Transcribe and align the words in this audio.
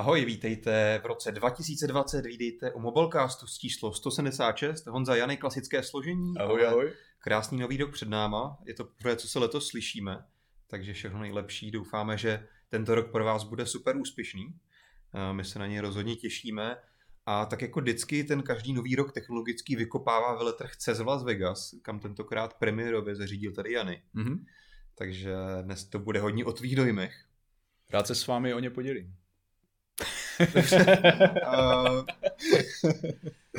Ahoj, 0.00 0.24
vítejte 0.24 1.00
v 1.02 1.06
roce 1.06 1.32
2020, 1.32 2.26
vítejte 2.26 2.72
u 2.72 2.80
Mobilecastu 2.80 3.46
s 3.46 3.58
číslo 3.58 3.92
176. 3.92 4.86
Honza 4.86 5.16
Jany, 5.16 5.36
klasické 5.36 5.82
složení. 5.82 6.38
Ahoj, 6.38 6.66
ahoj. 6.66 6.92
Krásný 7.18 7.58
nový 7.58 7.76
rok 7.76 7.92
před 7.92 8.08
náma. 8.08 8.58
Je 8.66 8.74
to 8.74 8.84
poprvé, 8.84 9.16
co 9.16 9.28
se 9.28 9.38
letos 9.38 9.68
slyšíme, 9.68 10.24
takže 10.66 10.92
všechno 10.92 11.20
nejlepší. 11.20 11.70
Doufáme, 11.70 12.18
že 12.18 12.46
tento 12.68 12.94
rok 12.94 13.12
pro 13.12 13.24
vás 13.24 13.44
bude 13.44 13.66
super 13.66 13.96
úspěšný. 13.96 14.54
My 15.32 15.44
se 15.44 15.58
na 15.58 15.66
něj 15.66 15.80
rozhodně 15.80 16.16
těšíme. 16.16 16.76
A 17.26 17.46
tak 17.46 17.62
jako 17.62 17.80
vždycky 17.80 18.24
ten 18.24 18.42
každý 18.42 18.72
nový 18.72 18.96
rok 18.96 19.12
technologický 19.12 19.76
vykopává 19.76 20.34
veletrh 20.34 20.76
CES 20.76 21.00
v 21.00 21.06
Las 21.06 21.24
Vegas, 21.24 21.74
kam 21.82 22.00
tentokrát 22.00 22.54
premiérově 22.54 23.16
zařídil 23.16 23.52
tady 23.52 23.72
Jany. 23.72 24.02
Mm-hmm. 24.14 24.44
Takže 24.94 25.34
dnes 25.62 25.84
to 25.84 25.98
bude 25.98 26.20
hodně 26.20 26.44
o 26.44 26.52
tvých 26.52 26.76
dojmech. 26.76 27.24
Rád 27.90 28.06
se 28.06 28.14
s 28.14 28.26
vámi 28.26 28.54
o 28.54 28.58
ně 28.58 28.70
podělím. 28.70 29.16
uh, 31.44 32.02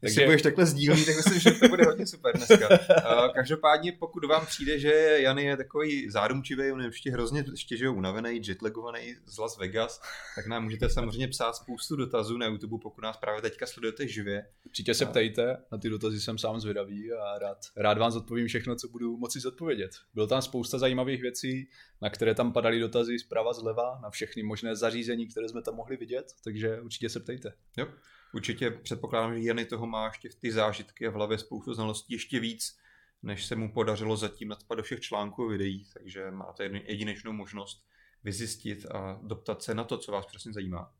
takže 0.00 0.24
budeš 0.24 0.42
takhle 0.42 0.66
sdílný, 0.66 1.04
tak 1.04 1.16
myslím, 1.16 1.40
že 1.40 1.50
to 1.50 1.68
bude 1.68 1.84
hodně 1.84 2.06
super 2.06 2.36
dneska. 2.36 2.68
Uh, 2.70 3.32
každopádně, 3.34 3.92
pokud 3.92 4.24
vám 4.24 4.46
přijde, 4.46 4.78
že 4.78 4.92
Jan 5.20 5.38
je 5.38 5.56
takový 5.56 6.10
zárumčivý, 6.10 6.72
on 6.72 6.80
je 6.80 6.86
ještě 6.86 7.10
hrozně 7.10 7.44
ještě 7.50 7.88
unavený, 7.88 8.40
jetlagovaný 8.48 9.16
z 9.26 9.38
Las 9.38 9.58
Vegas, 9.58 10.00
tak 10.36 10.46
nám 10.46 10.64
můžete 10.64 10.88
samozřejmě 10.88 11.28
psát 11.28 11.56
spoustu 11.56 11.96
dotazů 11.96 12.38
na 12.38 12.46
YouTube, 12.46 12.82
pokud 12.82 13.00
nás 13.00 13.16
právě 13.16 13.42
teďka 13.42 13.66
sledujete 13.66 14.08
živě. 14.08 14.46
Určitě 14.66 14.94
se 14.94 15.06
ptejte, 15.06 15.56
na 15.72 15.78
ty 15.78 15.90
dotazy 15.90 16.20
jsem 16.20 16.38
sám 16.38 16.60
zvědavý 16.60 17.12
a 17.12 17.38
rád, 17.38 17.58
rád 17.76 17.98
vám 17.98 18.10
zodpovím 18.10 18.46
všechno, 18.46 18.76
co 18.76 18.88
budu 18.88 19.16
moci 19.16 19.40
zodpovědět. 19.40 19.90
Bylo 20.14 20.26
tam 20.26 20.42
spousta 20.42 20.78
zajímavých 20.78 21.22
věcí, 21.22 21.68
na 22.02 22.10
které 22.10 22.34
tam 22.34 22.52
padaly 22.52 22.80
dotazy 22.80 23.18
zprava 23.18 23.52
zleva, 23.52 23.98
na 24.02 24.10
všechny 24.10 24.42
možné 24.42 24.76
zařízení, 24.76 25.28
které 25.28 25.48
jsme 25.48 25.62
tam 25.62 25.74
mohli 25.74 25.96
vidět, 25.96 26.26
takže 26.44 26.80
určitě 26.80 27.08
se 27.08 27.20
ptejte. 27.20 27.52
Jo. 27.76 27.86
Určitě 28.34 28.70
předpokládám, 28.70 29.34
že 29.34 29.48
Jany 29.48 29.64
toho 29.64 29.86
má 29.86 30.06
ještě 30.06 30.28
ty 30.40 30.52
zážitky 30.52 31.06
a 31.06 31.10
v 31.10 31.14
hlavě 31.14 31.38
spoustu 31.38 31.74
znalostí 31.74 32.12
ještě 32.12 32.40
víc, 32.40 32.78
než 33.22 33.46
se 33.46 33.56
mu 33.56 33.72
podařilo 33.72 34.16
zatím 34.16 34.48
nadspat 34.48 34.78
do 34.78 34.82
všech 34.82 35.00
článků 35.00 35.44
a 35.44 35.48
videí, 35.48 35.84
takže 35.94 36.30
máte 36.30 36.64
jedinečnou 36.64 37.32
možnost 37.32 37.84
vyzjistit 38.24 38.86
a 38.86 39.20
doptat 39.22 39.62
se 39.62 39.74
na 39.74 39.84
to, 39.84 39.98
co 39.98 40.12
vás 40.12 40.26
přesně 40.26 40.52
zajímá. 40.52 40.92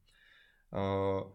Uh, 0.72 1.32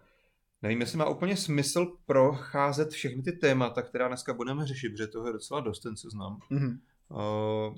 nevím, 0.62 0.82
jestli 0.82 0.98
má 0.98 1.06
úplně 1.06 1.38
smysl 1.38 1.98
procházet 2.06 2.90
všechny 2.90 3.24
ty 3.24 3.32
témata, 3.32 3.82
která 3.82 4.08
dneska 4.08 4.34
budeme 4.34 4.68
řešit, 4.68 4.90
protože 4.90 5.08
toho 5.08 5.28
je 5.28 5.34
docela 5.34 5.60
dost 5.60 5.80
ten 5.80 5.98
seznam. 5.98 6.40
Mm-hmm. 6.52 6.80
Uh, 7.10 7.78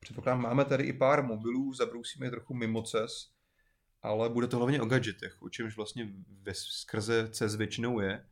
předpokládám, 0.00 0.42
máme 0.42 0.64
tady 0.64 0.84
i 0.84 0.92
pár 0.92 1.24
mobilů, 1.24 1.74
zabrousíme 1.74 2.26
je 2.26 2.30
trochu 2.30 2.54
mimo 2.54 2.82
CES, 2.82 3.33
ale 4.04 4.28
bude 4.28 4.46
to 4.46 4.56
hlavně 4.56 4.82
o 4.82 4.86
gadgetech, 4.86 5.42
o 5.42 5.48
čemž 5.48 5.76
vlastně 5.76 6.08
ve 6.42 6.54
skrze 6.54 7.28
CES 7.32 7.56
většinou 7.56 8.00
je. 8.00 8.24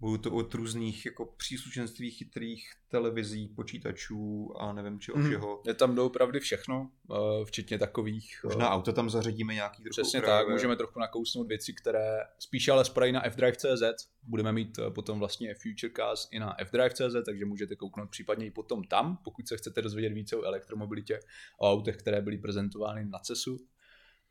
Budou 0.00 0.16
to 0.16 0.32
od 0.32 0.54
různých 0.54 1.06
jako 1.06 1.26
příslušenství 1.26 2.10
chytrých 2.10 2.70
televizí, 2.88 3.48
počítačů 3.48 4.52
a 4.58 4.72
nevím 4.72 5.00
čeho 5.00 5.18
mm. 5.18 5.26
všeho. 5.26 5.62
Je 5.66 5.74
tam 5.74 5.98
opravdu 5.98 6.40
všechno, 6.40 6.90
eh, 7.10 7.44
včetně 7.44 7.78
takových... 7.78 8.40
Možná 8.44 8.66
eh, 8.66 8.70
auto 8.70 8.92
tam 8.92 9.10
zařadíme 9.10 9.54
nějaký 9.54 9.82
trochu 9.82 10.02
Přesně 10.02 10.20
upravě. 10.20 10.44
tak, 10.44 10.52
můžeme 10.52 10.76
trochu 10.76 11.00
nakousnout 11.00 11.48
věci, 11.48 11.72
které 11.72 12.18
spíše 12.38 12.72
ale 12.72 12.84
spadají 12.84 13.12
na 13.12 13.22
fdrive.cz. 13.30 14.08
Budeme 14.22 14.52
mít 14.52 14.78
eh, 14.78 14.90
potom 14.90 15.18
vlastně 15.18 15.54
Futurecast 15.54 16.28
i 16.32 16.38
na 16.38 16.56
fdrive.cz, 16.64 17.16
takže 17.26 17.44
můžete 17.44 17.76
kouknout 17.76 18.10
případně 18.10 18.46
i 18.46 18.50
potom 18.50 18.84
tam, 18.84 19.18
pokud 19.24 19.48
se 19.48 19.56
chcete 19.56 19.82
dozvědět 19.82 20.14
více 20.14 20.36
o 20.36 20.42
elektromobilitě, 20.42 21.20
o 21.58 21.72
autech, 21.72 21.96
které 21.96 22.20
byly 22.20 22.38
prezentovány 22.38 23.04
na 23.04 23.18
CESu. 23.18 23.58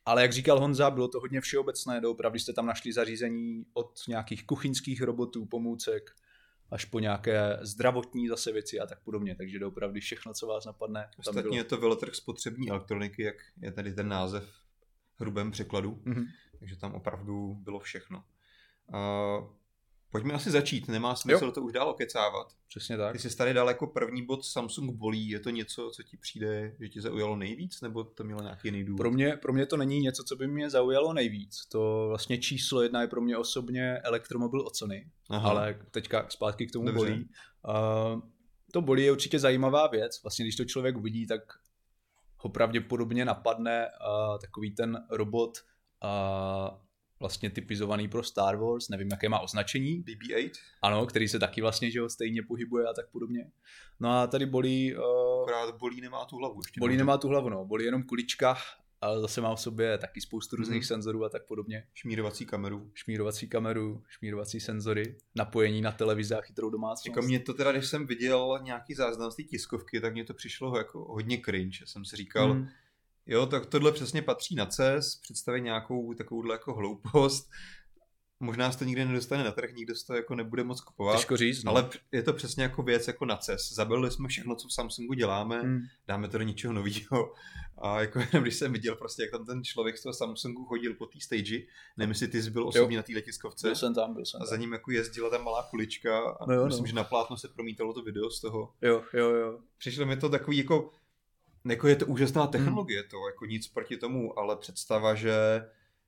Ale 0.06 0.22
jak 0.22 0.34
říkal 0.34 0.60
Honza, 0.60 0.92
bylo 0.92 1.08
to 1.08 1.20
hodně 1.20 1.42
všeobecné, 1.42 2.02
doopravdy 2.02 2.40
jste 2.40 2.54
tam 2.54 2.66
našli 2.66 2.94
zařízení 2.94 3.66
od 3.74 4.00
nějakých 4.08 4.46
kuchyňských 4.46 5.02
robotů, 5.02 5.46
pomůcek, 5.46 6.12
až 6.72 6.86
po 6.86 7.00
nějaké 7.00 7.60
zdravotní 7.62 8.28
zase 8.28 8.52
věci 8.52 8.80
a 8.80 8.86
tak 8.86 9.04
podobně, 9.04 9.36
takže 9.36 9.60
doopravdy 9.60 10.00
všechno, 10.00 10.34
co 10.34 10.48
vás 10.48 10.66
napadne. 10.66 11.10
Ostatně 11.18 11.42
bylo... 11.42 11.56
je 11.56 11.64
to 11.64 11.78
veletrh 11.78 12.16
spotřební 12.16 12.70
elektroniky, 12.70 13.24
jak 13.24 13.36
je 13.62 13.72
tady 13.72 13.94
ten 13.94 14.08
název 14.08 14.50
v 15.18 15.22
hrubém 15.22 15.52
překladu, 15.52 15.92
mm-hmm. 15.92 16.26
takže 16.60 16.76
tam 16.76 16.94
opravdu 16.94 17.54
bylo 17.54 17.80
všechno. 17.80 18.24
Uh, 18.94 19.61
Pojďme 20.12 20.34
asi 20.34 20.52
začít, 20.52 20.88
nemá 20.88 21.16
smysl 21.16 21.46
jo. 21.46 21.52
to 21.52 21.62
už 21.62 21.74
dál 21.74 21.90
okecávat. 21.90 22.48
Přesně 22.68 22.98
tak. 22.98 23.12
Ty 23.12 23.20
jsi 23.20 23.38
tady 23.38 23.54
dal 23.54 23.68
jako 23.68 23.88
první 23.88 24.26
bod 24.26 24.46
Samsung 24.46 24.92
bolí, 24.92 25.30
je 25.30 25.40
to 25.40 25.50
něco, 25.50 25.92
co 25.96 26.04
ti 26.04 26.18
přijde, 26.18 26.76
že 26.80 26.90
tě 26.90 27.02
zaujalo 27.02 27.36
nejvíc, 27.36 27.82
nebo 27.82 28.04
to 28.04 28.24
mělo 28.24 28.42
nějaký 28.42 28.68
jiný 28.68 28.84
důvod? 28.84 28.98
Pro 28.98 29.12
mě, 29.12 29.38
pro 29.38 29.54
mě 29.54 29.66
to 29.66 29.78
není 29.78 30.00
něco, 30.00 30.24
co 30.24 30.36
by 30.36 30.48
mě 30.48 30.70
zaujalo 30.70 31.14
nejvíc. 31.14 31.66
To 31.72 32.06
vlastně 32.08 32.38
číslo 32.38 32.82
jedna 32.82 33.02
je 33.02 33.08
pro 33.08 33.22
mě 33.22 33.38
osobně 33.38 33.98
elektromobil 33.98 34.62
od 34.62 34.76
Sony, 34.76 35.12
Aha. 35.30 35.50
ale 35.50 35.80
teďka 35.92 36.26
zpátky 36.30 36.68
k 36.68 36.72
tomu 36.72 36.86
Dobře. 36.86 37.00
bolí. 37.00 37.30
Uh, 38.14 38.22
to 38.74 38.82
bolí 38.82 39.04
je 39.04 39.12
určitě 39.12 39.40
zajímavá 39.40 39.88
věc. 39.88 40.24
Vlastně 40.24 40.46
když 40.46 40.56
to 40.56 40.66
člověk 40.66 40.98
uvidí, 40.98 41.28
tak 41.28 41.42
ho 42.38 42.50
pravděpodobně 42.50 43.26
napadne 43.26 43.88
uh, 43.88 44.40
takový 44.42 44.76
ten 44.76 45.06
robot 45.10 45.58
uh, 46.04 46.78
vlastně 47.22 47.50
typizovaný 47.50 48.08
pro 48.08 48.24
Star 48.24 48.58
Wars, 48.58 48.90
nevím, 48.90 49.08
jaké 49.12 49.30
má 49.30 49.40
označení. 49.40 50.04
BB-8? 50.04 50.52
Ano, 50.82 51.06
který 51.06 51.28
se 51.28 51.40
taky 51.40 51.62
vlastně 51.62 51.92
že 51.92 52.02
ho, 52.02 52.10
stejně 52.10 52.44
pohybuje 52.44 52.86
a 52.88 52.94
tak 52.94 53.10
podobně. 53.10 53.52
No 54.00 54.10
a 54.10 54.28
tady 54.28 54.46
bolí... 54.46 54.96
Uh, 54.96 55.02
Akorát 55.42 55.78
bolí 55.78 56.02
nemá 56.02 56.26
tu 56.26 56.38
hlavu 56.38 56.60
ještě. 56.64 56.80
Bolí 56.80 56.98
nemá 56.98 57.18
tu 57.18 57.28
hlavu, 57.28 57.50
no. 57.50 57.66
Bolí 57.66 57.86
jenom 57.86 58.04
kulička, 58.04 58.58
ale 59.02 59.22
zase 59.22 59.42
má 59.42 59.56
v 59.56 59.62
sobě 59.62 59.98
taky 59.98 60.22
spoustu 60.22 60.56
různých 60.56 60.84
mm-hmm. 60.84 60.88
senzorů 60.88 61.26
a 61.26 61.30
tak 61.30 61.46
podobně. 61.46 61.88
Šmírovací 61.94 62.46
kameru. 62.46 62.92
Šmírovací 62.94 63.48
kameru, 63.48 64.04
šmírovací 64.08 64.60
senzory, 64.60 65.16
napojení 65.36 65.82
na 65.82 65.92
televizi 65.92 66.36
a 66.36 66.42
chytrou 66.42 66.70
domácnost. 66.70 67.06
Jako 67.06 67.22
mě 67.22 67.40
to 67.40 67.54
teda, 67.54 67.72
když 67.72 67.88
jsem 67.88 68.08
viděl 68.08 68.60
nějaký 68.64 68.94
záznam 68.94 69.32
z 69.32 69.36
té 69.36 69.44
tiskovky, 69.44 70.02
tak 70.02 70.14
mě 70.14 70.24
to 70.24 70.34
přišlo 70.34 70.78
jako 70.78 71.00
hodně 71.00 71.42
cringe. 71.46 71.86
Jsem 71.86 72.06
si 72.06 72.16
říkal, 72.16 72.54
mm 72.54 72.68
Jo, 73.28 73.46
tak 73.46 73.66
tohle 73.66 73.92
přesně 73.92 74.22
patří 74.22 74.56
na 74.56 74.66
CES, 74.66 75.16
představí 75.16 75.62
nějakou 75.62 76.14
takovouhle 76.14 76.56
jako 76.56 76.74
hloupost. 76.74 77.50
Možná 78.40 78.72
se 78.72 78.80
to 78.80 78.86
nikdy 78.86 79.06
nedostane 79.06 79.44
na 79.44 79.52
trh, 79.52 79.74
nikdo 79.74 79.94
to 80.08 80.14
jako 80.16 80.36
nebude 80.36 80.64
moc 80.64 80.82
kupovat. 80.82 81.16
Těžko 81.16 81.38
říct, 81.38 81.64
no. 81.64 81.72
Ale 81.72 81.90
je 82.12 82.24
to 82.24 82.34
přesně 82.34 82.64
jako 82.64 82.84
věc 82.84 83.08
jako 83.08 83.26
na 83.26 83.38
CES. 83.38 83.74
Zabili 83.74 84.12
jsme 84.12 84.28
všechno, 84.28 84.56
co 84.56 84.68
v 84.68 84.74
Samsungu 84.74 85.14
děláme, 85.14 85.62
hmm. 85.62 85.80
dáme 86.08 86.28
to 86.28 86.38
do 86.38 86.44
něčeho 86.44 86.74
nového. 86.74 87.34
A 87.82 88.02
jako 88.02 88.20
když 88.42 88.56
jsem 88.56 88.74
viděl 88.74 88.96
prostě, 88.96 89.22
jak 89.22 89.32
tam 89.32 89.46
ten 89.46 89.64
člověk 89.64 89.98
z 89.98 90.04
toho 90.04 90.14
Samsungu 90.14 90.66
chodil 90.66 90.94
po 90.94 91.06
té 91.06 91.20
stage, 91.20 91.60
nevím, 91.98 92.12
jestli 92.12 92.28
ty 92.28 92.44
jsi 92.44 92.50
byl 92.50 92.68
osobně 92.68 92.96
jo. 92.96 93.00
na 93.00 93.04
té 93.04 93.14
letiskovce. 93.14 93.68
Byl 93.68 93.76
jsem 93.76 93.94
tam, 93.94 94.14
byl 94.14 94.26
jsem 94.26 94.42
A 94.42 94.46
za 94.46 94.58
ním 94.58 94.74
jako 94.74 94.92
jezdila 94.92 95.30
ta 95.30 95.38
malá 95.38 95.68
kulička 95.70 96.20
a 96.20 96.46
no 96.48 96.54
jo, 96.54 96.66
myslím, 96.66 96.84
no. 96.84 96.88
že 96.88 96.96
na 96.96 97.04
plátno 97.04 97.38
se 97.38 97.48
promítalo 97.48 97.94
to 97.94 98.02
video 98.02 98.30
z 98.30 98.42
toho. 98.42 98.74
Jo, 98.82 99.04
jo, 99.14 99.30
jo. 99.30 99.60
Přišlo 99.78 100.06
mi 100.06 100.18
to 100.18 100.30
takový 100.30 100.58
jako 100.58 100.92
jako 101.66 101.88
je 101.88 101.96
to 101.96 102.06
úžasná 102.06 102.42
hmm. 102.42 102.52
technologie, 102.52 103.00
hmm. 103.00 103.10
to 103.10 103.18
jako 103.28 103.46
nic 103.46 103.68
proti 103.68 103.98
tomu, 103.98 104.40
ale 104.40 104.58
představa, 104.58 105.16
že 105.16 105.34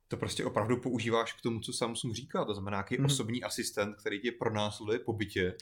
to 0.08 0.18
prostě 0.18 0.46
opravdu 0.46 0.78
používáš 0.78 1.34
k 1.34 1.42
tomu, 1.42 1.60
co 1.60 1.74
Samsung 1.74 2.16
říká, 2.16 2.46
to 2.46 2.54
znamená 2.54 2.78
nějaký 2.78 2.96
hmm. 2.96 3.06
osobní 3.06 3.44
asistent, 3.44 3.96
který 3.96 4.20
tě 4.20 4.32
pronásleduje 4.32 5.00
po 5.00 5.14
bytě. 5.14 5.56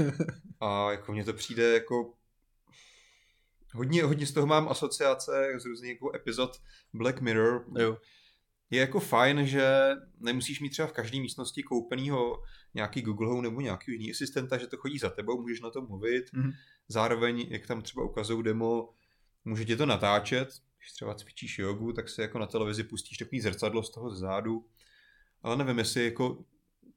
A 0.60 0.90
jako 0.90 1.12
mně 1.12 1.24
to 1.24 1.32
přijde 1.32 1.72
jako 1.72 2.12
hodně, 3.74 4.04
hodně 4.04 4.26
z 4.26 4.32
toho 4.32 4.46
mám 4.46 4.68
asociace 4.68 5.52
z 5.58 5.64
různých 5.64 5.90
jako 5.90 6.16
epizod 6.16 6.60
Black 6.92 7.20
Mirror. 7.20 7.64
Jo. 7.78 7.96
Je 8.70 8.80
jako 8.80 9.00
fajn, 9.00 9.46
že 9.46 9.90
nemusíš 10.20 10.60
mít 10.60 10.70
třeba 10.70 10.88
v 10.88 10.92
každé 10.92 11.20
místnosti 11.20 11.62
koupenýho 11.62 12.42
nějaký 12.74 13.02
Google 13.02 13.28
Home 13.28 13.42
nebo 13.42 13.60
nějaký 13.60 13.92
jiný 13.92 14.10
asistenta, 14.10 14.58
že 14.58 14.66
to 14.66 14.76
chodí 14.76 14.98
za 14.98 15.10
tebou, 15.10 15.40
můžeš 15.40 15.60
na 15.60 15.70
to 15.70 15.82
mluvit. 15.82 16.24
Mm. 16.32 16.50
Zároveň, 16.88 17.46
jak 17.50 17.66
tam 17.66 17.82
třeba 17.82 18.04
ukazují 18.04 18.42
demo, 18.42 18.88
může 19.44 19.64
tě 19.64 19.76
to 19.76 19.86
natáčet, 19.86 20.48
když 20.78 20.92
třeba 20.92 21.14
cvičíš 21.14 21.58
jogu, 21.58 21.92
tak 21.92 22.08
si 22.08 22.20
jako 22.20 22.38
na 22.38 22.46
televizi 22.46 22.84
pustíš 22.84 23.18
takový 23.18 23.40
zrcadlo 23.40 23.82
z 23.82 23.90
toho 23.90 24.14
zádu, 24.14 24.66
ale 25.42 25.56
nevím, 25.56 25.78
jestli 25.78 26.04
jako 26.04 26.44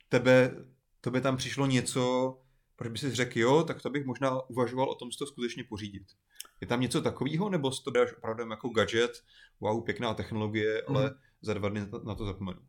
tebe, 0.09 0.65
tebe 1.01 1.21
tam 1.21 1.37
přišlo 1.37 1.65
něco, 1.65 2.37
proč 2.75 2.91
by 2.91 2.97
si 2.97 3.15
řekl, 3.15 3.39
jo, 3.39 3.63
tak 3.63 3.81
to 3.81 3.89
bych 3.89 4.05
možná 4.05 4.49
uvažoval 4.49 4.89
o 4.89 4.95
tom 4.95 5.11
si 5.11 5.17
to 5.17 5.25
skutečně 5.25 5.63
pořídit. 5.63 6.03
Je 6.61 6.67
tam 6.67 6.81
něco 6.81 7.01
takového, 7.01 7.49
nebo 7.49 7.71
si 7.71 7.83
to 7.83 7.91
dáš 7.91 8.13
opravdu 8.17 8.49
jako 8.49 8.69
gadget, 8.69 9.11
wow, 9.59 9.83
pěkná 9.83 10.13
technologie, 10.13 10.81
ale 10.87 11.03
mm. 11.03 11.15
za 11.41 11.53
dva 11.53 11.69
dny 11.69 11.81
na 12.03 12.15
to 12.15 12.25
zapomenu. 12.25 12.59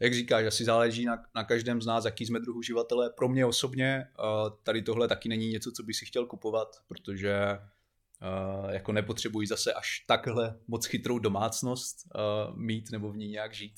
Jak 0.00 0.14
říkáš, 0.14 0.46
asi 0.46 0.64
záleží 0.64 1.04
na, 1.04 1.22
na 1.34 1.44
každém 1.44 1.82
z 1.82 1.86
nás, 1.86 2.04
jaký 2.04 2.26
jsme 2.26 2.40
druh 2.40 2.56
uživatele. 2.56 3.10
Pro 3.10 3.28
mě 3.28 3.46
osobně 3.46 4.04
uh, 4.18 4.58
tady 4.62 4.82
tohle 4.82 5.08
taky 5.08 5.28
není 5.28 5.48
něco, 5.48 5.72
co 5.72 5.82
bych 5.82 5.96
si 5.96 6.06
chtěl 6.06 6.26
kupovat, 6.26 6.68
protože 6.88 7.38
Uh, 8.22 8.70
jako 8.70 8.92
nepotřebují 8.92 9.46
zase 9.46 9.72
až 9.72 10.04
takhle 10.06 10.58
moc 10.68 10.86
chytrou 10.86 11.18
domácnost 11.18 11.96
uh, 12.14 12.56
mít 12.56 12.90
nebo 12.92 13.12
v 13.12 13.16
ní 13.16 13.28
nějak 13.28 13.54
žít. 13.54 13.74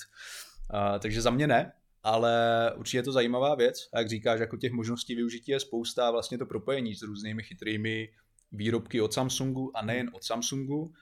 Uh, 0.75 0.99
takže 0.99 1.23
za 1.23 1.31
mě 1.31 1.47
ne, 1.47 1.73
ale 2.03 2.35
určitě 2.77 2.99
je 2.99 3.03
to 3.03 3.13
zajímavá 3.13 3.55
věc. 3.55 3.89
A 3.93 3.99
jak 3.99 4.09
říkáš, 4.09 4.41
jako 4.41 4.57
těch 4.57 4.73
možností 4.73 5.15
využití 5.15 5.53
je 5.53 5.61
spousta 5.61 6.09
a 6.09 6.11
vlastně 6.11 6.39
to 6.39 6.47
propojení 6.47 6.95
s 6.95 7.03
různými 7.03 7.43
chytrými 7.43 8.09
výrobky 8.53 9.01
od 9.01 9.13
Samsungu 9.13 9.77
a 9.77 9.85
nejen 9.85 10.11
od 10.13 10.25
Samsungu 10.25 10.81
uh, 10.81 10.93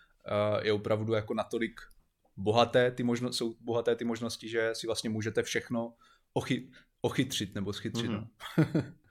je 0.63 0.73
opravdu 0.73 1.13
jako 1.13 1.35
natolik 1.35 1.81
bohaté 2.37 2.91
ty 2.91 3.03
možno, 3.03 3.33
jsou 3.33 3.55
bohaté 3.61 3.97
ty 3.97 4.05
možnosti, 4.05 4.49
že 4.49 4.71
si 4.73 4.87
vlastně 4.87 5.11
můžete 5.11 5.43
všechno 5.43 5.95
ochy, 6.33 6.71
ochytřit 7.01 7.55
nebo 7.55 7.73
schytřit. 7.73 8.11
Mm-hmm. 8.11 8.93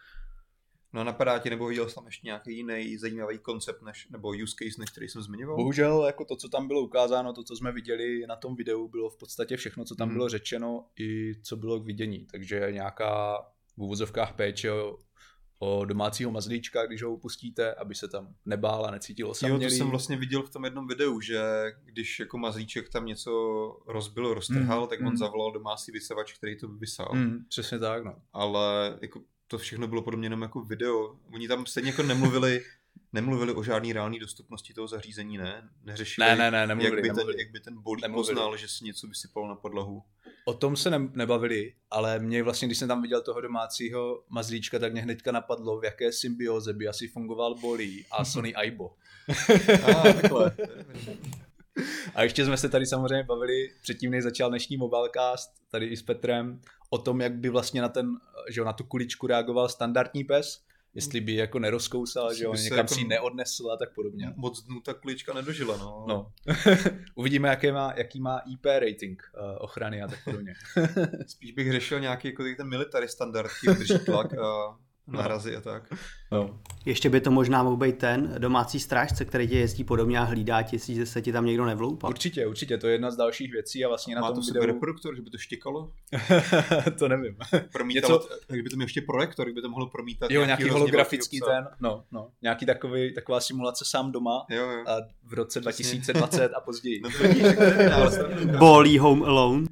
No. 0.97 1.03
No 1.03 1.03
napadá 1.03 1.39
ti, 1.39 1.49
nebo 1.49 1.67
viděl 1.67 1.89
jsi 1.89 1.95
tam 1.95 2.05
ještě 2.05 2.27
nějaký 2.27 2.55
jiný 2.55 2.97
zajímavý 2.97 3.39
koncept 3.39 3.81
než, 3.81 4.07
nebo 4.09 4.29
use 4.29 4.55
case, 4.59 4.81
než 4.81 4.89
který 4.89 5.07
jsem 5.07 5.21
zmiňoval? 5.21 5.57
Bohužel, 5.57 6.03
jako 6.05 6.25
to, 6.25 6.35
co 6.35 6.49
tam 6.49 6.67
bylo 6.67 6.81
ukázáno, 6.81 7.33
to, 7.33 7.43
co 7.43 7.55
jsme 7.55 7.71
viděli 7.71 8.27
na 8.27 8.35
tom 8.35 8.55
videu, 8.55 8.87
bylo 8.87 9.09
v 9.09 9.17
podstatě 9.17 9.57
všechno, 9.57 9.85
co 9.85 9.95
tam 9.95 10.07
hmm. 10.07 10.15
bylo 10.15 10.29
řečeno 10.29 10.85
i 10.99 11.35
co 11.43 11.57
bylo 11.57 11.79
k 11.79 11.85
vidění. 11.85 12.27
Takže 12.31 12.67
nějaká 12.71 13.41
v 13.77 13.81
úvozovkách 13.81 14.35
péče 14.35 14.71
o, 14.71 14.97
o 15.59 15.85
domácího 15.85 16.31
mazlíčka, 16.31 16.85
když 16.85 17.03
ho 17.03 17.13
upustíte, 17.13 17.73
aby 17.73 17.95
se 17.95 18.07
tam 18.07 18.35
nebál 18.45 18.85
a 18.85 18.91
necítil 18.91 19.29
osamělý. 19.29 19.63
Jo, 19.63 19.69
to 19.69 19.75
jsem 19.75 19.89
vlastně 19.89 20.17
viděl 20.17 20.43
v 20.43 20.49
tom 20.49 20.65
jednom 20.65 20.87
videu, 20.87 21.21
že 21.21 21.41
když 21.83 22.19
jako 22.19 22.37
mazlíček 22.37 22.89
tam 22.89 23.05
něco 23.05 23.31
rozbil, 23.87 24.33
roztrhal, 24.33 24.81
mm, 24.81 24.87
tak 24.87 24.99
on 24.99 25.09
mm. 25.09 25.17
zavolal 25.17 25.51
domácí 25.51 25.91
vysavač, 25.91 26.33
který 26.33 26.57
to 26.57 26.67
vysál. 26.67 27.11
Mm, 27.13 27.45
přesně 27.49 27.79
tak, 27.79 28.03
no. 28.03 28.15
Ale 28.33 28.97
jako 29.01 29.21
to 29.47 29.57
všechno 29.57 29.87
bylo 29.87 30.01
podobně 30.01 30.25
jenom 30.25 30.41
jako 30.41 30.61
video. 30.61 31.15
Oni 31.33 31.47
tam 31.47 31.65
stejně 31.65 31.89
jako 31.89 32.03
nemluvili, 32.03 32.63
nemluvili 33.13 33.53
o 33.53 33.63
žádné 33.63 33.93
reálné 33.93 34.19
dostupnosti 34.19 34.73
toho 34.73 34.87
zařízení, 34.87 35.37
ne? 35.37 35.69
Neřešili, 35.83 36.27
ne, 36.27 36.35
ne, 36.35 36.51
ne, 36.51 36.67
nemluvili, 36.67 36.95
jak, 36.95 37.01
by 37.01 37.07
nemluvili. 37.07 37.33
ten, 37.33 37.39
jak 37.39 37.51
by 37.51 37.59
ten 37.59 37.81
bolí 37.81 38.01
nemluvili. 38.01 38.35
poznal, 38.35 38.57
že 38.57 38.67
si 38.67 38.85
něco 38.85 39.07
vysypal 39.07 39.47
na 39.47 39.55
podlahu. 39.55 40.03
O 40.45 40.53
tom 40.53 40.75
se 40.75 40.89
ne, 40.89 41.09
nebavili, 41.13 41.73
ale 41.91 42.19
mě 42.19 42.43
vlastně, 42.43 42.67
když 42.67 42.77
jsem 42.77 42.87
tam 42.87 43.01
viděl 43.01 43.21
toho 43.21 43.41
domácího 43.41 44.23
mazlíčka, 44.29 44.79
tak 44.79 44.91
mě 44.91 45.01
hnedka 45.01 45.31
napadlo, 45.31 45.79
v 45.79 45.83
jaké 45.83 46.11
symbioze 46.11 46.73
by 46.73 46.87
asi 46.87 47.07
fungoval 47.07 47.55
Bolí 47.55 48.05
a 48.11 48.25
Sony 48.25 48.55
Aibo. 48.55 48.95
a, 49.83 50.13
takhle. 50.13 50.55
A 52.15 52.23
ještě 52.23 52.45
jsme 52.45 52.57
se 52.57 52.69
tady 52.69 52.85
samozřejmě 52.85 53.23
bavili 53.23 53.69
předtím, 53.81 54.11
než 54.11 54.23
začal 54.23 54.49
dnešní 54.49 54.77
mobilecast, 54.77 55.51
tady 55.71 55.85
i 55.85 55.97
s 55.97 56.01
Petrem, 56.01 56.61
o 56.89 56.97
tom, 56.97 57.21
jak 57.21 57.33
by 57.33 57.49
vlastně 57.49 57.81
na, 57.81 57.89
ten, 57.89 58.09
že 58.49 58.61
na 58.61 58.73
tu 58.73 58.83
kuličku 58.83 59.27
reagoval 59.27 59.69
standardní 59.69 60.23
pes, 60.23 60.61
jestli 60.93 61.21
by 61.21 61.35
jako 61.35 61.59
nerozkousal, 61.59 62.33
že 62.33 62.43
jo, 62.43 62.53
někam 62.53 62.77
jako 62.77 62.93
si 62.93 62.99
ji 62.99 63.07
neodnesl 63.07 63.71
a 63.71 63.77
tak 63.77 63.93
podobně. 63.93 64.33
Moc 64.35 64.63
dnů 64.63 64.81
ta 64.81 64.93
kulička 64.93 65.33
nedožila, 65.33 65.77
no. 65.77 66.05
no. 66.07 66.31
Uvidíme, 67.15 67.49
jaký 67.49 67.71
má, 67.71 67.93
jaký 67.97 68.19
má 68.19 68.39
IP 68.39 68.65
rating 68.65 69.23
uh, 69.33 69.57
ochrany 69.59 70.01
a 70.01 70.07
tak 70.07 70.23
podobně. 70.23 70.53
Spíš 71.27 71.51
bych 71.51 71.71
řešil 71.71 71.99
nějaký 71.99 72.27
jako 72.27 72.43
ten 72.57 72.67
military 72.67 73.07
standard, 73.07 73.49
který 73.51 73.77
drží 73.77 73.99
tlak 74.05 74.33
a 74.33 74.77
No. 75.07 75.21
nárazy 75.21 75.55
a 75.55 75.61
tak. 75.61 75.93
No. 76.31 76.59
Ještě 76.85 77.09
by 77.09 77.21
to 77.21 77.31
možná 77.31 77.63
mohl 77.63 77.77
být 77.77 77.97
ten 77.97 78.35
domácí 78.37 78.79
strážce, 78.79 79.25
který 79.25 79.47
tě 79.47 79.57
jezdí 79.57 79.83
podobně 79.83 80.19
a 80.19 80.23
hlídá 80.23 80.61
ti, 80.61 80.75
jestli 80.75 81.05
se 81.05 81.21
ti 81.21 81.31
tam 81.31 81.45
někdo 81.45 81.65
nevloupá. 81.65 82.07
Určitě, 82.07 82.47
určitě, 82.47 82.77
to 82.77 82.87
je 82.87 82.93
jedna 82.93 83.11
z 83.11 83.15
dalších 83.15 83.51
věcí 83.51 83.85
a 83.85 83.87
vlastně 83.87 84.15
na 84.15 84.21
Má 84.21 84.31
tom 84.31 84.43
to 84.43 84.53
videu... 84.53 84.65
reproduktor, 84.65 85.15
že 85.15 85.21
by 85.21 85.29
to 85.29 85.37
štěkalo? 85.37 85.91
to 86.99 87.07
nevím. 87.07 87.37
Promítalo, 87.71 88.13
Něco... 88.13 88.29
tak 88.47 88.63
by 88.63 88.69
to 88.69 88.75
měl 88.75 88.85
ještě 88.85 89.01
projektor, 89.01 89.53
by 89.53 89.61
to 89.61 89.69
mohlo 89.69 89.89
promítat. 89.89 90.31
Jo, 90.31 90.45
nějaký, 90.45 90.63
nějaký 90.63 90.73
holografický 90.73 91.39
ten, 91.39 91.67
no, 91.79 92.03
no, 92.11 92.31
nějaký 92.41 92.65
takový, 92.65 93.13
taková 93.13 93.39
simulace 93.39 93.85
sám 93.87 94.11
doma 94.11 94.45
jo, 94.49 94.69
jo. 94.69 94.83
a 94.87 94.97
v 95.23 95.33
roce 95.33 95.59
2020 95.59 96.51
a 96.53 96.61
později. 96.61 97.01
No 97.01 97.09
to 97.09 98.57
Bolí 98.57 98.99
Home 98.99 99.23
Alone. 99.23 99.67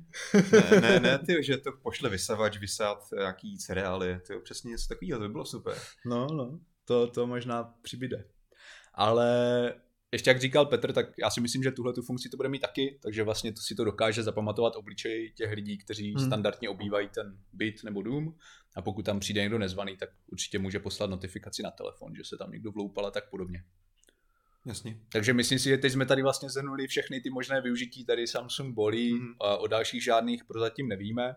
ne, 0.52 0.82
ne, 0.82 1.00
ne, 1.00 1.20
ty, 1.20 1.44
že 1.44 1.58
to 1.58 1.72
pošle 1.84 2.10
vysavač, 2.10 2.58
vysát 2.58 2.98
nějaký 3.18 3.58
cereály, 3.58 4.20
ty, 4.28 4.34
přesně 4.44 4.72
něco 4.72 4.88
takového, 4.88 5.25
by 5.28 5.32
bylo 5.32 5.46
super. 5.46 5.78
No, 6.06 6.28
no, 6.28 6.60
to, 6.86 7.08
to 7.08 7.28
možná 7.28 7.64
přibyde. 7.64 8.26
Ale 8.94 9.74
ještě 10.12 10.30
jak 10.30 10.42
říkal 10.42 10.66
Petr, 10.66 10.94
tak 10.94 11.06
já 11.18 11.30
si 11.30 11.42
myslím, 11.42 11.64
že 11.64 11.72
tuhle 11.72 11.94
tu 11.94 12.02
funkci 12.02 12.30
to 12.30 12.38
bude 12.38 12.50
mít 12.50 12.60
taky, 12.60 13.00
takže 13.04 13.24
vlastně 13.24 13.54
to 13.54 13.62
si 13.62 13.76
to 13.76 13.84
dokáže 13.84 14.24
zapamatovat 14.24 14.76
obličej 14.76 15.34
těch 15.38 15.52
lidí, 15.52 15.78
kteří 15.78 16.14
hmm. 16.14 16.26
standardně 16.26 16.70
obývají 16.70 17.10
ten 17.10 17.38
byt 17.54 17.84
nebo 17.84 18.02
dům 18.02 18.38
a 18.76 18.82
pokud 18.82 19.06
tam 19.06 19.20
přijde 19.20 19.42
někdo 19.42 19.60
nezvaný, 19.60 19.98
tak 19.98 20.10
určitě 20.32 20.60
může 20.60 20.80
poslat 20.80 21.10
notifikaci 21.10 21.64
na 21.64 21.72
telefon, 21.72 22.16
že 22.16 22.24
se 22.24 22.38
tam 22.38 22.52
někdo 22.52 22.72
vloupal 22.72 23.06
a 23.06 23.12
tak 23.12 23.30
podobně. 23.30 23.64
Jasně. 24.66 25.00
Takže 25.12 25.34
myslím 25.34 25.60
si, 25.60 25.70
že 25.70 25.78
teď 25.78 25.92
jsme 25.92 26.06
tady 26.06 26.22
vlastně 26.22 26.50
zhrnuli 26.50 26.88
všechny 26.88 27.22
ty 27.22 27.30
možné 27.30 27.62
využití 27.62 28.06
tady 28.06 28.28
Samsung 28.28 28.76
bolí, 28.76 29.14
mm. 29.14 29.34
o 29.40 29.68
dalších 29.68 30.04
žádných 30.04 30.46
prozatím 30.46 30.88
nevíme. 30.88 31.36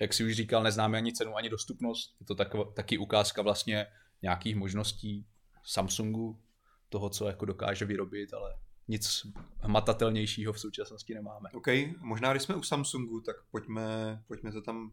Jak 0.00 0.14
si 0.14 0.24
už 0.24 0.34
říkal, 0.34 0.62
neznáme 0.62 0.98
ani 0.98 1.12
cenu, 1.12 1.36
ani 1.36 1.48
dostupnost. 1.48 2.16
Je 2.20 2.26
to 2.26 2.34
tak, 2.34 2.48
taky 2.74 2.98
ukázka 2.98 3.42
vlastně 3.42 3.86
nějakých 4.22 4.56
možností 4.56 5.26
Samsungu, 5.64 6.40
toho, 6.88 7.10
co 7.10 7.26
jako 7.26 7.44
dokáže 7.44 7.84
vyrobit, 7.84 8.34
ale 8.34 8.54
nic 8.88 9.26
hmatatelnějšího 9.58 10.52
v 10.52 10.60
současnosti 10.60 11.14
nemáme. 11.14 11.48
OK, 11.52 11.66
možná 11.98 12.32
když 12.32 12.42
jsme 12.42 12.54
u 12.54 12.62
Samsungu, 12.62 13.20
tak 13.20 13.36
pojďme, 13.50 14.22
pojďme 14.26 14.52
to 14.52 14.62
tam 14.62 14.92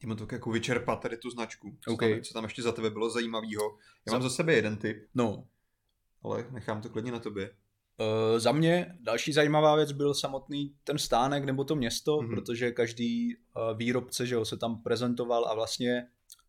Jdeme 0.00 0.16
to 0.16 0.26
jako 0.32 0.50
vyčerpat 0.50 1.00
tady 1.00 1.16
tu 1.16 1.30
značku. 1.30 1.78
Co, 1.80 1.92
okay. 1.92 2.14
tam, 2.14 2.22
co 2.22 2.34
tam 2.34 2.44
ještě 2.44 2.62
za 2.62 2.72
tebe 2.72 2.90
bylo 2.90 3.10
zajímavého. 3.10 3.78
Já 4.06 4.12
mám 4.12 4.22
za 4.22 4.30
sebe 4.30 4.54
jeden 4.54 4.76
typ. 4.76 5.08
No 5.14 5.46
ale 6.22 6.46
nechám 6.50 6.82
to 6.82 6.88
klidně 6.88 7.12
na 7.12 7.18
tobě. 7.18 7.50
Uh, 7.98 8.38
za 8.38 8.52
mě 8.52 8.96
další 9.00 9.32
zajímavá 9.32 9.76
věc 9.76 9.92
byl 9.92 10.14
samotný 10.14 10.74
ten 10.84 10.98
stánek 10.98 11.44
nebo 11.44 11.64
to 11.64 11.76
město, 11.76 12.16
mm-hmm. 12.16 12.34
protože 12.34 12.72
každý 12.72 13.36
uh, 13.36 13.78
výrobce 13.78 14.26
že 14.26 14.34
jo, 14.34 14.44
se 14.44 14.56
tam 14.56 14.82
prezentoval 14.82 15.44
a 15.48 15.54
vlastně 15.54 16.06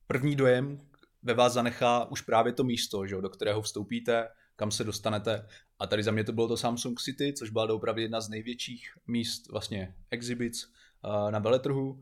první 0.07 0.35
dojem 0.35 0.77
ve 1.23 1.33
vás 1.33 1.53
zanechá 1.53 2.11
už 2.11 2.21
právě 2.21 2.53
to 2.53 2.63
místo, 2.63 3.07
že 3.07 3.15
jo, 3.15 3.21
do 3.21 3.29
kterého 3.29 3.61
vstoupíte, 3.61 4.27
kam 4.55 4.71
se 4.71 4.83
dostanete. 4.83 5.47
A 5.79 5.87
tady 5.87 6.03
za 6.03 6.11
mě 6.11 6.23
to 6.23 6.31
bylo 6.31 6.47
to 6.47 6.57
Samsung 6.57 6.99
City, 6.99 7.33
což 7.33 7.49
byla 7.49 7.73
opravdu 7.73 8.01
jedna 8.01 8.21
z 8.21 8.29
největších 8.29 8.97
míst 9.07 9.51
vlastně 9.51 9.95
exhibits 10.11 10.65
uh, 10.65 11.31
na 11.31 11.39
veletrhu. 11.39 12.01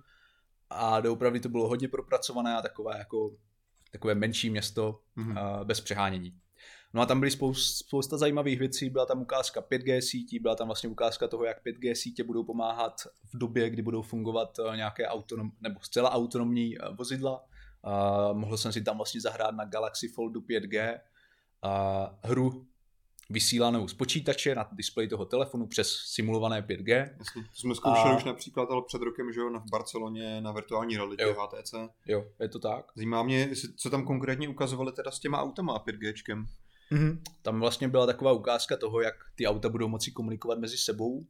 A 0.69 1.01
doopravdy 1.01 1.39
to 1.39 1.49
bylo 1.49 1.67
hodně 1.67 1.87
propracované 1.87 2.55
a 2.55 2.61
takové 2.61 2.97
jako 2.97 3.35
takové 3.91 4.15
menší 4.15 4.49
město 4.49 4.99
mm-hmm. 5.17 5.59
uh, 5.59 5.65
bez 5.65 5.81
přehánění. 5.81 6.33
No 6.95 7.01
a 7.01 7.05
tam 7.05 7.19
byly 7.19 7.31
spousta, 7.31 7.83
spousta 7.85 8.17
zajímavých 8.17 8.59
věcí, 8.59 8.89
byla 8.89 9.05
tam 9.05 9.21
ukázka 9.21 9.61
5G 9.61 9.99
sítí, 9.99 10.39
byla 10.39 10.55
tam 10.55 10.67
vlastně 10.67 10.89
ukázka 10.89 11.27
toho, 11.27 11.45
jak 11.45 11.65
5G 11.65 11.93
sítě 11.93 12.23
budou 12.23 12.43
pomáhat 12.43 13.01
v 13.33 13.37
době, 13.37 13.69
kdy 13.69 13.81
budou 13.81 14.01
fungovat 14.01 14.59
eh, 14.59 14.75
nějaké 14.77 15.07
autonom, 15.07 15.51
nebo 15.61 15.79
zcela 15.81 16.11
autonomní 16.11 16.77
eh, 16.77 16.81
vozidla. 16.97 17.43
A 17.83 18.33
mohl 18.33 18.57
jsem 18.57 18.71
si 18.73 18.81
tam 18.81 18.97
vlastně 18.97 19.21
zahrát 19.21 19.55
na 19.55 19.65
Galaxy 19.65 20.07
Foldu 20.07 20.41
5G 20.41 20.99
a 21.61 22.15
hru 22.23 22.65
vysílanou 23.29 23.87
z 23.87 23.93
počítače 23.93 24.55
na 24.55 24.69
displej 24.71 25.07
toho 25.07 25.25
telefonu 25.25 25.67
přes 25.67 25.89
simulované 25.89 26.61
5G. 26.61 27.09
Jasně, 27.19 27.43
to 27.43 27.59
jsme 27.59 27.75
zkoušeli 27.75 28.09
a... 28.09 28.17
už 28.17 28.23
například 28.23 28.69
ale 28.71 28.81
před 28.87 29.01
rokem, 29.01 29.33
že 29.33 29.39
jo, 29.39 29.59
v 29.59 29.71
Barceloně 29.71 30.41
na 30.41 30.51
virtuální 30.51 30.97
realitě 30.97 31.23
jo. 31.23 31.33
HTC. 31.33 31.73
Jo, 32.07 32.25
je 32.39 32.49
to 32.49 32.59
tak. 32.59 32.85
Zajímá 32.95 33.23
mě, 33.23 33.49
co 33.77 33.89
tam 33.89 34.05
konkrétně 34.05 34.49
ukazovali 34.49 34.91
teda 34.91 35.11
s 35.11 35.19
těma 35.19 35.41
automa 35.41 35.83
5Gčkem. 35.87 36.45
Mm-hmm. 36.91 37.21
Tam 37.41 37.59
vlastně 37.59 37.87
byla 37.87 38.05
taková 38.05 38.31
ukázka 38.31 38.77
toho, 38.77 39.01
jak 39.01 39.15
ty 39.35 39.47
auta 39.47 39.69
budou 39.69 39.87
moci 39.87 40.11
komunikovat 40.11 40.59
mezi 40.59 40.77
sebou 40.77 41.25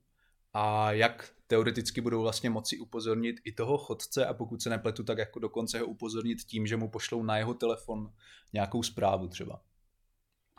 a 0.54 0.92
jak 0.92 1.30
teoreticky 1.48 2.02
budou 2.02 2.22
vlastně 2.22 2.50
moci 2.50 2.78
upozornit 2.78 3.36
i 3.44 3.52
toho 3.52 3.78
chodce 3.78 4.26
a 4.26 4.34
pokud 4.34 4.62
se 4.62 4.70
nepletu, 4.70 5.04
tak 5.04 5.18
jako 5.18 5.40
dokonce 5.40 5.80
ho 5.80 5.86
upozornit 5.86 6.44
tím, 6.44 6.68
že 6.68 6.78
mu 6.78 6.90
pošlou 6.90 7.24
na 7.24 7.38
jeho 7.38 7.54
telefon 7.54 8.12
nějakou 8.54 8.84
zprávu 8.84 9.28
třeba. 9.28 9.62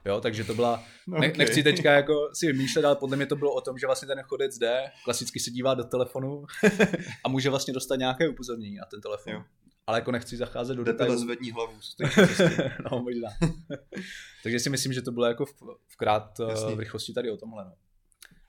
Jo, 0.04 0.20
takže 0.20 0.44
to 0.44 0.54
byla, 0.54 0.84
okay. 1.16 1.32
nechci 1.36 1.62
teďka 1.62 1.92
jako 1.92 2.30
si 2.32 2.46
vymýšlet, 2.46 2.84
ale 2.84 2.96
podle 2.96 3.16
mě 3.16 3.26
to 3.26 3.36
bylo 3.36 3.54
o 3.54 3.60
tom, 3.60 3.78
že 3.78 3.86
vlastně 3.86 4.08
ten 4.08 4.22
chodec 4.22 4.58
jde, 4.58 4.84
klasicky 5.04 5.40
se 5.40 5.50
dívá 5.50 5.74
do 5.74 5.84
telefonu 5.84 6.46
a 7.24 7.28
může 7.28 7.50
vlastně 7.50 7.74
dostat 7.74 7.96
nějaké 7.96 8.28
upozornění 8.28 8.76
na 8.76 8.84
ten 8.84 9.00
telefon. 9.00 9.32
Jo 9.32 9.42
ale 9.86 9.98
jako 9.98 10.12
nechci 10.12 10.36
zacházet 10.36 10.76
do 10.76 10.84
detailů. 10.84 11.18
zvední 11.18 11.50
hlavu. 11.50 11.72
no, 12.90 13.02
možná. 13.02 13.28
Takže 14.42 14.60
si 14.60 14.70
myslím, 14.70 14.92
že 14.92 15.02
to 15.02 15.12
bylo 15.12 15.26
jako 15.26 15.46
v, 15.46 15.54
v 15.86 15.96
krát 15.96 16.40
eh, 16.40 16.50
Jasný. 16.50 16.74
v 16.74 16.80
rychlosti 16.80 17.12
tady 17.12 17.30
o 17.30 17.36
tomhle. 17.36 17.64
No. 17.64 17.72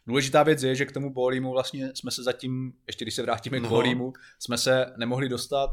Důležitá 0.07 0.43
věc 0.43 0.63
je, 0.63 0.75
že 0.75 0.85
k 0.85 0.91
tomu 0.91 1.13
Bolímu 1.13 1.51
vlastně 1.51 1.91
jsme 1.95 2.11
se 2.11 2.23
zatím, 2.23 2.73
ještě 2.87 3.05
když 3.05 3.15
se 3.15 3.21
vrátíme 3.21 3.59
no. 3.59 3.67
k 3.67 3.69
Bolímu, 3.69 4.13
jsme 4.39 4.57
se 4.57 4.93
nemohli 4.97 5.29
dostat. 5.29 5.69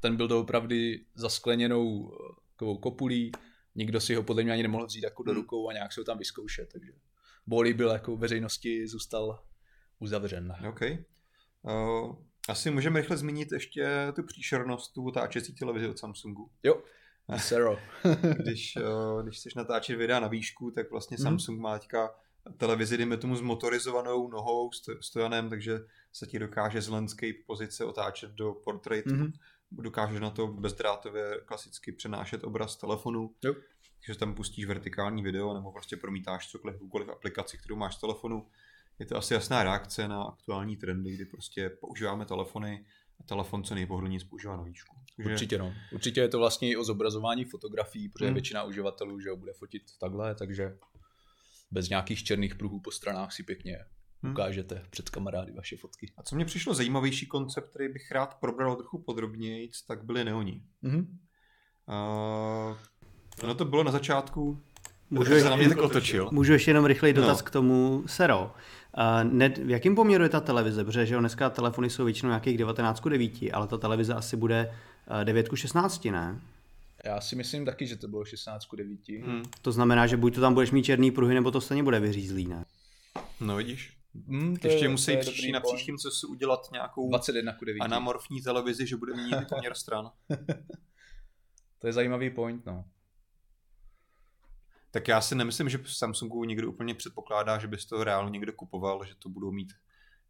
Ten 0.00 0.16
byl 0.16 0.28
doopravdy 0.28 1.04
zaskleněnou 1.14 2.12
takovou 2.52 2.78
kopulí. 2.78 3.32
Nikdo 3.74 4.00
si 4.00 4.14
ho 4.14 4.22
podle 4.22 4.42
mě 4.42 4.52
ani 4.52 4.62
nemohl 4.62 4.86
vzít 4.86 5.04
jako 5.04 5.22
do 5.22 5.32
hmm. 5.32 5.40
rukou 5.40 5.68
a 5.68 5.72
nějak 5.72 5.92
se 5.92 6.00
ho 6.00 6.04
tam 6.04 6.18
vyzkoušet. 6.18 6.68
Takže 6.72 6.92
Bolí 7.46 7.72
byl 7.72 7.88
jako 7.88 8.16
veřejnosti 8.16 8.88
zůstal 8.88 9.42
uzavřen. 9.98 10.54
OK. 10.68 10.80
Uh, 11.62 12.16
asi 12.48 12.70
můžeme 12.70 13.00
rychle 13.00 13.16
zmínit 13.16 13.52
ještě 13.52 14.12
tu 14.16 14.22
příšernost 14.22 14.92
tu 14.92 15.04
otáčecí 15.04 15.54
televizi 15.54 15.88
od 15.88 15.98
Samsungu. 15.98 16.50
Jo, 16.62 16.82
Zero. 17.36 17.78
když, 18.42 18.76
eh, 18.76 19.22
když 19.22 19.36
chceš 19.36 19.54
natáčet 19.54 19.98
videa 19.98 20.20
na 20.20 20.28
výšku, 20.28 20.70
tak 20.70 20.90
vlastně 20.90 21.16
mm. 21.20 21.22
Samsung 21.22 21.60
má 21.60 21.78
teďka 21.78 22.10
televizi, 22.56 22.96
dejme 22.96 23.16
tomu 23.16 23.36
s 23.36 23.40
motorizovanou 23.40 24.28
nohou, 24.28 24.70
stojanem, 25.00 25.50
takže 25.50 25.80
se 26.12 26.26
ti 26.26 26.38
dokáže 26.38 26.80
z 26.82 26.88
landscape 26.88 27.38
pozice 27.46 27.84
otáčet 27.84 28.30
do 28.30 28.52
portrait. 28.52 29.06
Mm-hmm. 29.06 29.32
Dokážeš 29.70 30.20
na 30.20 30.30
to 30.30 30.46
bezdrátově 30.46 31.40
klasicky 31.44 31.92
přenášet 31.92 32.44
obraz 32.44 32.76
telefonu. 32.76 33.34
Jo. 33.44 33.54
Takže 34.06 34.18
tam 34.18 34.34
pustíš 34.34 34.64
vertikální 34.64 35.22
video 35.22 35.54
nebo 35.54 35.72
prostě 35.72 35.96
promítáš 35.96 36.50
cokoliv, 36.50 36.74
jakoukoliv 36.74 37.08
aplikaci, 37.08 37.58
kterou 37.58 37.76
máš 37.76 37.96
v 37.96 38.00
telefonu 38.00 38.46
je 38.98 39.06
to 39.06 39.16
asi 39.16 39.34
jasná 39.34 39.62
reakce 39.62 40.08
na 40.08 40.22
aktuální 40.22 40.76
trendy, 40.76 41.14
kdy 41.14 41.24
prostě 41.24 41.70
používáme 41.70 42.26
telefony 42.26 42.86
a 43.20 43.22
telefon 43.22 43.64
co 43.64 43.74
nejpohodlněji 43.74 44.24
používá 44.24 44.56
na 44.56 44.62
výšku. 44.62 44.96
Takže... 45.16 45.32
Určitě 45.32 45.58
no. 45.58 45.74
Určitě 45.92 46.20
je 46.20 46.28
to 46.28 46.38
vlastně 46.38 46.70
i 46.70 46.76
o 46.76 46.84
zobrazování 46.84 47.44
fotografií, 47.44 48.08
protože 48.08 48.26
hmm. 48.26 48.34
většina 48.34 48.62
uživatelů 48.62 49.20
že 49.20 49.30
ho 49.30 49.36
bude 49.36 49.52
fotit 49.52 49.82
takhle, 50.00 50.34
takže 50.34 50.76
bez 51.70 51.88
nějakých 51.88 52.24
černých 52.24 52.54
pruhů 52.54 52.80
po 52.80 52.90
stranách 52.90 53.32
si 53.32 53.42
pěkně 53.42 53.78
hmm. 54.22 54.32
ukážete 54.32 54.82
před 54.90 55.10
kamarády 55.10 55.52
vaše 55.52 55.76
fotky. 55.76 56.12
A 56.16 56.22
co 56.22 56.36
mě 56.36 56.44
přišlo 56.44 56.74
zajímavější 56.74 57.26
koncept, 57.26 57.70
který 57.70 57.92
bych 57.92 58.12
rád 58.12 58.34
probral 58.34 58.76
trochu 58.76 58.98
podrobněji, 58.98 59.70
tak 59.88 60.04
byly 60.04 60.24
neoní. 60.24 60.66
Hmm. 60.82 61.18
Uh, 61.88 62.76
no 63.46 63.54
to 63.54 63.64
bylo 63.64 63.84
na 63.84 63.92
začátku 63.92 64.62
Můžu 65.10 65.34
ještě, 65.34 65.50
na 65.50 65.56
mě 65.56 65.68
tak 65.68 65.78
otočil. 65.78 66.28
Můžu 66.32 66.52
ještě 66.52 66.70
jenom 66.70 66.84
rychlej 66.84 67.12
no. 67.12 67.20
dotaz 67.20 67.38
no. 67.38 67.44
k 67.44 67.50
tomu 67.50 68.04
Sero. 68.06 68.52
Uh, 68.98 69.32
ne, 69.32 69.48
v 69.48 69.70
jakém 69.70 69.94
poměru 69.94 70.24
je 70.24 70.30
ta 70.30 70.40
televize? 70.40 70.84
Protože 70.84 71.06
že 71.06 71.14
jo, 71.14 71.20
dneska 71.20 71.50
telefony 71.50 71.90
jsou 71.90 72.04
většinou 72.04 72.28
nějakých 72.28 72.58
19 72.58 73.00
k 73.00 73.08
9, 73.08 73.32
ale 73.52 73.66
ta 73.66 73.78
televize 73.78 74.14
asi 74.14 74.36
bude 74.36 74.74
uh, 75.10 75.24
9 75.24 75.48
k 75.48 75.56
16, 75.56 76.04
ne? 76.04 76.40
Já 77.04 77.20
si 77.20 77.36
myslím 77.36 77.64
taky, 77.64 77.86
že 77.86 77.96
to 77.96 78.08
bylo 78.08 78.24
16 78.24 78.66
k 78.66 78.76
9. 78.76 79.08
Hmm. 79.08 79.42
To 79.62 79.72
znamená, 79.72 80.06
že 80.06 80.16
buď 80.16 80.34
to 80.34 80.40
tam 80.40 80.54
budeš 80.54 80.70
mít 80.70 80.82
černý 80.82 81.10
pruhy, 81.10 81.34
nebo 81.34 81.50
to 81.50 81.60
stejně 81.60 81.82
bude 81.82 82.00
vyřízlý, 82.00 82.46
ne? 82.46 82.64
No 83.40 83.56
vidíš. 83.56 83.96
Hmm, 84.28 84.56
to 84.56 84.68
Ještě 84.68 84.84
je, 84.84 84.88
musí 84.88 85.16
příští, 85.16 85.52
na 85.52 85.60
příštím 85.60 85.98
se 85.98 86.26
udělat 86.26 86.60
nějakou 86.72 87.08
21 87.08 87.52
k 87.52 87.64
9. 87.64 87.80
anamorfní 87.80 88.42
televizi, 88.42 88.86
že 88.86 88.96
bude 88.96 89.14
mít 89.14 89.34
poměr 89.48 89.74
stran. 89.74 90.10
to 91.78 91.86
je 91.86 91.92
zajímavý 91.92 92.30
point, 92.30 92.66
no. 92.66 92.84
Tak 94.94 95.08
já 95.08 95.20
si 95.20 95.34
nemyslím, 95.34 95.68
že 95.68 95.78
Samsungu 95.86 96.44
někdo 96.44 96.68
úplně 96.68 96.94
předpokládá, 96.94 97.58
že 97.58 97.68
bys 97.68 97.86
to 97.86 98.04
reálně 98.04 98.30
někdo 98.30 98.52
kupoval, 98.52 99.04
že 99.04 99.14
to 99.14 99.28
budou 99.28 99.50
mít 99.50 99.72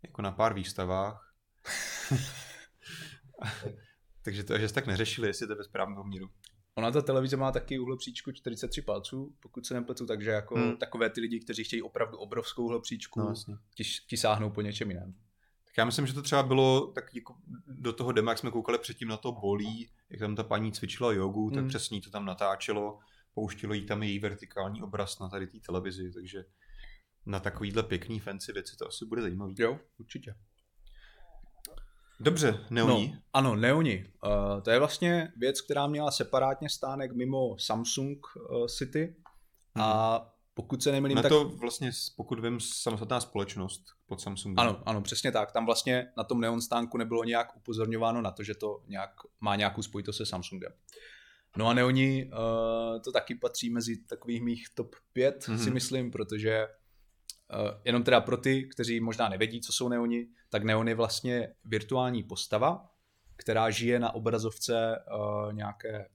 jako 0.03 0.23
na 0.23 0.33
pár 0.33 0.55
výstavách. 0.55 1.35
Takže 4.23 4.45
to, 4.45 4.59
že 4.59 4.69
jste 4.69 4.75
tak 4.75 4.87
neřešili, 4.87 5.29
jestli 5.29 5.47
to 5.47 5.53
je 5.53 5.57
ve 5.57 5.65
správném 5.65 5.97
poměru. 5.97 6.31
Ona 6.75 6.91
ta 6.91 7.03
televize 7.03 7.37
má 7.37 7.53
taky 7.53 7.79
uhlopříčku 7.79 8.33
43 8.33 8.83
palců, 8.83 9.35
pokud 9.41 9.67
se 9.67 9.75
nepletu, 9.75 10.07
takže 10.07 10.31
jako 10.31 10.55
hmm. 10.55 10.77
takové 10.77 11.11
ty 11.11 11.21
lidi, 11.21 11.41
kteří 11.41 11.65
chtějí 11.65 11.83
opravdu 11.83 12.19
obrovskou 12.19 12.65
uhlopříčku, 12.65 13.21
no, 13.21 13.35
ti, 13.75 13.85
ti 14.09 14.17
sáhnou 14.17 14.51
po 14.51 14.61
něčem 14.61 14.91
jiném. 14.91 15.15
Tak 15.65 15.77
já 15.79 15.85
myslím, 15.85 16.07
že 16.07 16.13
to 16.13 16.23
třeba 16.23 16.43
bylo 16.43 16.87
tak 16.87 17.15
jako 17.15 17.37
do 17.67 17.93
toho 17.93 18.13
dema, 18.13 18.31
jak 18.31 18.39
jsme 18.39 18.51
koukali 18.51 18.79
předtím 18.79 19.09
na 19.09 19.17
to 19.17 19.33
bolí, 19.33 19.91
jak 20.11 20.21
tam 20.21 20.37
ta 20.37 20.43
paní 20.43 20.73
cvičila 20.73 21.13
jogu, 21.13 21.47
hmm. 21.47 21.55
tak 21.55 21.67
přesně 21.67 22.01
to 22.01 22.11
tam 22.11 22.25
natáčelo 22.25 22.99
pouštilo 23.35 23.75
jí 23.75 23.87
tam 23.87 24.03
její 24.03 24.19
vertikální 24.19 24.83
obraz 24.83 25.19
na 25.19 25.29
tady 25.29 25.47
té 25.47 25.59
televizi, 25.67 26.13
takže 26.13 26.45
na 27.27 27.41
takovýhle 27.41 27.83
pěkný 27.83 28.21
fancy 28.21 28.53
věci 28.53 28.77
to 28.77 28.89
asi 28.89 29.05
bude 29.05 29.23
zajímavý. 29.23 29.55
Jo, 29.59 29.79
určitě. 29.99 30.35
Dobře, 32.21 32.65
Neoni. 32.71 33.13
No, 33.15 33.21
ano, 33.33 33.57
Neoni. 33.57 34.13
Uh, 34.25 34.63
to 34.63 34.71
je 34.71 34.79
vlastně 34.79 35.33
věc, 35.37 35.61
která 35.61 35.87
měla 35.87 36.11
separátně 36.11 36.69
stánek 36.69 37.13
mimo 37.13 37.59
Samsung 37.59 38.19
uh, 38.37 38.67
City 38.67 39.17
a 39.75 40.19
mhm. 40.19 40.29
pokud 40.55 40.83
se 40.83 40.93
nemýlím, 40.93 41.17
na 41.17 41.23
tak... 41.23 41.31
to 41.31 41.49
vlastně, 41.49 41.91
pokud 42.17 42.41
vím, 42.41 42.61
samostatná 42.61 43.21
společnost 43.21 43.83
pod 44.07 44.21
Samsungem. 44.21 44.59
Ano, 44.59 44.83
ano, 44.87 45.03
přesně 45.03 45.33
tak. 45.33 45.53
Tam 45.53 45.67
vlastně 45.67 46.13
na 46.17 46.25
tom 46.25 46.41
Neon 46.41 46.61
stánku 46.61 46.99
nebylo 46.99 47.25
nějak 47.25 47.57
upozorňováno 47.57 48.23
na 48.23 48.31
to, 48.31 48.43
že 48.43 48.55
to 48.55 48.85
nějak, 48.89 49.11
má 49.41 49.57
nějakou 49.57 49.83
spojitost 49.83 50.17
se 50.17 50.27
Samsungem. 50.27 50.73
No 51.57 51.69
a 51.69 51.75
Neoni 51.75 52.25
uh, 52.25 53.01
to 53.01 53.13
taky 53.13 53.35
patří 53.35 53.71
mezi 53.71 53.97
takových 53.97 54.43
mých 54.43 54.67
top 54.75 54.97
5, 55.13 55.43
mm-hmm. 55.43 55.65
si 55.65 55.71
myslím, 55.71 56.11
protože 56.11 56.67
uh, 56.67 57.81
jenom 57.85 58.03
teda 58.03 58.21
pro 58.21 58.37
ty, 58.37 58.69
kteří 58.69 59.01
možná 59.01 59.29
nevědí, 59.29 59.61
co 59.61 59.73
jsou 59.73 59.89
Neoni, 59.89 60.27
tak 60.51 60.65
Neon 60.65 60.89
je 60.89 60.95
vlastně 60.95 61.55
virtuální 61.65 62.23
postava, 62.23 62.91
která 63.37 63.71
žije 63.71 63.99
na 63.99 64.15
obrazovce 64.15 64.97
uh, 65.19 65.53
nějaké 65.53 66.09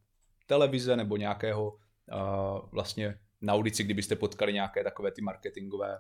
televize 0.46 0.96
nebo 0.96 1.17
nějakého 1.17 1.72
uh, 1.72 2.69
vlastně 2.72 3.19
na 3.41 3.55
ulici, 3.55 3.84
kdybyste 3.84 4.15
potkali 4.15 4.53
nějaké 4.53 4.84
takové 4.84 5.12
ty 5.12 5.22
marketingové 5.22 6.00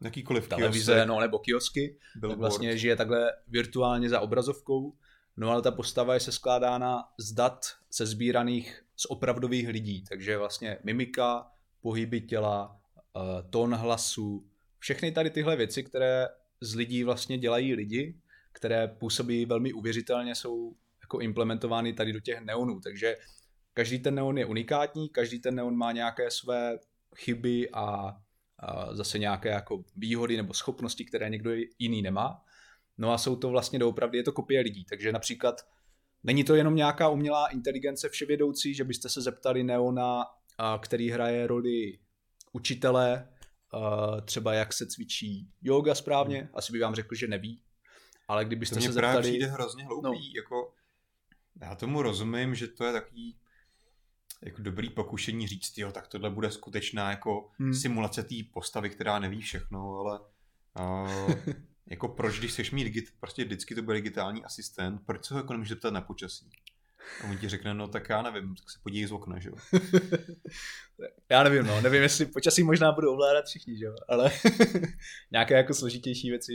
Jakýkoliv 0.00 0.48
televize, 0.48 0.92
kiosek, 0.92 1.08
no, 1.08 1.20
nebo 1.20 1.38
kiosky, 1.38 1.98
billboard. 2.14 2.32
tak 2.32 2.38
vlastně 2.38 2.78
žije 2.78 2.96
takhle 2.96 3.32
virtuálně 3.48 4.08
za 4.08 4.20
obrazovkou 4.20 4.92
No 5.38 5.50
ale 5.50 5.62
ta 5.62 5.70
postava 5.70 6.14
je 6.14 6.20
se 6.20 6.32
skládána 6.32 7.04
z 7.18 7.32
dat 7.32 7.66
se 7.90 8.06
sbíraných 8.06 8.84
z 8.96 9.06
opravdových 9.06 9.68
lidí, 9.68 10.04
takže 10.08 10.38
vlastně 10.38 10.78
mimika, 10.84 11.46
pohyby 11.80 12.20
těla, 12.20 12.80
eh, 13.16 13.20
tón 13.50 13.74
hlasu, 13.74 14.46
všechny 14.78 15.12
tady 15.12 15.30
tyhle 15.30 15.56
věci, 15.56 15.82
které 15.84 16.28
z 16.60 16.74
lidí 16.74 17.04
vlastně 17.04 17.38
dělají 17.38 17.74
lidi, 17.74 18.20
které 18.52 18.88
působí 18.88 19.46
velmi 19.46 19.72
uvěřitelně, 19.72 20.34
jsou 20.34 20.76
jako 21.00 21.18
implementovány 21.18 21.92
tady 21.92 22.12
do 22.12 22.20
těch 22.20 22.40
neonů, 22.40 22.80
takže 22.80 23.16
každý 23.74 23.98
ten 23.98 24.14
neon 24.14 24.38
je 24.38 24.46
unikátní, 24.46 25.08
každý 25.08 25.38
ten 25.38 25.54
neon 25.54 25.76
má 25.76 25.92
nějaké 25.92 26.30
své 26.30 26.78
chyby 27.16 27.70
a 27.72 28.16
zase 28.92 29.18
nějaké 29.18 29.48
jako 29.48 29.84
výhody 29.96 30.36
nebo 30.36 30.54
schopnosti, 30.54 31.04
které 31.04 31.30
někdo 31.30 31.50
jiný 31.78 32.02
nemá. 32.02 32.44
No 32.98 33.12
a 33.12 33.18
jsou 33.18 33.36
to 33.36 33.48
vlastně 33.48 33.78
doopravdy, 33.78 34.18
je 34.18 34.24
to 34.24 34.32
kopie 34.32 34.60
lidí, 34.60 34.84
takže 34.84 35.12
například 35.12 35.66
není 36.24 36.44
to 36.44 36.54
jenom 36.54 36.74
nějaká 36.74 37.08
umělá 37.08 37.46
inteligence 37.46 38.08
vševědoucí, 38.08 38.74
že 38.74 38.84
byste 38.84 39.08
se 39.08 39.22
zeptali 39.22 39.64
Neona, 39.64 40.24
který 40.80 41.10
hraje 41.10 41.46
roli 41.46 41.98
učitele, 42.52 43.28
třeba 44.24 44.54
jak 44.54 44.72
se 44.72 44.86
cvičí 44.86 45.50
yoga 45.62 45.94
správně, 45.94 46.38
hmm. 46.38 46.48
asi 46.54 46.72
by 46.72 46.78
vám 46.78 46.94
řekl, 46.94 47.14
že 47.14 47.26
neví, 47.26 47.62
ale 48.28 48.44
kdybyste 48.44 48.74
to 48.74 48.80
se 48.80 48.92
zeptali... 48.92 49.16
To 49.16 49.20
přijde 49.20 49.46
hrozně 49.46 49.84
hloupý, 49.84 50.08
no. 50.08 50.12
jako 50.36 50.74
já 51.60 51.74
tomu 51.74 52.02
rozumím, 52.02 52.54
že 52.54 52.68
to 52.68 52.84
je 52.84 52.92
takový 52.92 53.38
jako 54.42 54.62
dobrý 54.62 54.90
pokušení 54.90 55.46
říct, 55.46 55.78
jo, 55.78 55.92
tak 55.92 56.08
tohle 56.08 56.30
bude 56.30 56.50
skutečná 56.50 57.10
jako 57.10 57.50
hmm. 57.58 57.74
simulace 57.74 58.22
té 58.22 58.34
postavy, 58.52 58.90
která 58.90 59.18
neví 59.18 59.40
všechno, 59.40 59.96
ale 59.96 60.20
uh, 60.80 61.34
jako 61.90 62.08
proč, 62.08 62.38
když 62.38 62.52
chceš 62.52 62.70
mít 62.70 62.84
digit, 62.84 63.04
prostě 63.20 63.44
vždycky 63.44 63.74
to 63.74 63.82
bude 63.82 63.96
digitální 63.96 64.44
asistent, 64.44 65.00
proč 65.06 65.24
se 65.24 65.34
ho 65.34 65.40
jako 65.40 65.52
nemůžeš 65.52 65.68
zeptat 65.68 65.92
na 65.92 66.00
počasí? 66.00 66.50
A 67.24 67.30
on 67.30 67.38
ti 67.38 67.48
řekne, 67.48 67.74
no 67.74 67.88
tak 67.88 68.08
já 68.08 68.22
nevím, 68.22 68.54
tak 68.54 68.70
se 68.70 68.78
podívej 68.82 69.06
z 69.06 69.12
okna, 69.12 69.38
že 69.38 69.48
jo. 69.48 69.54
já 71.30 71.42
nevím, 71.42 71.66
no, 71.66 71.80
nevím, 71.80 72.02
jestli 72.02 72.26
počasí 72.26 72.62
možná 72.62 72.92
budou 72.92 73.12
ovládat 73.12 73.44
všichni, 73.44 73.78
že 73.78 73.84
jo, 73.84 73.94
ale 74.08 74.30
nějaké 75.32 75.54
jako 75.54 75.74
složitější 75.74 76.30
věci 76.30 76.52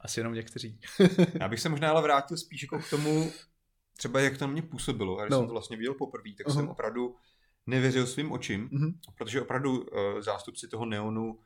asi 0.00 0.20
jenom 0.20 0.34
někteří. 0.34 0.80
já 1.40 1.48
bych 1.48 1.60
se 1.60 1.68
možná 1.68 1.90
ale 1.90 2.02
vrátil 2.02 2.36
spíš 2.36 2.62
jako 2.62 2.78
k 2.78 2.90
tomu, 2.90 3.32
třeba 3.96 4.20
jak 4.20 4.38
to 4.38 4.46
na 4.46 4.52
mě 4.52 4.62
působilo. 4.62 5.18
A 5.18 5.24
když 5.24 5.30
no. 5.30 5.38
jsem 5.38 5.46
to 5.46 5.52
vlastně 5.52 5.76
viděl 5.76 5.94
poprvé, 5.94 6.30
tak 6.38 6.46
uh-huh. 6.46 6.54
jsem 6.54 6.68
opravdu 6.68 7.16
nevěřil 7.66 8.06
svým 8.06 8.32
očím, 8.32 8.68
uh-huh. 8.68 8.94
protože 9.16 9.42
opravdu 9.42 9.80
uh, 9.80 10.20
zástupci 10.20 10.68
toho 10.68 10.86
neonu 10.86 11.38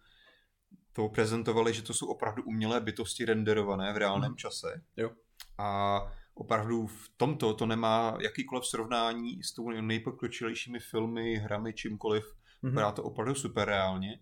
to 0.92 1.08
prezentovali, 1.08 1.74
že 1.74 1.82
to 1.82 1.94
jsou 1.94 2.06
opravdu 2.06 2.42
umělé 2.42 2.80
bytosti 2.80 3.24
renderované 3.24 3.92
v 3.92 3.96
reálném 3.96 4.30
hmm. 4.30 4.36
čase. 4.36 4.82
Jo. 4.96 5.10
A 5.58 6.00
opravdu 6.34 6.86
v 6.86 7.08
tomto 7.16 7.54
to 7.54 7.66
nemá 7.66 8.18
jakýkoliv 8.20 8.66
srovnání 8.66 9.42
s 9.42 9.54
tou 9.54 9.70
nejpokročilejšími 9.70 10.78
filmy, 10.80 11.34
hrami, 11.36 11.72
čímkoliv. 11.72 12.24
Mm-hmm. 12.24 12.68
Vypadá 12.68 12.92
to 12.92 13.02
opravdu 13.02 13.34
super 13.34 13.68
reálně. 13.68 14.20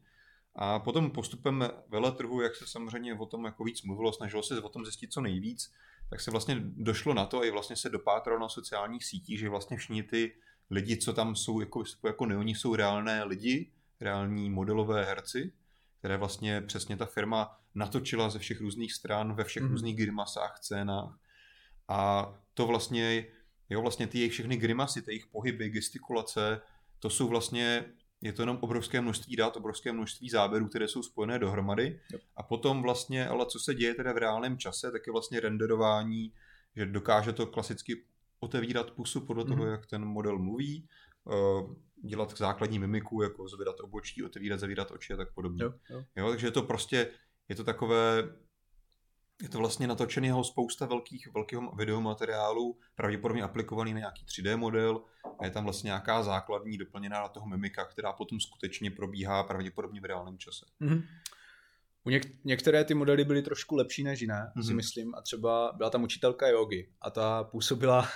A 0.55 0.79
potom 0.79 1.11
postupem 1.11 1.71
veletrhu, 1.89 2.41
jak 2.41 2.57
se 2.57 2.67
samozřejmě 2.67 3.15
o 3.15 3.27
tom 3.27 3.45
jako 3.45 3.65
víc 3.65 3.83
mluvilo, 3.83 4.13
snažilo 4.13 4.43
se 4.43 4.61
o 4.61 4.69
tom 4.69 4.85
zjistit 4.85 5.13
co 5.13 5.21
nejvíc, 5.21 5.73
tak 6.11 6.21
se 6.21 6.31
vlastně 6.31 6.57
došlo 6.61 7.15
na 7.15 7.27
to, 7.27 7.45
i 7.45 7.51
vlastně 7.51 7.77
se 7.77 7.91
dopátralo 7.91 8.41
na 8.41 8.49
sociálních 8.49 9.05
sítích, 9.05 9.39
že 9.39 9.49
vlastně 9.49 9.77
všichni 9.77 10.03
ty 10.03 10.33
lidi, 10.71 10.97
co 10.97 11.13
tam 11.13 11.37
jsou 11.37 11.61
jako, 11.61 11.83
jako 12.05 12.27
neoní, 12.27 12.55
jsou 12.55 12.75
reálné 12.75 13.25
lidi, 13.25 13.71
reální 14.01 14.51
modelové 14.51 15.05
herci, 15.05 15.53
které 16.07 16.17
vlastně 16.17 16.61
přesně 16.61 16.97
ta 16.97 17.07
firma 17.07 17.59
natočila 17.75 18.31
ze 18.31 18.39
všech 18.39 18.61
různých 18.61 18.93
stran, 18.93 19.35
ve 19.35 19.45
všech 19.45 19.63
mm. 19.63 19.69
různých 19.69 19.97
grimasách, 19.97 20.59
scénách. 20.59 21.19
A 21.89 22.33
to 22.55 22.67
vlastně, 22.67 23.27
jo, 23.71 23.83
vlastně 23.83 24.07
ty 24.07 24.19
jejich 24.19 24.33
všechny 24.33 24.57
grimasy, 24.57 25.03
ty 25.03 25.11
jejich 25.11 25.27
pohyby, 25.27 25.71
gestikulace, 25.71 26.61
to 26.99 27.11
jsou 27.11 27.29
vlastně, 27.29 27.85
je 28.21 28.33
to 28.33 28.43
jenom 28.43 28.59
obrovské 28.61 29.01
množství 29.01 29.37
dat, 29.37 29.57
obrovské 29.57 29.93
množství 29.93 30.31
záběrů, 30.31 30.69
které 30.69 30.89
jsou 30.89 31.03
spojené 31.03 31.39
dohromady. 31.39 32.01
Yep. 32.13 32.21
A 32.37 32.43
potom 32.43 32.83
vlastně, 32.83 33.29
ale 33.29 33.47
co 33.47 33.59
se 33.59 33.75
děje 33.75 33.95
teda 33.95 34.13
v 34.13 34.19
reálném 34.19 34.59
čase, 34.59 34.91
tak 34.93 35.07
je 35.07 35.13
vlastně 35.13 35.41
renderování, 35.41 36.33
že 36.77 36.87
dokáže 36.87 37.33
to 37.33 37.47
klasicky 37.47 38.05
otevírat 38.41 38.91
pusu 38.91 39.21
podle 39.21 39.45
mm. 39.45 39.51
toho, 39.51 39.67
jak 39.67 39.87
ten 39.87 40.05
model 40.05 40.39
mluví, 40.39 40.89
dělat 42.05 42.39
základní 42.39 42.79
mimiku, 42.79 43.23
jako 43.23 43.49
zvedat 43.49 43.81
obočí, 43.81 44.25
otevírat, 44.25 44.61
zavírat 44.61 44.91
oči 44.91 45.13
a 45.13 45.17
tak 45.17 45.35
podobně. 45.35 45.65
Jo, 45.65 45.73
jo. 45.91 46.05
Jo, 46.17 46.31
takže 46.31 46.47
je 46.47 46.51
to 46.51 46.63
prostě, 46.63 47.11
je 47.49 47.55
to 47.55 47.65
takové, 47.65 48.35
je 49.43 49.49
to 49.49 49.59
vlastně 49.59 49.87
natočeného 49.87 50.45
spousta 50.45 50.87
velkých, 50.87 51.29
velkého 51.35 51.75
videomateriálu, 51.75 52.79
pravděpodobně 52.95 53.43
aplikovaný 53.43 53.93
na 53.93 53.99
nějaký 53.99 54.25
3D 54.25 54.57
model 54.57 55.05
a 55.41 55.45
je 55.45 55.51
tam 55.51 55.65
vlastně 55.65 55.89
nějaká 55.89 56.23
základní 56.23 56.79
doplněná 56.79 57.21
na 57.21 57.29
toho 57.29 57.47
mimika, 57.47 57.85
která 57.85 58.13
potom 58.13 58.41
skutečně 58.41 58.91
probíhá 58.91 59.43
pravděpodobně 59.43 60.01
v 60.01 60.05
reálném 60.05 60.39
čase. 60.39 60.67
Mm-hmm. 60.81 61.03
U 62.05 62.11
něk- 62.11 62.37
některé 62.45 62.85
ty 62.85 62.95
modely 62.95 63.25
byly 63.25 63.43
trošku 63.43 63.77
lepší 63.77 64.05
než 64.05 64.21
jiné, 64.21 64.53
mm-hmm. 64.57 64.63
si 64.63 64.69
mhm. 64.69 64.77
myslím. 64.77 65.15
A 65.15 65.23
třeba 65.23 65.73
byla 65.77 65.91
tam 65.91 66.03
učitelka 66.03 66.49
jogy 66.49 66.89
a 67.01 67.11
ta 67.11 67.45
působila 67.45 68.09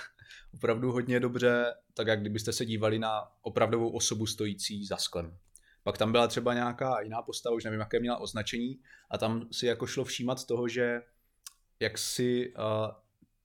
opravdu 0.53 0.91
hodně 0.91 1.19
dobře, 1.19 1.73
tak 1.93 2.07
jak 2.07 2.21
kdybyste 2.21 2.53
se 2.53 2.65
dívali 2.65 2.99
na 2.99 3.21
opravdovou 3.41 3.89
osobu 3.89 4.25
stojící 4.25 4.85
za 4.85 4.97
sklem. 4.97 5.37
Pak 5.83 5.97
tam 5.97 6.11
byla 6.11 6.27
třeba 6.27 6.53
nějaká 6.53 7.01
jiná 7.01 7.21
postava, 7.21 7.55
už 7.55 7.63
nevím, 7.63 7.79
jaké 7.79 7.99
měla 7.99 8.17
označení, 8.17 8.79
a 9.11 9.17
tam 9.17 9.47
si 9.51 9.65
jako 9.65 9.87
šlo 9.87 10.03
všímat 10.03 10.45
toho, 10.45 10.67
že 10.67 11.01
jak 11.79 11.97
si 11.97 12.53
uh, 12.53 12.91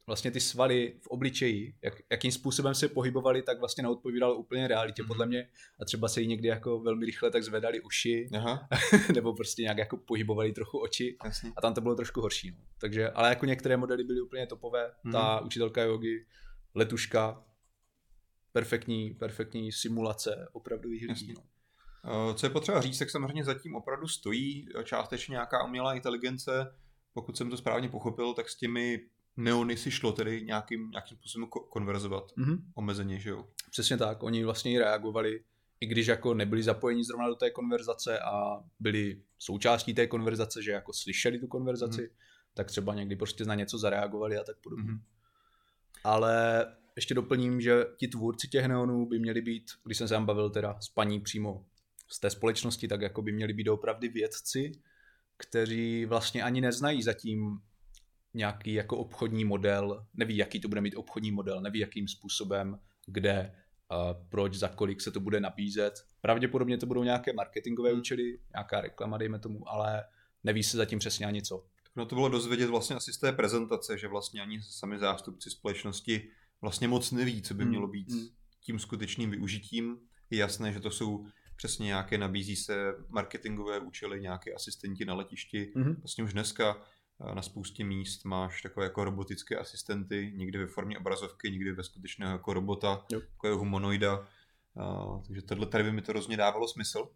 vlastně 0.07 0.31
ty 0.31 0.41
svaly 0.41 0.95
v 1.01 1.07
obličeji, 1.07 1.75
jak, 1.83 1.95
jakým 2.11 2.33
způsobem 2.33 2.75
se 2.75 2.89
pohybovaly, 2.89 3.43
tak 3.43 3.59
vlastně 3.59 3.83
neodpovídalo 3.83 4.35
úplně 4.35 4.69
realitě 4.69 5.03
mm-hmm. 5.03 5.07
podle 5.07 5.27
mě. 5.27 5.49
A 5.81 5.85
třeba 5.85 6.09
se 6.09 6.21
jí 6.21 6.27
někdy 6.27 6.49
jako 6.49 6.81
velmi 6.81 7.07
rychle 7.07 7.31
tak 7.31 7.43
zvedali 7.43 7.81
uši, 7.81 8.29
Aha. 8.35 8.69
nebo 9.15 9.35
prostě 9.35 9.63
nějak 9.63 9.79
jako 9.79 9.97
pohybovali 9.97 10.53
trochu 10.53 10.79
oči. 10.79 11.17
Jasně. 11.25 11.53
A 11.57 11.61
tam 11.61 11.75
to 11.75 11.81
bylo 11.81 11.95
trošku 11.95 12.21
horší. 12.21 12.51
No. 12.51 12.57
Takže, 12.81 13.11
ale 13.11 13.29
jako 13.29 13.47
některé 13.47 13.77
modely 13.77 14.05
byly 14.05 14.21
úplně 14.21 14.47
topové. 14.47 14.93
Mm-hmm. 15.05 15.13
Ta 15.13 15.41
učitelka 15.41 15.83
jogy, 15.83 16.27
letuška, 16.77 17.45
perfektní, 18.53 19.11
perfektní 19.11 19.73
simulace 19.73 20.49
opravdu 20.53 20.89
lidí. 20.89 21.35
No. 21.37 21.43
Eh, 22.05 22.35
co 22.35 22.47
je 22.47 22.51
potřeba 22.51 22.81
říct, 22.81 22.99
tak 22.99 23.11
samozřejmě 23.11 23.45
zatím 23.45 23.75
opravdu 23.75 24.09
stojí 24.09 24.69
částečně 24.85 25.33
nějaká 25.33 25.65
umělá 25.65 25.95
inteligence. 25.95 26.75
Pokud 27.15 27.37
jsem 27.37 27.51
to 27.51 27.57
správně 27.57 27.89
pochopil, 27.89 28.35
tak 28.35 28.49
s 28.49 28.57
těmi 28.57 29.01
neony 29.37 29.77
si 29.77 29.91
šlo 29.91 30.13
tedy 30.13 30.43
nějakým, 30.43 30.91
nějakým 30.91 31.17
způsobem 31.17 31.49
konverzovat 31.49 32.33
mm-hmm. 32.37 32.59
omezeně, 32.75 33.19
že 33.19 33.31
jo? 33.31 33.49
Přesně 33.71 33.97
tak, 33.97 34.23
oni 34.23 34.45
vlastně 34.45 34.79
reagovali, 34.79 35.45
i 35.81 35.87
když 35.87 36.07
jako 36.07 36.35
nebyli 36.35 36.63
zapojeni 36.63 37.05
zrovna 37.05 37.29
do 37.29 37.35
té 37.35 37.51
konverzace 37.51 38.19
a 38.19 38.65
byli 38.81 39.23
součástí 39.39 39.95
té 39.95 40.07
konverzace, 40.07 40.63
že 40.63 40.71
jako 40.71 40.93
slyšeli 40.93 41.39
tu 41.39 41.47
konverzaci, 41.47 42.03
mm-hmm. 42.03 42.55
tak 42.55 42.67
třeba 42.67 42.95
někdy 42.95 43.17
prostě 43.17 43.45
na 43.45 43.55
něco 43.55 43.79
zareagovali 43.79 44.39
a 44.39 44.45
tak 44.45 44.57
podobně. 44.63 44.91
Mm-hmm. 44.91 45.16
Ale 46.07 46.67
ještě 46.97 47.15
doplním, 47.15 47.61
že 47.61 47.85
ti 47.97 48.09
tvůrci 48.09 48.49
těch 48.49 48.67
neonů 48.67 49.07
by 49.07 49.19
měli 49.19 49.41
být, 49.41 49.65
když 49.85 49.99
jsem 49.99 50.09
se 50.09 50.15
tam 50.15 50.27
bavil 50.27 50.51
teda 50.51 50.81
s 50.81 50.89
paní 50.89 51.21
přímo 51.21 51.65
z 52.09 52.21
té 52.21 52.31
společnosti, 52.31 52.89
tak 52.89 53.01
jako 53.01 53.23
by 53.23 53.33
měli 53.33 53.53
být 53.53 53.69
opravdu 53.69 54.09
vědci, 54.13 54.73
kteří 55.37 56.07
vlastně 56.07 56.43
ani 56.43 56.61
neznají 56.61 57.03
zatím 57.03 57.59
nějaký 58.35 58.73
jako 58.73 58.97
obchodní 58.97 59.45
model, 59.45 60.07
neví, 60.15 60.37
jaký 60.37 60.61
to 60.61 60.69
bude 60.69 60.81
mít 60.81 60.95
obchodní 60.97 61.33
model, 61.33 61.61
neví, 61.61 61.79
jakým 61.79 62.09
způsobem, 62.09 62.79
kde, 63.07 63.55
a 63.89 64.15
proč, 64.15 64.55
za 64.55 64.69
kolik 64.69 65.01
se 65.01 65.11
to 65.11 65.21
bude 65.21 65.41
nabízet. 65.41 65.95
Pravděpodobně 66.21 66.79
to 66.79 66.87
budou 66.87 67.03
nějaké 67.03 67.33
marketingové 67.33 67.91
hmm. 67.91 67.99
účely, 67.99 68.39
nějaká 68.53 68.81
reklama, 68.81 69.19
dejme 69.19 69.39
tomu, 69.39 69.69
ale 69.69 70.05
neví 70.45 70.63
se 70.63 70.77
zatím 70.77 70.99
přesně 70.99 71.27
ani 71.27 71.43
co. 71.43 71.67
No 71.97 72.07
to 72.07 72.15
bylo 72.15 72.29
dozvědět 72.29 72.71
vlastně 72.71 72.97
asi 72.97 73.13
z 73.13 73.19
té 73.19 73.33
prezentace, 73.33 73.99
že 73.99 74.09
vlastně 74.09 74.43
ani 74.43 74.63
sami 74.63 74.99
zástupci 74.99 75.51
společnosti 75.51 76.31
vlastně 76.61 76.89
moc 76.89 77.13
neví, 77.13 77.43
co 77.43 77.55
by 77.55 77.63
hmm. 77.63 77.71
mělo 77.71 77.89
být 77.89 78.11
hmm. 78.11 78.27
tím 78.61 78.79
skutečným 78.79 79.31
využitím. 79.31 79.99
Je 80.31 80.39
jasné, 80.39 80.73
že 80.73 80.81
to 80.81 80.91
jsou 80.91 81.27
přesně 81.57 81.87
nějaké, 81.87 82.19
nabízí 82.19 82.57
se 82.57 82.95
marketingové 83.09 83.79
účely, 83.79 84.21
nějaké 84.21 84.53
asistenti 84.55 85.05
na 85.05 85.15
letišti. 85.15 85.73
Mm-hmm. 85.77 85.97
Vlastně 85.97 86.25
už 86.25 86.33
dneska 86.33 86.77
eh, 87.31 87.35
na 87.35 87.43
spoustě 87.43 87.85
míst 87.85 88.25
máš 88.25 88.63
takové 88.63 88.87
jako 88.87 89.05
robotické 89.05 89.57
asistenty, 89.57 90.33
někdy 90.37 90.59
ve 90.59 90.67
formě 90.67 90.99
obrazovky, 90.99 91.51
někdy 91.51 91.73
ve 91.73 91.83
skutečného 91.83 92.33
jako 92.33 92.53
robota, 92.53 93.05
jo. 93.13 93.21
jako 93.21 93.59
humanoida. 93.59 94.29
A, 94.81 95.07
takže 95.27 95.43
tohle 95.43 95.67
tady 95.67 95.85
by 95.85 95.93
mi 95.93 96.03
to 96.03 96.13
rozně 96.13 96.37
dávalo 96.37 96.69
smysl. 96.69 97.09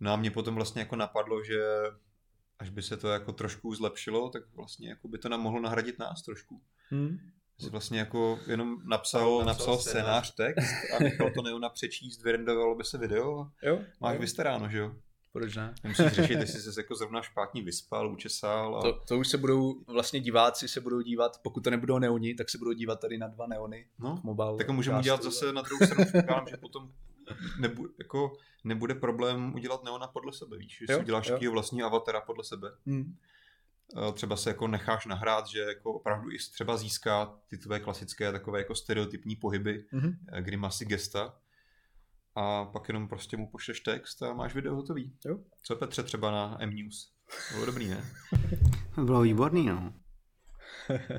No 0.00 0.12
a 0.12 0.16
mě 0.16 0.30
potom 0.30 0.54
vlastně 0.54 0.80
jako 0.80 0.96
napadlo, 0.96 1.44
že 1.44 1.60
až 2.62 2.70
by 2.70 2.82
se 2.82 2.96
to 2.96 3.08
jako 3.08 3.32
trošku 3.32 3.74
zlepšilo, 3.74 4.28
tak 4.28 4.42
vlastně 4.54 4.88
jako 4.88 5.08
by 5.08 5.18
to 5.18 5.28
nám 5.28 5.40
mohlo 5.40 5.60
nahradit 5.60 5.98
nás 5.98 6.22
trošku. 6.22 6.60
Hmm. 6.90 7.18
Jsi 7.58 7.70
vlastně 7.70 7.98
jako 7.98 8.38
jenom 8.46 8.76
napsal, 8.84 9.30
no, 9.30 9.44
napsal 9.44 9.78
scénář, 9.78 10.34
text 10.34 10.74
a 10.96 11.02
nechal 11.02 11.30
to 11.34 11.42
Neona 11.42 11.68
přečíst, 11.68 12.22
vyrendovalo 12.22 12.74
by 12.74 12.84
se 12.84 12.98
video 12.98 13.50
jo, 13.62 13.82
máš 14.00 14.14
jo. 14.14 14.20
vystaráno, 14.20 14.68
že 14.68 14.78
jo? 14.78 14.94
Proč 15.32 15.56
ne? 15.56 15.74
Nemusíš 15.84 16.06
řešit, 16.06 16.38
jestli 16.40 16.60
jsi 16.60 16.72
se 16.72 16.80
jako 16.80 16.94
zrovna 16.94 17.22
špátně 17.22 17.62
vyspal, 17.62 18.12
učesal. 18.12 18.78
A... 18.78 18.82
To, 18.82 18.92
to, 19.08 19.18
už 19.18 19.28
se 19.28 19.38
budou, 19.38 19.84
vlastně 19.86 20.20
diváci 20.20 20.68
se 20.68 20.80
budou 20.80 21.00
dívat, 21.00 21.40
pokud 21.42 21.64
to 21.64 21.70
nebudou 21.70 21.98
neoni, 21.98 22.34
tak 22.34 22.50
se 22.50 22.58
budou 22.58 22.72
dívat 22.72 23.00
tady 23.00 23.18
na 23.18 23.28
dva 23.28 23.46
neony. 23.46 23.86
No, 23.98 24.20
mobile 24.22 24.56
tak 24.58 24.70
můžeme 24.70 24.98
udělat 24.98 25.22
zase 25.22 25.52
na 25.52 25.62
druhou 25.62 25.86
stranu, 25.86 26.46
že 26.50 26.56
potom 26.56 26.92
nebu, 27.58 27.88
jako 27.98 28.32
nebude 28.64 28.94
problém 28.94 29.54
udělat 29.54 29.84
neona 29.84 30.06
podle 30.06 30.32
sebe, 30.32 30.56
víš? 30.56 30.80
Jestli 30.80 30.96
uděláš 30.96 31.28
taky 31.28 31.48
vlastní 31.48 31.82
avatara 31.82 32.20
podle 32.20 32.44
sebe. 32.44 32.70
Hmm. 32.86 33.16
Eh, 33.96 34.12
třeba 34.12 34.36
se 34.36 34.50
jako 34.50 34.68
necháš 34.68 35.06
nahrát, 35.06 35.46
že 35.46 35.60
jako 35.60 35.92
opravdu 35.92 36.30
i 36.30 36.36
třeba 36.52 36.76
získá 36.76 37.34
ty 37.48 37.58
tvé 37.58 37.80
klasické 37.80 38.32
takové 38.32 38.58
jako 38.58 38.74
stereotypní 38.74 39.36
pohyby, 39.36 39.84
mm-hmm. 39.92 40.16
grimasy, 40.40 40.84
gesta 40.84 41.34
a 42.34 42.64
pak 42.64 42.88
jenom 42.88 43.08
prostě 43.08 43.36
mu 43.36 43.46
pošleš 43.46 43.80
text 43.80 44.22
a 44.22 44.32
máš 44.32 44.54
video 44.54 44.74
hotový. 44.74 45.12
Jo. 45.24 45.38
Co 45.62 45.76
Petře 45.76 46.02
třeba 46.02 46.30
na 46.30 46.56
M-News? 46.60 47.12
Bylo 47.52 47.66
dobrý, 47.66 47.88
ne? 47.88 48.04
Bylo 49.04 49.20
výborný, 49.20 49.66
no. 49.66 49.92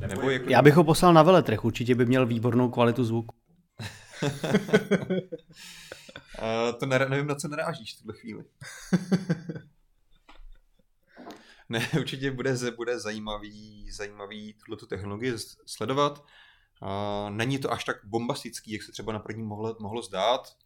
Nebo 0.00 0.30
jako... 0.30 0.50
Já 0.50 0.62
bych 0.62 0.74
ho 0.74 0.84
poslal 0.84 1.12
na 1.12 1.22
veletrech, 1.22 1.64
určitě 1.64 1.94
by 1.94 2.06
měl 2.06 2.26
výbornou 2.26 2.70
kvalitu 2.70 3.04
zvuku. 3.04 3.36
To 6.80 6.86
ne, 6.86 6.98
nevím, 6.98 7.26
na 7.26 7.34
co 7.34 7.48
narážíš 7.48 7.94
v 7.94 7.98
tuhle 7.98 8.14
chvíli. 8.14 8.44
Ne, 11.68 11.88
určitě 12.00 12.30
bude, 12.30 12.54
bude 12.76 12.98
zajímavý, 12.98 13.90
zajímavý 13.90 14.54
tuto 14.66 14.86
technologii 14.86 15.34
sledovat. 15.66 16.24
Uh, 16.82 17.30
není 17.30 17.58
to 17.58 17.72
až 17.72 17.84
tak 17.84 17.96
bombastický, 18.04 18.72
jak 18.72 18.82
se 18.82 18.92
třeba 18.92 19.12
na 19.12 19.18
první 19.18 19.42
mohlo, 19.42 19.76
mohlo 19.80 20.02
zdát. 20.02 20.56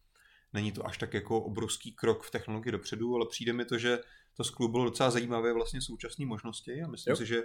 Není 0.53 0.71
to 0.71 0.85
až 0.85 0.97
tak 0.97 1.13
jako 1.13 1.41
obrovský 1.41 1.91
krok 1.91 2.23
v 2.23 2.31
technologii 2.31 2.71
dopředu, 2.71 3.15
ale 3.15 3.25
přijde 3.29 3.53
mi 3.53 3.65
to, 3.65 3.77
že 3.77 3.99
to 4.33 4.43
skloubilo 4.43 4.85
docela 4.85 5.11
zajímavé 5.11 5.53
vlastně 5.53 5.81
současné 5.81 6.25
možnosti 6.25 6.81
a 6.81 6.87
myslím 6.87 7.11
jo. 7.11 7.15
si, 7.15 7.25
že 7.25 7.43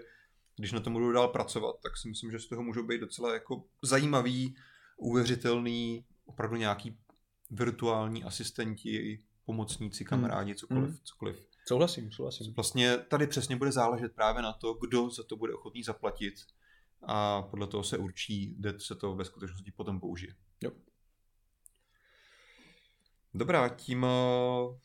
když 0.56 0.72
na 0.72 0.80
tom 0.80 0.92
budu 0.92 1.12
dál 1.12 1.28
pracovat, 1.28 1.76
tak 1.82 1.96
si 1.96 2.08
myslím, 2.08 2.30
že 2.30 2.38
z 2.38 2.48
toho 2.48 2.62
můžou 2.62 2.86
být 2.86 3.00
docela 3.00 3.34
jako 3.34 3.64
zajímavý, 3.82 4.56
uvěřitelný, 4.96 6.04
opravdu 6.24 6.56
nějaký 6.56 6.98
virtuální 7.50 8.24
asistenti, 8.24 9.24
pomocníci, 9.44 10.04
kamarádi, 10.04 10.50
hmm. 10.50 10.56
cokoliv, 10.56 10.84
hmm. 10.84 10.98
cokoliv. 11.04 11.46
Souhlasím, 11.68 12.12
souhlasím. 12.12 12.54
Vlastně 12.54 12.98
tady 12.98 13.26
přesně 13.26 13.56
bude 13.56 13.72
záležet 13.72 14.12
právě 14.14 14.42
na 14.42 14.52
to, 14.52 14.74
kdo 14.74 15.10
za 15.10 15.22
to 15.22 15.36
bude 15.36 15.54
ochotný 15.54 15.82
zaplatit 15.82 16.34
a 17.02 17.42
podle 17.42 17.66
toho 17.66 17.84
se 17.84 17.98
určí, 17.98 18.54
kde 18.58 18.80
se 18.80 18.94
to 18.94 19.14
ve 19.14 19.24
skutečnosti 19.24 19.70
potom 19.70 20.00
použije. 20.00 20.34
Jo. 20.60 20.70
Dobrá, 23.34 23.68
tím 23.68 24.02
uh, 24.02 24.76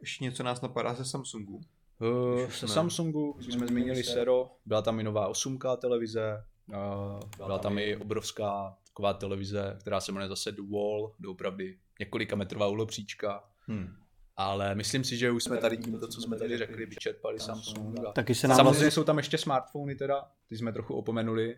ještě 0.00 0.24
něco 0.24 0.42
nás 0.42 0.60
napadá 0.60 0.94
ze 0.94 1.04
Samsungu. 1.04 1.60
Uh, 2.00 2.50
se 2.50 2.68
Samsungu 2.68 3.36
jsme, 3.40 3.52
jsme 3.52 3.66
zmínili 3.66 4.04
Sero, 4.04 4.50
byla 4.66 4.82
tam 4.82 5.00
i 5.00 5.02
nová 5.02 5.32
8K 5.32 5.76
televize, 5.76 6.44
uh, 6.68 7.20
byla 7.36 7.58
tam 7.58 7.78
i 7.78 7.96
obrovská 7.96 8.76
taková 8.94 9.14
televize, 9.14 9.76
která 9.80 10.00
se 10.00 10.12
jmenuje 10.12 10.28
zase 10.28 10.52
The 10.52 10.62
Wall, 10.72 11.14
doopravdy 11.18 11.78
několika 12.00 12.36
metrová 12.36 12.66
ulopříčka. 12.66 13.44
Hmm 13.66 14.04
ale 14.36 14.74
myslím 14.74 15.04
si, 15.04 15.16
že 15.16 15.30
už 15.30 15.44
jsme 15.44 15.58
tady 15.58 15.76
tímto, 15.76 16.08
co 16.08 16.20
jsme 16.20 16.38
tady 16.38 16.58
řekli, 16.58 16.86
vyčerpali 16.86 17.40
Samsung. 17.40 17.98
A 18.06 18.12
Taky 18.12 18.34
se 18.34 18.48
nám 18.48 18.56
Samozřejmě 18.56 18.70
vlastně... 18.70 18.90
jsou 18.90 19.04
tam 19.04 19.16
ještě 19.16 19.38
smartfony 19.38 19.94
teda, 19.94 20.30
ty 20.48 20.56
jsme 20.56 20.72
trochu 20.72 20.94
opomenuli. 20.94 21.56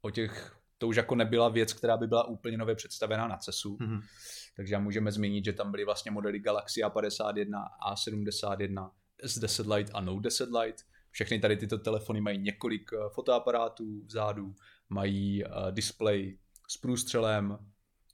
O 0.00 0.10
těch, 0.10 0.56
to 0.78 0.88
už 0.88 0.96
jako 0.96 1.14
nebyla 1.14 1.48
věc, 1.48 1.72
která 1.72 1.96
by 1.96 2.06
byla 2.06 2.28
úplně 2.28 2.56
nově 2.56 2.74
představená 2.74 3.28
na 3.28 3.36
CESu. 3.36 3.76
Mm-hmm. 3.76 4.02
Takže 4.56 4.78
můžeme 4.78 5.12
zmínit, 5.12 5.44
že 5.44 5.52
tam 5.52 5.70
byly 5.70 5.84
vlastně 5.84 6.10
modely 6.10 6.38
Galaxy 6.38 6.80
A51, 6.80 7.64
A71, 7.92 8.90
S10 9.24 9.74
Lite 9.74 9.92
a 9.92 10.00
Note 10.00 10.22
10 10.22 10.48
Lite. 10.60 10.82
Všechny 11.10 11.40
tady 11.40 11.56
tyto 11.56 11.78
telefony 11.78 12.20
mají 12.20 12.38
několik 12.38 12.90
eh, 12.92 12.96
fotoaparátů 13.08 14.04
vzadu, 14.04 14.54
mají 14.88 15.44
uh, 15.44 15.50
display 15.70 16.38
s 16.68 16.76
průstřelem, 16.76 17.58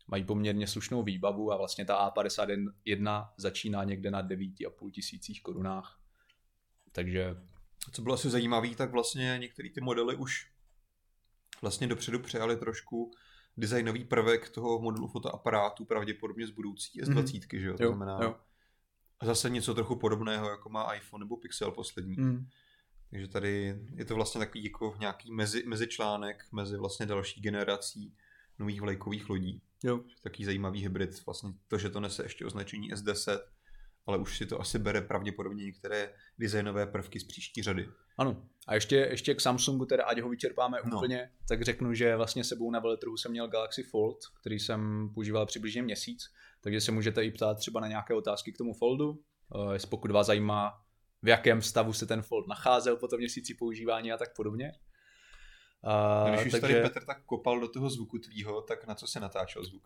mají 0.08 0.24
poměrně 0.24 0.66
slušnou 0.66 1.02
výbavu 1.02 1.52
a 1.52 1.56
vlastně 1.56 1.84
ta 1.84 2.10
A51 2.10 3.28
začíná 3.36 3.84
někde 3.84 4.10
na 4.10 4.22
9,5 4.22 4.90
tisících 4.90 5.42
korunách. 5.42 6.00
Takže... 6.92 7.36
Co 7.92 8.02
bylo 8.02 8.14
asi 8.14 8.30
zajímavé, 8.30 8.74
tak 8.74 8.92
vlastně 8.92 9.36
některé 9.40 9.70
ty 9.70 9.80
modely 9.80 10.16
už 10.16 10.50
vlastně 11.62 11.86
dopředu 11.86 12.18
přijali 12.18 12.56
trošku 12.56 13.12
designový 13.56 14.04
prvek 14.04 14.48
toho 14.48 14.80
modelu 14.80 15.08
fotoaparátu, 15.08 15.84
pravděpodobně 15.84 16.46
z 16.46 16.50
budoucí 16.50 17.02
S20, 17.02 17.22
mm-hmm. 17.22 17.60
že 17.60 17.66
jo? 17.66 17.76
To 17.76 17.82
jo, 17.82 17.88
znamená 17.88 18.18
jo. 18.22 18.36
zase 19.22 19.50
něco 19.50 19.74
trochu 19.74 19.96
podobného, 19.96 20.50
jako 20.50 20.68
má 20.68 20.94
iPhone 20.94 21.24
nebo 21.24 21.36
Pixel 21.36 21.70
poslední. 21.70 22.16
Mm. 22.18 22.46
Takže 23.10 23.28
tady 23.28 23.78
je 23.94 24.04
to 24.04 24.14
vlastně 24.14 24.38
takový 24.38 24.64
jako 24.64 24.96
nějaký 25.00 25.32
mezi, 25.32 25.62
mezičlánek 25.66 26.44
mezi 26.52 26.76
vlastně 26.76 27.06
další 27.06 27.40
generací 27.40 28.16
nových 28.61 28.81
vlajkových 28.81 29.29
lodí. 29.29 29.62
Jo. 29.85 30.01
Taký 30.23 30.44
zajímavý 30.44 30.83
hybrid, 30.83 31.27
vlastně 31.27 31.53
to, 31.68 31.79
že 31.79 31.90
to 31.90 32.01
nese 32.01 32.23
ještě 32.23 32.46
označení 32.46 32.92
S10, 32.92 33.38
ale 34.07 34.18
už 34.18 34.38
si 34.38 34.46
to 34.46 34.61
asi 34.61 34.79
bere 34.79 35.01
pravděpodobně 35.01 35.64
některé 35.64 36.14
designové 36.38 36.87
prvky 36.87 37.20
z 37.20 37.25
příští 37.25 37.62
řady. 37.62 37.88
Ano. 38.18 38.42
A 38.66 38.75
ještě, 38.75 38.96
ještě 38.96 39.35
k 39.35 39.40
Samsungu, 39.40 39.85
teda 39.87 40.05
ať 40.05 40.20
ho 40.20 40.29
vyčerpáme 40.29 40.79
no. 40.85 40.96
úplně, 40.96 41.31
tak 41.49 41.62
řeknu, 41.62 41.94
že 41.94 42.16
vlastně 42.16 42.44
sebou 42.44 42.70
na 42.70 42.81
veletrhu 42.81 43.16
jsem 43.16 43.31
měl 43.31 43.49
Galaxy 43.49 43.83
Fold, 43.83 44.18
který 44.40 44.59
jsem 44.59 45.11
používal 45.14 45.46
přibližně 45.46 45.83
měsíc, 45.83 46.23
takže 46.61 46.81
se 46.81 46.92
můžete 46.92 47.25
i 47.25 47.31
ptát 47.31 47.55
třeba 47.55 47.81
na 47.81 47.88
nějaké 47.88 48.14
otázky 48.14 48.53
k 48.53 48.59
tomu 48.59 48.75
Foldu, 48.75 49.11
uh, 49.11 49.18
pokud 49.88 50.11
vás 50.11 50.27
zajímá, 50.27 50.73
v 51.23 51.29
jakém 51.29 51.62
stavu 51.62 51.92
se 51.92 52.07
ten 52.07 52.23
Fold 52.23 52.49
nacházel 52.49 52.96
po 52.96 53.09
tom 53.09 53.18
měsíci 53.18 53.55
používání 53.55 54.12
a 54.12 54.16
tak 54.16 54.37
podobně. 54.37 54.73
Uh, 55.85 56.31
Když 56.31 56.47
už 56.47 56.53
takže... 56.53 56.75
tady 56.75 56.83
Petr 56.83 57.05
tak 57.05 57.25
kopal 57.25 57.61
do 57.61 57.69
toho 57.69 57.90
zvuku 57.90 58.19
tvýho, 58.19 58.61
tak 58.61 58.87
na 58.87 58.95
co 58.95 59.07
se 59.07 59.21
natáčel 59.21 59.64
zvuk? 59.64 59.83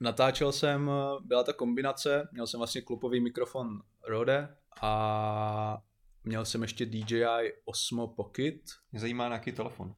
Natáčel 0.00 0.52
jsem, 0.52 0.90
byla 1.20 1.44
ta 1.44 1.52
kombinace, 1.52 2.28
měl 2.32 2.46
jsem 2.46 2.58
vlastně 2.60 2.80
klupový 2.80 3.20
mikrofon 3.20 3.82
Rode 4.06 4.56
a 4.82 5.82
měl 6.24 6.44
jsem 6.44 6.62
ještě 6.62 6.86
DJI 6.86 7.52
Osmo 7.64 8.08
Pocket. 8.08 8.60
Mě 8.92 9.00
zajímá 9.00 9.28
nějaký 9.28 9.52
telefon. 9.52 9.94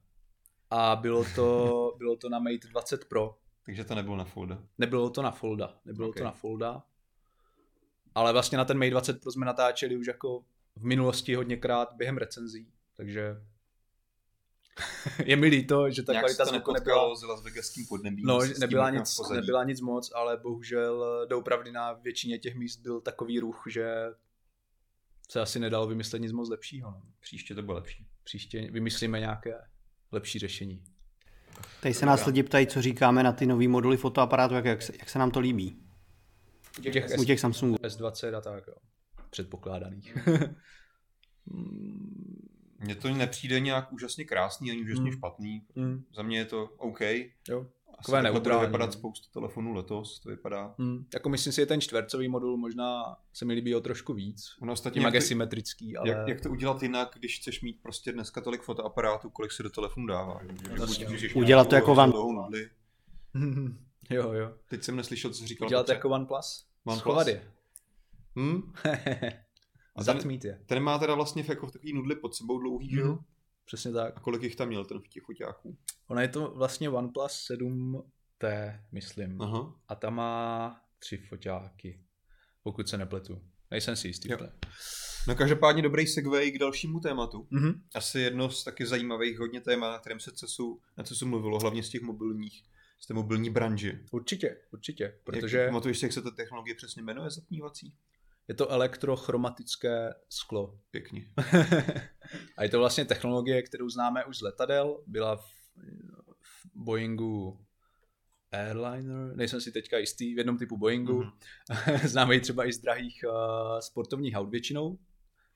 A 0.71 0.97
bylo 0.97 1.25
to, 1.35 1.93
bylo 1.99 2.17
to 2.17 2.29
na 2.29 2.39
Mate 2.39 2.69
20 2.69 3.05
Pro. 3.05 3.39
Takže 3.67 3.85
to 3.85 3.95
nebylo 3.95 4.17
na 4.17 4.25
Folda. 4.25 4.63
Nebylo 4.79 5.11
to 5.11 5.23
na 5.23 5.31
Folda, 5.31 5.75
nebylo 5.85 6.09
okay. 6.09 6.21
to 6.21 6.25
na 6.25 6.33
Folda. 6.33 6.83
Ale 8.15 8.33
vlastně 8.33 8.59
na 8.59 8.65
ten 8.65 8.79
Mate 8.79 8.91
20 8.91 9.21
Pro 9.21 9.33
jsme 9.33 9.47
natáčeli 9.47 9.97
už 9.97 10.07
jako 10.07 10.45
v 10.77 10.85
minulosti 10.85 11.35
hodněkrát 11.35 11.93
během 11.93 12.17
recenzí, 12.17 12.73
takže 12.97 13.37
je 15.25 15.37
mi 15.37 15.47
líto, 15.47 15.91
že 15.91 16.03
ta 16.03 16.13
Nějak 16.13 16.25
kvalita 16.25 16.45
zvuku 16.45 16.73
nebyla... 16.73 17.17
s 17.17 17.23
Las 17.23 17.43
Vegaským 17.43 17.87
podnebím. 17.87 18.27
No, 18.27 18.39
nebyla 18.59 18.91
nic, 18.91 19.21
nebyla 19.31 19.65
nic 19.65 19.81
moc, 19.81 20.13
ale 20.15 20.37
bohužel 20.37 21.27
doopravdy 21.29 21.73
na 21.73 21.93
většině 21.93 22.39
těch 22.39 22.55
míst 22.55 22.81
byl 22.81 23.01
takový 23.01 23.41
ruch, 23.41 23.63
že 23.71 24.07
se 25.31 25.41
asi 25.41 25.59
nedalo 25.59 25.87
vymyslet 25.87 26.19
nic 26.19 26.33
moc 26.33 26.49
lepšího. 26.49 26.91
No. 26.91 27.03
Příště 27.21 27.55
to 27.55 27.63
bude 27.63 27.75
lepší. 27.75 28.07
Příště 28.25 28.71
vymyslíme 28.71 29.21
nějaké 29.21 29.55
lepší 30.13 30.39
řešení. 30.39 30.85
Tady 31.81 31.95
se 31.95 32.07
nás 32.07 32.27
lidi 32.27 32.43
ptají, 32.43 32.67
co 32.67 32.83
říkáme 32.83 33.23
na 33.23 33.33
ty 33.33 33.47
nový 33.47 33.69
moduly 33.69 33.97
fotoaparátu, 33.97 34.55
jak, 34.55 34.65
jak, 34.65 34.83
se, 34.83 34.93
jak 34.99 35.11
se 35.11 35.19
nám 35.19 35.31
to 35.31 35.41
líbí. 35.41 35.83
U 36.79 36.83
těch, 36.83 37.07
U 37.19 37.25
těch 37.25 37.41
Samsungů. 37.41 37.77
S20 37.77 38.37
a 38.37 38.41
tak, 38.41 38.67
jo. 38.67 38.75
Předpokládaných. 39.31 40.19
Mně 42.79 42.95
to 42.95 43.09
nepřijde 43.09 43.61
nějak 43.61 43.93
úžasně 43.93 44.25
krásný 44.25 44.71
ani 44.71 44.83
úžasně 44.83 45.05
mm. 45.05 45.13
špatný. 45.13 45.63
Mm. 45.75 46.05
Za 46.15 46.23
mě 46.23 46.39
je 46.39 46.45
to 46.45 46.65
OK. 46.77 47.01
Jo. 47.49 47.67
Takové 47.97 48.23
neutrální. 48.23 48.61
Bude 48.61 48.67
vypadat 48.67 48.93
spoustu 48.93 49.29
telefonů 49.33 49.75
letos, 49.75 50.21
to 50.21 50.29
vypadá. 50.29 50.75
Mm. 50.79 51.07
Jako 51.15 51.29
myslím 51.29 51.53
si, 51.53 51.61
že 51.61 51.67
ten 51.67 51.81
čtvercový 51.81 52.29
modul 52.29 52.57
možná 52.57 53.17
se 53.33 53.45
mi 53.45 53.55
líbí 53.55 53.75
o 53.75 53.81
trošku 53.81 54.15
víc. 54.15 54.57
Ono 54.63 54.73
ostatně 54.73 55.03
jak 55.03 55.15
je 55.15 55.21
symetrický, 55.21 55.97
ale... 55.97 56.09
Jak, 56.09 56.29
jak, 56.29 56.41
to 56.41 56.51
udělat 56.51 56.83
jinak, 56.83 57.17
když 57.19 57.39
chceš 57.39 57.61
mít 57.61 57.83
prostě 57.83 58.13
dneska 58.13 58.41
tolik 58.41 58.63
fotoaparátů, 58.63 59.31
kolik 59.31 59.53
se 59.53 59.63
do 59.63 59.71
telefonu 59.71 60.07
dává. 60.07 60.41
Že, 61.17 61.29
Udělat 61.35 61.69
to 61.69 61.75
jako 61.75 61.95
van... 61.95 62.13
jo, 64.11 64.33
jo. 64.33 64.53
Teď 64.69 64.83
jsem 64.83 64.97
neslyšel, 64.97 65.31
co 65.31 65.39
jsi 65.39 65.47
říkal. 65.47 65.69
Udělat 65.69 65.87
to 65.87 65.93
jako 65.93 66.09
OnePlus? 66.09 66.67
OnePlus? 66.85 67.27
je. 67.27 67.53
Hmm? 68.37 68.73
A 69.97 70.03
Zatmít 70.03 70.45
je. 70.45 70.61
Ten 70.67 70.83
má 70.83 70.99
teda 70.99 71.15
vlastně 71.15 71.45
jako 71.49 71.71
takový 71.71 71.93
nudly 71.93 72.17
pod 72.17 72.35
sebou 72.35 72.59
dlouhý, 72.59 72.91
že 72.91 73.01
jo? 73.01 73.13
Mm, 73.13 73.19
přesně 73.65 73.93
tak. 73.93 74.17
A 74.17 74.21
kolik 74.21 74.43
jich 74.43 74.57
tam 74.57 74.69
měl 74.69 74.85
ten 74.85 75.01
těch 75.11 75.23
foťáků? 75.23 75.77
Ona 76.07 76.23
je 76.23 76.29
to 76.29 76.51
vlastně 76.51 76.91
OnePlus 76.91 77.51
7T, 77.51 78.81
myslím. 78.93 79.43
Aha. 79.43 79.75
A 79.89 79.95
tam 79.95 80.15
má 80.15 80.81
tři 80.99 81.17
foťáky, 81.17 82.01
pokud 82.63 82.89
se 82.89 82.99
nepletu. 82.99 83.43
Nejsem 83.71 83.97
si 83.97 84.09
jistý. 84.09 84.29
No 85.29 85.35
každopádně 85.35 85.83
dobrý 85.83 86.07
segway 86.07 86.51
k 86.51 86.59
dalšímu 86.59 87.01
tématu. 87.01 87.49
Mm-hmm. 87.53 87.81
Asi 87.95 88.21
jedno 88.21 88.51
z 88.51 88.65
taky 88.65 88.87
zajímavých 88.87 89.39
hodně 89.39 89.61
témat, 89.61 89.91
na 89.91 89.99
kterém 89.99 90.21
se 90.21 90.33
CESu, 90.33 90.81
na 90.97 91.05
CESu 91.05 91.27
mluvilo, 91.27 91.59
hlavně 91.59 91.83
z 91.83 91.89
těch 91.89 92.03
mobilních, 92.03 92.63
z 93.01 93.07
té 93.07 93.15
mobilní 93.15 93.51
branži. 93.51 93.99
Určitě, 94.11 94.57
určitě, 94.73 95.19
protože... 95.25 95.59
Jak, 95.59 95.69
pamatuješ 95.69 95.99
si, 95.99 96.05
jak 96.05 96.13
se 96.13 96.23
ta 96.23 96.31
technologie 96.31 96.75
přesně 96.75 97.03
jmenuje 97.03 97.31
zatmívací? 97.31 97.95
Je 98.49 98.55
to 98.55 98.71
elektrochromatické 98.71 100.15
sklo. 100.29 100.79
Pěkně. 100.91 101.33
a 102.57 102.63
je 102.63 102.69
to 102.69 102.79
vlastně 102.79 103.05
technologie, 103.05 103.63
kterou 103.63 103.89
známe 103.89 104.25
už 104.25 104.39
z 104.39 104.43
letadel. 104.43 105.03
Byla 105.07 105.37
v, 105.37 105.47
v 106.41 106.67
Boeingu 106.75 107.67
Airliner, 108.53 109.37
nejsem 109.37 109.61
si 109.61 109.73
teďka 109.73 109.99
jistý, 109.99 110.35
v 110.35 110.39
jednom 110.39 110.59
typu 110.59 110.77
Boeingu. 110.77 111.23
Mm-hmm. 111.23 112.07
známe 112.09 112.35
ji 112.35 112.41
třeba 112.41 112.67
i 112.67 112.73
z 112.73 112.79
drahých 112.79 113.25
uh, 113.29 113.79
sportovních 113.79 114.35
aut 114.35 114.51
většinou. 114.51 114.99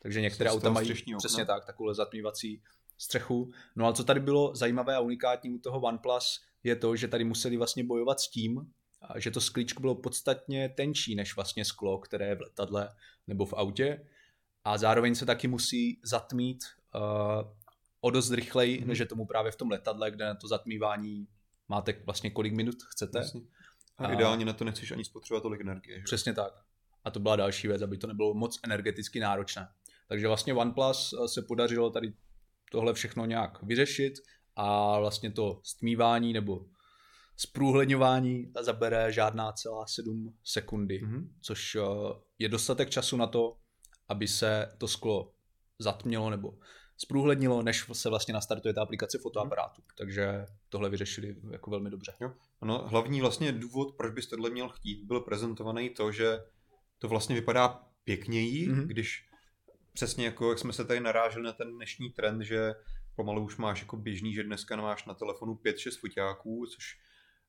Takže 0.02 0.20
některé 0.20 0.50
auta 0.50 0.70
mají 0.70 0.94
přesně 1.18 1.46
tak, 1.46 1.64
takovou 1.64 1.94
zatmívací 1.94 2.62
střechu. 2.98 3.52
No 3.76 3.86
a 3.86 3.92
co 3.92 4.04
tady 4.04 4.20
bylo 4.20 4.56
zajímavé 4.56 4.96
a 4.96 5.00
unikátní 5.00 5.50
u 5.50 5.58
toho 5.58 5.80
OnePlus, 5.80 6.40
je 6.62 6.76
to, 6.76 6.96
že 6.96 7.08
tady 7.08 7.24
museli 7.24 7.56
vlastně 7.56 7.84
bojovat 7.84 8.20
s 8.20 8.30
tím, 8.30 8.72
že 9.16 9.30
to 9.30 9.40
sklíčko 9.40 9.80
bylo 9.80 9.94
podstatně 9.94 10.68
tenčí 10.68 11.14
než 11.14 11.36
vlastně 11.36 11.64
sklo, 11.64 11.98
které 11.98 12.26
je 12.26 12.34
v 12.34 12.40
letadle 12.40 12.88
nebo 13.26 13.46
v 13.46 13.54
autě 13.54 14.06
a 14.64 14.78
zároveň 14.78 15.14
se 15.14 15.26
taky 15.26 15.48
musí 15.48 16.00
zatmít 16.02 16.64
uh, 16.94 17.50
o 18.00 18.10
dost 18.10 18.30
rychleji, 18.30 18.80
mm. 18.80 18.88
než 18.88 18.98
je 18.98 19.06
tomu 19.06 19.26
právě 19.26 19.52
v 19.52 19.56
tom 19.56 19.70
letadle, 19.70 20.10
kde 20.10 20.24
na 20.24 20.34
to 20.34 20.48
zatmívání 20.48 21.28
máte 21.68 22.02
vlastně 22.06 22.30
kolik 22.30 22.52
minut 22.52 22.74
chcete. 22.82 23.18
Jasně. 23.18 23.40
A, 23.98 24.06
a 24.06 24.12
ideálně 24.12 24.44
na 24.44 24.52
to 24.52 24.64
nechceš 24.64 24.90
ani 24.90 25.04
spotřebovat 25.04 25.42
tolik 25.42 25.60
energie. 25.60 25.98
Že? 25.98 26.04
Přesně 26.04 26.34
tak. 26.34 26.52
A 27.04 27.10
to 27.10 27.20
byla 27.20 27.36
další 27.36 27.68
věc, 27.68 27.82
aby 27.82 27.98
to 27.98 28.06
nebylo 28.06 28.34
moc 28.34 28.60
energeticky 28.64 29.20
náročné. 29.20 29.68
Takže 30.08 30.26
vlastně 30.26 30.54
OnePlus 30.54 31.12
eh, 31.12 31.28
se 31.28 31.42
podařilo 31.42 31.90
tady 31.90 32.12
tohle 32.70 32.94
všechno 32.94 33.26
nějak 33.26 33.62
vyřešit 33.62 34.14
a 34.56 34.98
vlastně 34.98 35.30
to 35.30 35.60
stmívání 35.64 36.32
nebo 36.32 36.66
zprůhledňování 37.40 38.52
zabere 38.60 39.12
žádná 39.12 39.52
celá 39.52 39.86
7 39.86 40.34
sekundy, 40.44 41.02
mm-hmm. 41.02 41.28
což 41.40 41.74
eh, 41.74 41.80
je 42.38 42.48
dostatek 42.48 42.90
času 42.90 43.16
na 43.16 43.26
to, 43.26 43.56
aby 44.08 44.28
se 44.28 44.68
to 44.78 44.88
sklo 44.88 45.32
zatmělo 45.78 46.30
nebo 46.30 46.58
zprůhlednilo, 46.96 47.62
než 47.62 47.86
se 47.92 48.08
vlastně 48.08 48.34
nastartuje 48.34 48.74
ta 48.74 48.82
aplikace 48.82 49.18
fotoaparátu. 49.18 49.82
Mm. 49.82 49.86
Takže 49.98 50.46
tohle 50.68 50.90
vyřešili 50.90 51.36
jako 51.50 51.70
velmi 51.70 51.90
dobře. 51.90 52.14
Jo. 52.20 52.32
No, 52.62 52.88
hlavní 52.88 53.20
vlastně 53.20 53.52
důvod, 53.52 53.96
proč 53.96 54.14
bys 54.14 54.26
tohle 54.26 54.50
měl 54.50 54.68
chtít, 54.68 55.04
byl 55.04 55.20
prezentovaný 55.20 55.90
to, 55.90 56.12
že 56.12 56.38
to 56.98 57.08
vlastně 57.08 57.34
vypadá 57.34 57.68
pěkněji, 58.04 58.68
mm-hmm. 58.68 58.86
když 58.86 59.28
přesně 59.92 60.24
jako 60.24 60.48
jak 60.48 60.58
jsme 60.58 60.72
se 60.72 60.84
tady 60.84 61.00
naráželi 61.00 61.44
na 61.44 61.52
ten 61.52 61.74
dnešní 61.74 62.10
trend, 62.10 62.42
že 62.42 62.72
pomalu 63.16 63.44
už 63.44 63.56
máš 63.56 63.80
jako 63.80 63.96
běžný, 63.96 64.34
že 64.34 64.42
dneska 64.42 64.76
máš 64.76 65.04
na 65.04 65.14
telefonu 65.14 65.54
5-6 65.54 66.00
foťáků, 66.00 66.66
což 66.66 66.98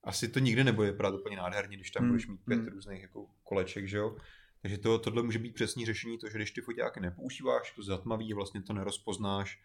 asi 0.03 0.27
to 0.27 0.39
nikdy 0.39 0.63
nebude 0.63 0.91
vypadat 0.91 1.13
úplně 1.13 1.37
nádherně, 1.37 1.77
když 1.77 1.91
tam 1.91 2.03
hmm. 2.03 2.11
budeš 2.11 2.27
mít 2.27 2.45
pět 2.45 2.59
hmm. 2.59 2.67
různých 2.67 3.01
jako 3.01 3.25
koleček, 3.43 3.87
že 3.87 3.97
jo. 3.97 4.15
Takže 4.61 4.77
to, 4.77 4.99
tohle 4.99 5.23
může 5.23 5.39
být 5.39 5.53
přesní 5.53 5.85
řešení, 5.85 6.17
to, 6.17 6.29
že 6.29 6.37
když 6.37 6.51
ty 6.51 6.61
foťáky 6.61 6.99
nepoužíváš, 6.99 7.71
to 7.71 7.83
zatmaví, 7.83 8.33
vlastně 8.33 8.61
to 8.61 8.73
nerozpoznáš, 8.73 9.59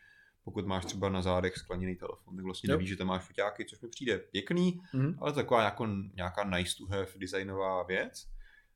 pokud 0.45 0.67
máš 0.67 0.85
třeba 0.85 1.09
na 1.09 1.23
zádech 1.23 1.57
skleněný 1.57 1.97
telefon, 1.97 2.37
tak 2.37 2.45
vlastně 2.45 2.69
nevíš, 2.69 2.89
že 2.89 2.97
tam 2.97 3.07
máš 3.07 3.23
foťáky, 3.23 3.65
což 3.65 3.81
mi 3.81 3.89
přijde 3.89 4.19
pěkný, 4.19 4.81
mm. 4.93 5.15
ale 5.19 5.33
taková 5.33 5.63
jako 5.63 5.87
nějaká 6.15 6.45
nice 6.45 6.77
to 6.79 6.87
have 6.87 7.07
designová 7.17 7.83
věc. 7.83 8.29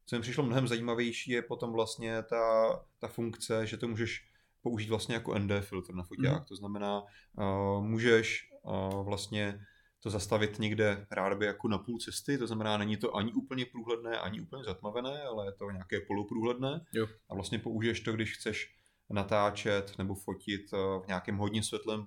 Co 0.06 0.16
mi 0.16 0.22
přišlo 0.22 0.44
mnohem 0.44 0.68
zajímavější 0.68 1.30
je 1.30 1.42
potom 1.42 1.72
vlastně 1.72 2.22
ta, 2.22 2.76
ta 2.98 3.08
funkce, 3.08 3.66
že 3.66 3.76
to 3.76 3.88
můžeš 3.88 4.26
použít 4.62 4.88
vlastně 4.88 5.14
jako 5.14 5.38
ND 5.38 5.50
filtr 5.60 5.94
na 5.94 6.02
foťák. 6.02 6.38
Mm. 6.38 6.44
To 6.44 6.56
znamená, 6.56 7.02
uh, 7.02 7.84
můžeš 7.84 8.50
uh, 8.62 9.04
vlastně 9.04 9.66
to 10.00 10.10
zastavit 10.10 10.58
někde 10.58 11.06
rádoby 11.10 11.46
jako 11.46 11.68
na 11.68 11.78
půl 11.78 11.98
cesty, 11.98 12.38
to 12.38 12.46
znamená, 12.46 12.76
není 12.78 12.96
to 12.96 13.16
ani 13.16 13.32
úplně 13.32 13.66
průhledné, 13.66 14.18
ani 14.18 14.40
úplně 14.40 14.64
zatmavené, 14.64 15.22
ale 15.22 15.46
je 15.46 15.52
to 15.52 15.70
nějaké 15.70 16.00
poloprůhledné. 16.00 16.80
Jo. 16.92 17.06
A 17.28 17.34
vlastně 17.34 17.58
použiješ 17.58 18.00
to, 18.00 18.12
když 18.12 18.36
chceš 18.36 18.74
natáčet 19.10 19.98
nebo 19.98 20.14
fotit 20.14 20.72
eh, 20.72 20.76
v 20.76 21.06
nějakém 21.08 21.36
hodně 21.36 21.62
světlém 21.62 22.06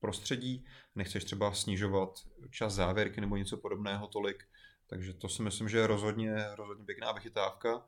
prostředí, 0.00 0.64
nechceš 0.94 1.24
třeba 1.24 1.52
snižovat 1.52 2.10
čas 2.50 2.72
závěrky 2.72 3.20
nebo 3.20 3.36
něco 3.36 3.56
podobného 3.56 4.06
tolik, 4.06 4.44
takže 4.86 5.14
to 5.14 5.28
si 5.28 5.42
myslím, 5.42 5.68
že 5.68 5.78
je 5.78 5.86
rozhodně, 5.86 6.34
rozhodně 6.54 6.84
pěkná 6.84 7.12
vychytávka 7.12 7.86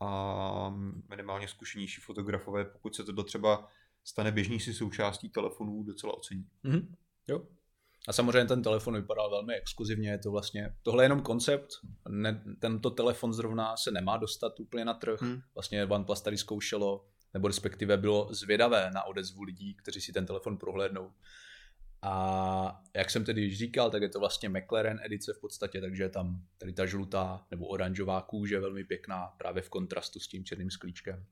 a 0.00 0.74
minimálně 1.08 1.48
zkušenější 1.48 2.00
fotografové, 2.00 2.64
pokud 2.64 2.96
se 2.96 3.04
to 3.04 3.24
třeba 3.24 3.68
stane 4.04 4.32
běžný 4.32 4.60
si 4.60 4.74
součástí 4.74 5.28
telefonů, 5.28 5.82
docela 5.82 6.14
ocení. 6.14 6.46
Mm-hmm. 6.64 6.94
Jo, 7.28 7.46
a 8.08 8.12
samozřejmě 8.12 8.44
ten 8.44 8.62
telefon 8.62 8.94
vypadal 8.94 9.30
velmi 9.30 9.54
exkluzivně, 9.54 10.10
je 10.10 10.18
to 10.18 10.30
vlastně, 10.30 10.74
tohle 10.82 11.02
je 11.02 11.04
jenom 11.04 11.22
koncept, 11.22 11.68
ne, 12.08 12.42
tento 12.58 12.90
telefon 12.90 13.32
zrovna 13.32 13.76
se 13.76 13.90
nemá 13.90 14.16
dostat 14.16 14.60
úplně 14.60 14.84
na 14.84 14.94
trh, 14.94 15.22
hmm. 15.22 15.40
vlastně 15.54 15.86
OnePlus 15.86 16.20
tady 16.20 16.38
zkoušelo, 16.38 17.06
nebo 17.34 17.48
respektive 17.48 17.96
bylo 17.96 18.28
zvědavé 18.34 18.90
na 18.94 19.04
odezvu 19.04 19.42
lidí, 19.42 19.74
kteří 19.74 20.00
si 20.00 20.12
ten 20.12 20.26
telefon 20.26 20.56
prohlédnou. 20.58 21.12
A 22.02 22.82
jak 22.96 23.10
jsem 23.10 23.24
tedy 23.24 23.42
již 23.42 23.58
říkal, 23.58 23.90
tak 23.90 24.02
je 24.02 24.08
to 24.08 24.20
vlastně 24.20 24.48
McLaren 24.48 25.00
edice 25.02 25.32
v 25.32 25.40
podstatě, 25.40 25.80
takže 25.80 26.02
je 26.02 26.08
tam 26.08 26.46
tady 26.58 26.72
ta 26.72 26.86
žlutá 26.86 27.46
nebo 27.50 27.66
oranžová 27.66 28.22
kůže, 28.22 28.60
velmi 28.60 28.84
pěkná, 28.84 29.26
právě 29.26 29.62
v 29.62 29.68
kontrastu 29.68 30.20
s 30.20 30.28
tím 30.28 30.44
černým 30.44 30.70
sklíčkem. 30.70 31.26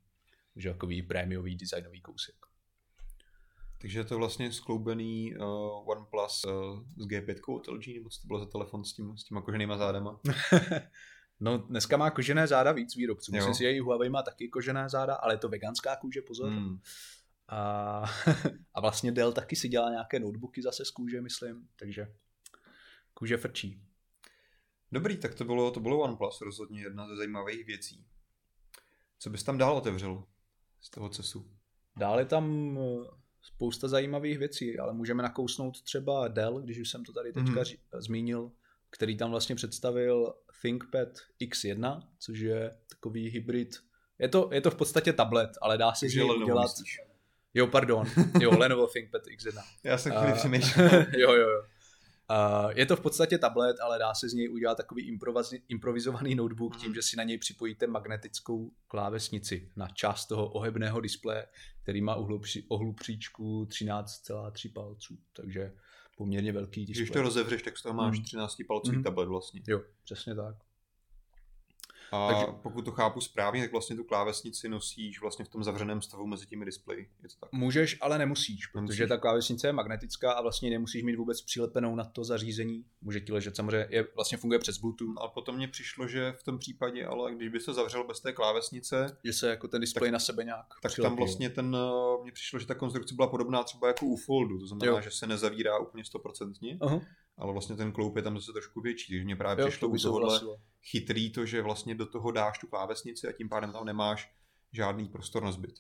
Takže 0.55 0.73
takový 0.73 1.03
prémiový 1.03 1.57
designový 1.57 2.01
kousek. 2.01 2.35
Takže 3.81 3.99
je 3.99 4.05
to 4.05 4.19
vlastně 4.19 4.53
skloubený 4.53 5.37
uh, 5.37 5.91
OnePlus 5.91 6.45
uh, 6.45 6.83
s 6.97 7.07
G5 7.07 7.55
od 7.55 7.69
LG, 7.69 7.87
nebo 7.87 8.09
co 8.09 8.21
to 8.21 8.27
bylo 8.27 8.39
za 8.39 8.47
telefon 8.47 8.85
s, 8.85 8.93
tím, 8.93 9.17
s 9.19 9.25
těma 9.25 9.43
koženýma 9.43 9.77
zádama? 9.77 10.21
no 11.41 11.59
dneska 11.59 11.97
má 11.97 12.11
kožené 12.11 12.47
záda 12.47 12.73
víc 12.73 12.97
výrobců. 12.97 13.33
Myslím 13.33 13.55
si, 13.55 13.63
že 13.63 13.73
i 13.73 13.79
Huawei 13.79 14.09
má 14.09 14.23
taky 14.23 14.49
kožené 14.49 14.89
záda, 14.89 15.15
ale 15.15 15.35
je 15.35 15.39
to 15.39 15.49
veganská 15.49 15.97
kůže, 15.97 16.23
pozor. 16.23 16.51
Hmm. 16.51 16.79
A, 17.49 18.05
a 18.75 18.81
vlastně 18.81 19.13
Dell 19.13 19.33
taky 19.33 19.57
si 19.57 19.69
dělá 19.69 19.91
nějaké 19.91 20.21
notebooky 20.21 20.63
zase 20.63 20.85
z 20.85 20.91
kůže, 20.91 21.21
myslím, 21.21 21.69
takže 21.79 22.15
kůže 23.15 23.37
frčí. 23.37 23.83
Dobrý, 24.93 25.17
tak 25.17 25.35
to 25.35 25.45
bylo, 25.45 25.71
to 25.71 25.81
bylo 25.81 26.01
OnePlus 26.01 26.41
rozhodně 26.41 26.81
jedna 26.81 27.09
ze 27.09 27.17
zajímavých 27.17 27.67
věcí. 27.67 28.07
Co 29.19 29.31
bys 29.31 29.43
tam 29.43 29.59
dál 29.59 29.77
otevřel 29.77 30.25
z 30.81 30.91
toho 30.91 31.09
CESu? 31.09 31.51
Dále 31.97 32.25
tam 32.25 32.79
spousta 33.43 33.89
zajímavých 33.89 34.39
věcí, 34.39 34.79
ale 34.79 34.93
můžeme 34.93 35.23
nakousnout 35.23 35.83
třeba 35.83 36.29
Dell, 36.29 36.61
když 36.61 36.79
už 36.79 36.91
jsem 36.91 37.05
to 37.05 37.13
tady 37.13 37.33
teďka 37.33 37.61
mm. 37.61 38.01
zmínil, 38.01 38.53
který 38.91 39.17
tam 39.17 39.31
vlastně 39.31 39.55
představil 39.55 40.35
ThinkPad 40.63 41.09
X1, 41.41 42.03
což 42.19 42.39
je 42.39 42.77
takový 42.89 43.29
hybrid. 43.29 43.77
Je 44.19 44.29
to, 44.29 44.51
je 44.53 44.61
to 44.61 44.71
v 44.71 44.75
podstatě 44.75 45.13
tablet, 45.13 45.51
ale 45.63 45.79
dá 45.79 45.95
se 45.95 46.09
z 46.09 46.15
něj 46.15 46.25
udělat... 46.43 46.71
Jo, 47.55 47.67
pardon. 47.67 48.07
Jo, 48.41 48.59
Lenovo 48.59 48.87
ThinkPad 48.87 49.23
X1. 49.27 49.63
Já 49.85 49.99
jsem 49.99 50.13
chvíli 50.13 50.33
uh, 50.33 50.39
přemýšlel. 50.39 50.91
jo, 51.17 51.33
jo, 51.33 51.49
jo. 51.49 51.63
Uh, 52.31 52.71
je 52.75 52.87
to 52.87 52.97
v 52.97 53.01
podstatě 53.01 53.39
tablet, 53.39 53.81
ale 53.81 53.99
dá 53.99 54.15
se 54.15 54.29
z 54.29 54.33
něj 54.33 54.51
udělat 54.51 54.75
takový 54.75 55.19
improvizovaný 55.69 56.35
notebook 56.35 56.77
tím, 56.77 56.95
že 56.95 57.03
si 57.03 57.17
na 57.17 57.25
něj 57.25 57.39
připojíte 57.39 57.87
magnetickou 57.87 58.71
klávesnici 58.89 59.71
na 59.77 59.89
část 59.89 60.27
toho 60.27 60.49
ohebného 60.49 61.01
displeje, 61.01 61.47
který 61.83 62.01
má 62.01 62.17
ohlupříčku 62.69 63.65
13,3 63.65 64.73
palců, 64.73 65.19
takže 65.33 65.73
poměrně 66.17 66.53
velký 66.53 66.87
displej. 66.87 67.05
Když 67.05 67.11
to 67.11 67.23
rozevřeš, 67.23 67.63
tak 67.63 67.79
z 67.79 67.83
toho 67.83 67.95
máš 67.95 68.21
13 68.21 68.57
palcový 68.69 68.97
mm. 68.97 69.03
tablet 69.03 69.29
vlastně. 69.29 69.63
Jo, 69.69 69.83
přesně 70.05 70.35
tak. 70.35 70.68
A 72.13 72.29
Takže... 72.29 72.47
pokud 72.63 72.85
to 72.85 72.91
chápu 72.91 73.21
správně, 73.21 73.63
tak 73.63 73.73
vlastně 73.73 73.97
tu 73.97 74.05
klávesnici 74.05 74.69
nosíš 74.69 75.21
vlastně 75.21 75.45
v 75.45 75.49
tom 75.49 75.65
zavřeném 75.65 76.03
stavu 76.03 76.27
mezi 76.27 76.47
těmi 76.47 76.65
displeji. 76.65 77.11
Je 77.23 77.29
to 77.29 77.35
tak? 77.41 77.53
Můžeš, 77.53 77.99
ale 78.01 78.19
nemusíš, 78.19 78.67
protože 78.67 78.81
nemusíš. 78.81 79.09
ta 79.09 79.17
klávesnice 79.17 79.67
je 79.69 79.73
magnetická 79.73 80.33
a 80.33 80.43
vlastně 80.43 80.71
nemusíš 80.71 81.03
mít 81.03 81.17
vůbec 81.17 81.43
přilepenou 81.43 81.97
na 81.97 82.05
to 82.05 82.25
zařízení. 82.25 82.85
Může 83.01 83.21
ti 83.21 83.33
ležet 83.33 83.57
samozřejmě, 83.57 83.87
je, 83.91 84.07
vlastně 84.15 84.39
funguje 84.39 84.59
přes 84.59 84.79
Bluetooth. 84.79 85.15
No 85.15 85.23
a 85.23 85.29
potom 85.29 85.57
mě 85.57 85.69
přišlo, 85.69 86.09
že 86.09 86.35
v 86.39 86.43
tom 86.43 86.59
případě, 86.59 87.07
ale 87.07 87.35
když 87.35 87.49
by 87.49 87.61
se 87.61 87.75
zavřel 87.75 88.05
bez 88.05 88.21
té 88.21 88.33
klávesnice, 88.33 89.19
že 89.25 89.33
se 89.33 89.51
jako 89.51 89.69
ten 89.69 89.81
displej 89.81 90.11
na 90.11 90.19
sebe 90.19 90.45
nějak 90.45 90.67
Tak 90.83 90.93
přilepí. 90.93 91.11
tam 91.11 91.17
vlastně 91.17 91.51
ten, 91.51 91.77
mně 92.23 92.33
přišlo, 92.33 92.59
že 92.59 92.67
ta 92.67 92.75
konstrukce 92.75 93.15
byla 93.15 93.29
podobná 93.29 93.63
třeba 93.63 93.89
jako 93.89 94.07
u 94.07 94.17
Foldu, 94.17 94.59
to 94.59 94.67
znamená, 94.67 94.93
jo. 94.93 95.01
že 95.01 95.11
se 95.11 95.27
nezavírá 95.27 95.79
úplně 95.79 96.05
stoprocentně. 96.05 96.77
Uh-huh 96.77 97.03
ale 97.39 97.53
vlastně 97.53 97.77
ten 97.77 97.93
kloup 97.93 98.17
je 98.17 98.23
tam 98.23 98.39
zase 98.39 98.53
trošku 98.53 98.81
větší, 98.81 99.13
takže 99.13 99.25
mě 99.25 99.37
právě 99.37 99.63
jo, 99.63 99.69
přišlo 99.69 99.89
u 99.89 99.97
tohohle 99.97 100.41
chytrý 100.83 101.31
to, 101.31 101.47
že 101.47 101.63
vlastně 101.63 101.95
do 101.95 102.07
toho 102.07 102.31
dáš 102.31 102.59
tu 102.59 102.67
klávesnici 102.67 103.29
a 103.29 103.33
tím 103.33 103.49
pádem 103.49 103.73
tam 103.73 103.85
nemáš 103.85 104.33
žádný 104.73 105.09
prostor 105.09 105.43
na 105.43 105.53
zbyt. 105.53 105.75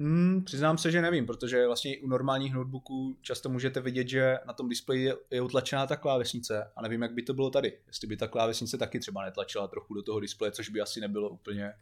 Hmm, 0.00 0.44
přiznám 0.44 0.78
se, 0.78 0.90
že 0.90 1.02
nevím, 1.02 1.26
protože 1.26 1.66
vlastně 1.66 1.98
u 1.98 2.08
normálních 2.08 2.54
notebooků 2.54 3.18
často 3.20 3.48
můžete 3.48 3.80
vidět, 3.80 4.08
že 4.08 4.38
na 4.46 4.52
tom 4.52 4.68
displeji 4.68 5.04
je, 5.04 5.16
je 5.30 5.42
utlačená 5.42 5.86
ta 5.86 5.96
klávesnice 5.96 6.72
a 6.76 6.82
nevím, 6.82 7.02
jak 7.02 7.12
by 7.12 7.22
to 7.22 7.34
bylo 7.34 7.50
tady. 7.50 7.78
Jestli 7.86 8.06
by 8.06 8.16
ta 8.16 8.28
klávesnice 8.28 8.78
taky 8.78 9.00
třeba 9.00 9.24
netlačila 9.24 9.68
trochu 9.68 9.94
do 9.94 10.02
toho 10.02 10.20
displeje, 10.20 10.52
což 10.52 10.68
by 10.68 10.80
asi 10.80 11.00
nebylo 11.00 11.30
úplně 11.30 11.72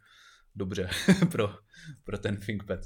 dobře 0.55 0.89
pro, 1.31 1.55
pro 2.03 2.17
ten 2.17 2.37
ThinkPad. 2.37 2.79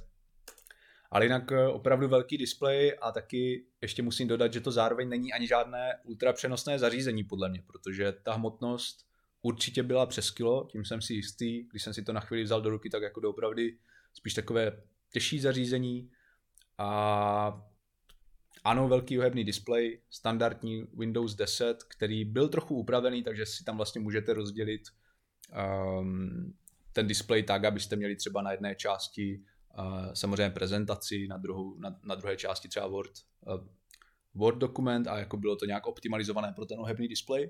Ale 1.16 1.26
jinak 1.26 1.52
eh, 1.52 1.68
opravdu 1.68 2.08
velký 2.08 2.38
displej 2.38 2.98
a 3.02 3.12
taky 3.12 3.66
ještě 3.82 4.02
musím 4.02 4.28
dodat, 4.28 4.54
že 4.54 4.62
to 4.62 4.72
zároveň 4.72 5.10
není 5.10 5.34
ani 5.34 5.48
žádné 5.48 6.00
ultrapřenosné 6.04 6.80
zařízení 6.80 7.24
podle 7.24 7.50
mě, 7.50 7.64
protože 7.68 8.12
ta 8.12 8.34
hmotnost 8.34 9.06
určitě 9.42 9.84
byla 9.84 10.06
přes 10.06 10.32
kilo, 10.32 10.68
tím 10.72 10.86
jsem 10.86 11.02
si 11.02 11.14
jistý, 11.14 11.64
když 11.64 11.84
jsem 11.84 11.94
si 11.94 12.04
to 12.04 12.14
na 12.14 12.20
chvíli 12.20 12.44
vzal 12.44 12.62
do 12.62 12.70
ruky, 12.70 12.90
tak 12.90 13.04
jako 13.04 13.20
doopravdy 13.20 13.78
spíš 14.14 14.34
takové 14.34 14.82
těžší 15.12 15.40
zařízení. 15.40 16.12
A 16.78 17.62
ano, 18.64 18.88
velký 18.88 19.20
uhebný 19.20 19.44
displej, 19.44 20.02
standardní 20.10 20.88
Windows 20.98 21.36
10, 21.36 21.84
který 21.84 22.26
byl 22.26 22.50
trochu 22.50 22.76
upravený, 22.76 23.24
takže 23.24 23.46
si 23.46 23.64
tam 23.64 23.78
vlastně 23.78 24.02
můžete 24.02 24.34
rozdělit 24.34 24.82
um, 26.00 26.54
ten 26.94 27.08
displej 27.08 27.44
tak, 27.44 27.66
abyste 27.66 27.96
měli 27.96 28.16
třeba 28.16 28.42
na 28.42 28.52
jedné 28.52 28.76
části 28.76 29.44
samozřejmě 30.14 30.50
prezentaci, 30.50 31.28
na, 31.28 31.38
druhou, 31.38 31.80
na, 31.80 32.00
na 32.04 32.16
druhé 32.16 32.38
části 32.38 32.68
třeba 32.68 32.88
Word, 32.88 33.12
uh, 33.48 33.68
Word 34.34 34.58
dokument 34.58 35.08
a 35.08 35.18
jako 35.18 35.38
bylo 35.38 35.56
to 35.56 35.66
nějak 35.66 35.88
optimalizované 35.88 36.54
pro 36.56 36.66
ten 36.66 36.80
ohebný 36.80 37.08
displej, 37.08 37.50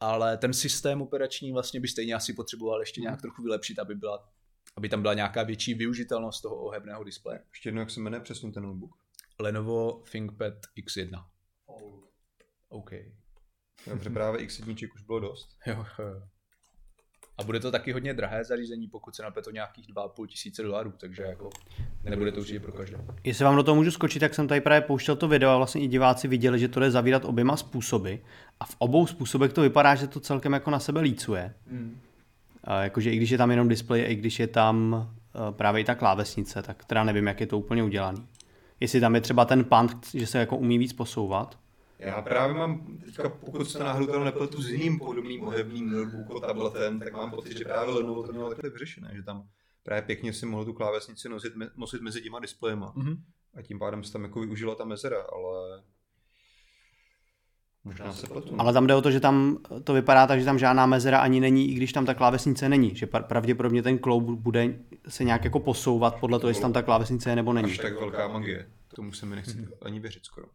ale 0.00 0.36
ten 0.36 0.52
systém 0.52 1.02
operační 1.02 1.52
vlastně 1.52 1.80
by 1.80 1.88
stejně 1.88 2.14
asi 2.14 2.32
potřeboval 2.32 2.80
ještě 2.80 3.00
nějak 3.00 3.22
trochu 3.22 3.42
vylepšit, 3.42 3.78
aby, 3.78 3.94
byla, 3.94 4.28
aby 4.76 4.88
tam 4.88 5.02
byla 5.02 5.14
nějaká 5.14 5.42
větší 5.42 5.74
využitelnost 5.74 6.42
toho 6.42 6.56
ohebného 6.56 7.04
displeje. 7.04 7.40
Ještě 7.50 7.68
jednou, 7.68 7.80
jak 7.80 7.90
se 7.90 8.00
jmenuje 8.00 8.20
přesně 8.20 8.52
ten 8.52 8.62
notebook? 8.62 8.90
Lenovo 9.38 10.02
ThinkPad 10.10 10.54
X1. 10.78 11.24
OK. 12.68 12.90
Dobře, 13.86 14.10
právě 14.10 14.46
X1 14.46 14.88
už 14.94 15.02
bylo 15.02 15.20
dost. 15.20 15.58
Jo, 15.66 15.86
jo. 15.98 16.22
A 17.38 17.44
bude 17.44 17.60
to 17.60 17.70
taky 17.70 17.92
hodně 17.92 18.14
drahé 18.14 18.44
zařízení, 18.44 18.88
pokud 18.88 19.16
se 19.16 19.22
napěto 19.22 19.50
nějakých 19.50 19.88
2,5 19.94 20.26
tisíce 20.26 20.62
dolarů, 20.62 20.92
takže 20.98 21.22
jako 21.22 21.50
nebude 22.04 22.32
to 22.32 22.40
určitě 22.40 22.60
pro 22.60 22.72
každé. 22.72 22.98
Jestli 23.24 23.44
vám 23.44 23.56
do 23.56 23.62
toho 23.62 23.74
můžu 23.74 23.90
skočit, 23.90 24.20
tak 24.20 24.34
jsem 24.34 24.48
tady 24.48 24.60
právě 24.60 24.80
pouštěl 24.80 25.16
to 25.16 25.28
video 25.28 25.50
a 25.50 25.56
vlastně 25.56 25.80
i 25.82 25.86
diváci 25.86 26.28
viděli, 26.28 26.58
že 26.58 26.68
to 26.68 26.80
jde 26.80 26.90
zavírat 26.90 27.24
oběma 27.24 27.56
způsoby. 27.56 28.14
A 28.60 28.64
v 28.64 28.76
obou 28.78 29.06
způsobech 29.06 29.52
to 29.52 29.60
vypadá, 29.60 29.94
že 29.94 30.06
to 30.06 30.20
celkem 30.20 30.52
jako 30.52 30.70
na 30.70 30.78
sebe 30.78 31.00
lícuje. 31.00 31.54
Hmm. 31.70 32.00
A 32.64 32.82
jakože 32.82 33.10
i 33.10 33.16
když 33.16 33.30
je 33.30 33.38
tam 33.38 33.50
jenom 33.50 33.68
displej, 33.68 34.04
i 34.08 34.14
když 34.14 34.40
je 34.40 34.46
tam 34.46 35.08
e, 35.48 35.52
právě 35.52 35.80
i 35.80 35.84
ta 35.84 35.94
klávesnice, 35.94 36.62
tak 36.62 36.84
teda 36.84 37.04
nevím, 37.04 37.26
jak 37.26 37.40
je 37.40 37.46
to 37.46 37.58
úplně 37.58 37.82
udělaný. 37.82 38.26
Jestli 38.80 39.00
tam 39.00 39.14
je 39.14 39.20
třeba 39.20 39.44
ten 39.44 39.64
pant, 39.64 40.06
že 40.14 40.26
se 40.26 40.38
jako 40.38 40.56
umí 40.56 40.78
víc 40.78 40.92
posouvat. 40.92 41.58
Já 42.04 42.22
právě 42.22 42.54
mám, 42.54 42.98
teďka 43.04 43.28
pokud 43.28 43.70
se 43.70 43.78
náhodou 43.78 44.06
tam 44.06 44.24
nepletu 44.24 44.62
s 44.62 44.70
jiným 44.70 44.98
podobným 44.98 45.42
ohebným 45.42 45.90
notebookem, 45.90 46.40
tabletem, 46.40 47.00
tak 47.00 47.12
mám 47.12 47.30
pocit, 47.30 47.58
že 47.58 47.64
právě 47.64 47.94
Lenovo 47.94 48.22
to 48.22 48.32
mělo 48.32 48.48
takhle 48.48 48.70
vyřešené, 48.70 49.10
že 49.14 49.22
tam 49.22 49.48
právě 49.82 50.02
pěkně 50.02 50.32
si 50.32 50.46
mohl 50.46 50.64
tu 50.64 50.72
klávesnici 50.72 51.28
nosit, 51.28 51.52
nosit 51.76 52.02
mezi 52.02 52.22
těma 52.22 52.40
displejema. 52.40 52.92
Mm-hmm. 52.96 53.16
A 53.54 53.62
tím 53.62 53.78
pádem 53.78 54.04
se 54.04 54.12
tam 54.12 54.22
jako 54.22 54.40
využila 54.40 54.74
ta 54.74 54.84
mezera, 54.84 55.22
ale 55.32 55.82
Možná 57.84 58.12
se 58.12 58.26
pletu. 58.26 58.54
Ale 58.58 58.72
tam 58.72 58.86
jde 58.86 58.94
o 58.94 59.02
to, 59.02 59.10
že 59.10 59.20
tam 59.20 59.58
to 59.84 59.92
vypadá 59.92 60.26
tak, 60.26 60.38
že 60.38 60.44
tam 60.44 60.58
žádná 60.58 60.86
mezera 60.86 61.18
ani 61.18 61.40
není, 61.40 61.70
i 61.70 61.74
když 61.74 61.92
tam 61.92 62.06
ta 62.06 62.14
klávesnice 62.14 62.68
není. 62.68 62.94
Že 62.94 63.06
pravděpodobně 63.06 63.82
ten 63.82 63.98
kloub 63.98 64.24
bude 64.24 64.78
se 65.08 65.24
nějak 65.24 65.44
jako 65.44 65.60
posouvat 65.60 66.20
podle 66.20 66.40
toho, 66.40 66.48
jestli 66.48 66.62
tam 66.62 66.72
ta 66.72 66.82
klávesnice 66.82 67.30
je 67.30 67.36
nebo 67.36 67.52
není. 67.52 67.70
Až 67.70 67.78
tak 67.78 68.00
velká 68.00 68.28
magie. 68.28 68.70
Tomu 68.94 69.12
se 69.12 69.26
mi 69.26 69.36
nechci 69.36 69.68
ani 69.82 70.00
věřit 70.00 70.24
skoro. 70.24 70.46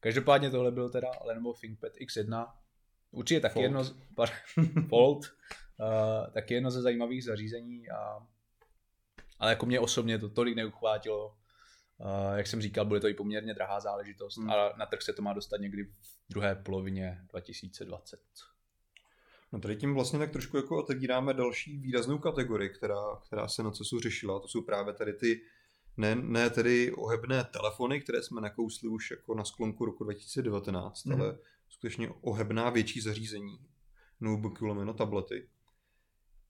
Každopádně 0.00 0.50
tohle 0.50 0.70
byl 0.70 0.90
teda 0.90 1.08
Lenovo 1.24 1.52
ThinkPad 1.52 1.92
X1. 1.92 2.52
Určitě 3.10 3.40
taky 3.40 3.52
Fold. 3.52 3.62
jedno 3.62 3.84
z, 3.84 3.96
Fold, 4.88 5.24
uh, 5.24 6.32
taky 6.32 6.54
jedno 6.54 6.70
ze 6.70 6.82
zajímavých 6.82 7.24
zařízení, 7.24 7.90
a, 7.90 8.26
ale 9.38 9.50
jako 9.50 9.66
mě 9.66 9.80
osobně 9.80 10.18
to 10.18 10.28
tolik 10.28 10.56
neuchvátilo. 10.56 11.36
Uh, 11.98 12.36
jak 12.36 12.46
jsem 12.46 12.62
říkal, 12.62 12.84
bude 12.84 13.00
to 13.00 13.08
i 13.08 13.14
poměrně 13.14 13.54
drahá 13.54 13.80
záležitost 13.80 14.38
hmm. 14.38 14.50
a 14.50 14.72
na 14.76 14.86
trh 14.86 15.02
se 15.02 15.12
to 15.12 15.22
má 15.22 15.32
dostat 15.32 15.60
někdy 15.60 15.84
v 15.84 15.92
druhé 16.28 16.54
polovině 16.54 17.20
2020. 17.30 18.20
No 19.52 19.60
tady 19.60 19.76
tím 19.76 19.94
vlastně 19.94 20.18
tak 20.18 20.30
trošku 20.30 20.56
jako 20.56 20.78
otevíráme 20.78 21.34
další 21.34 21.78
výraznou 21.78 22.18
kategorii, 22.18 22.70
která, 22.70 23.16
která 23.26 23.48
se 23.48 23.62
na 23.62 23.70
CESu 23.70 24.00
řešila. 24.00 24.40
To 24.40 24.48
jsou 24.48 24.62
právě 24.62 24.94
tady 24.94 25.12
ty 25.12 25.40
ne, 25.98 26.14
ne 26.14 26.50
tedy 26.50 26.92
ohebné 26.92 27.44
telefony, 27.44 28.00
které 28.00 28.22
jsme 28.22 28.40
nakousli 28.40 28.88
už 28.88 29.10
jako 29.10 29.34
na 29.34 29.44
sklonku 29.44 29.84
roku 29.84 30.04
2019, 30.04 31.04
mm. 31.04 31.12
ale 31.12 31.38
skutečně 31.68 32.08
ohebná 32.20 32.70
větší 32.70 33.00
zařízení, 33.00 33.58
notebooky, 34.20 34.64
lomeno 34.64 34.94
tablety. 34.94 35.48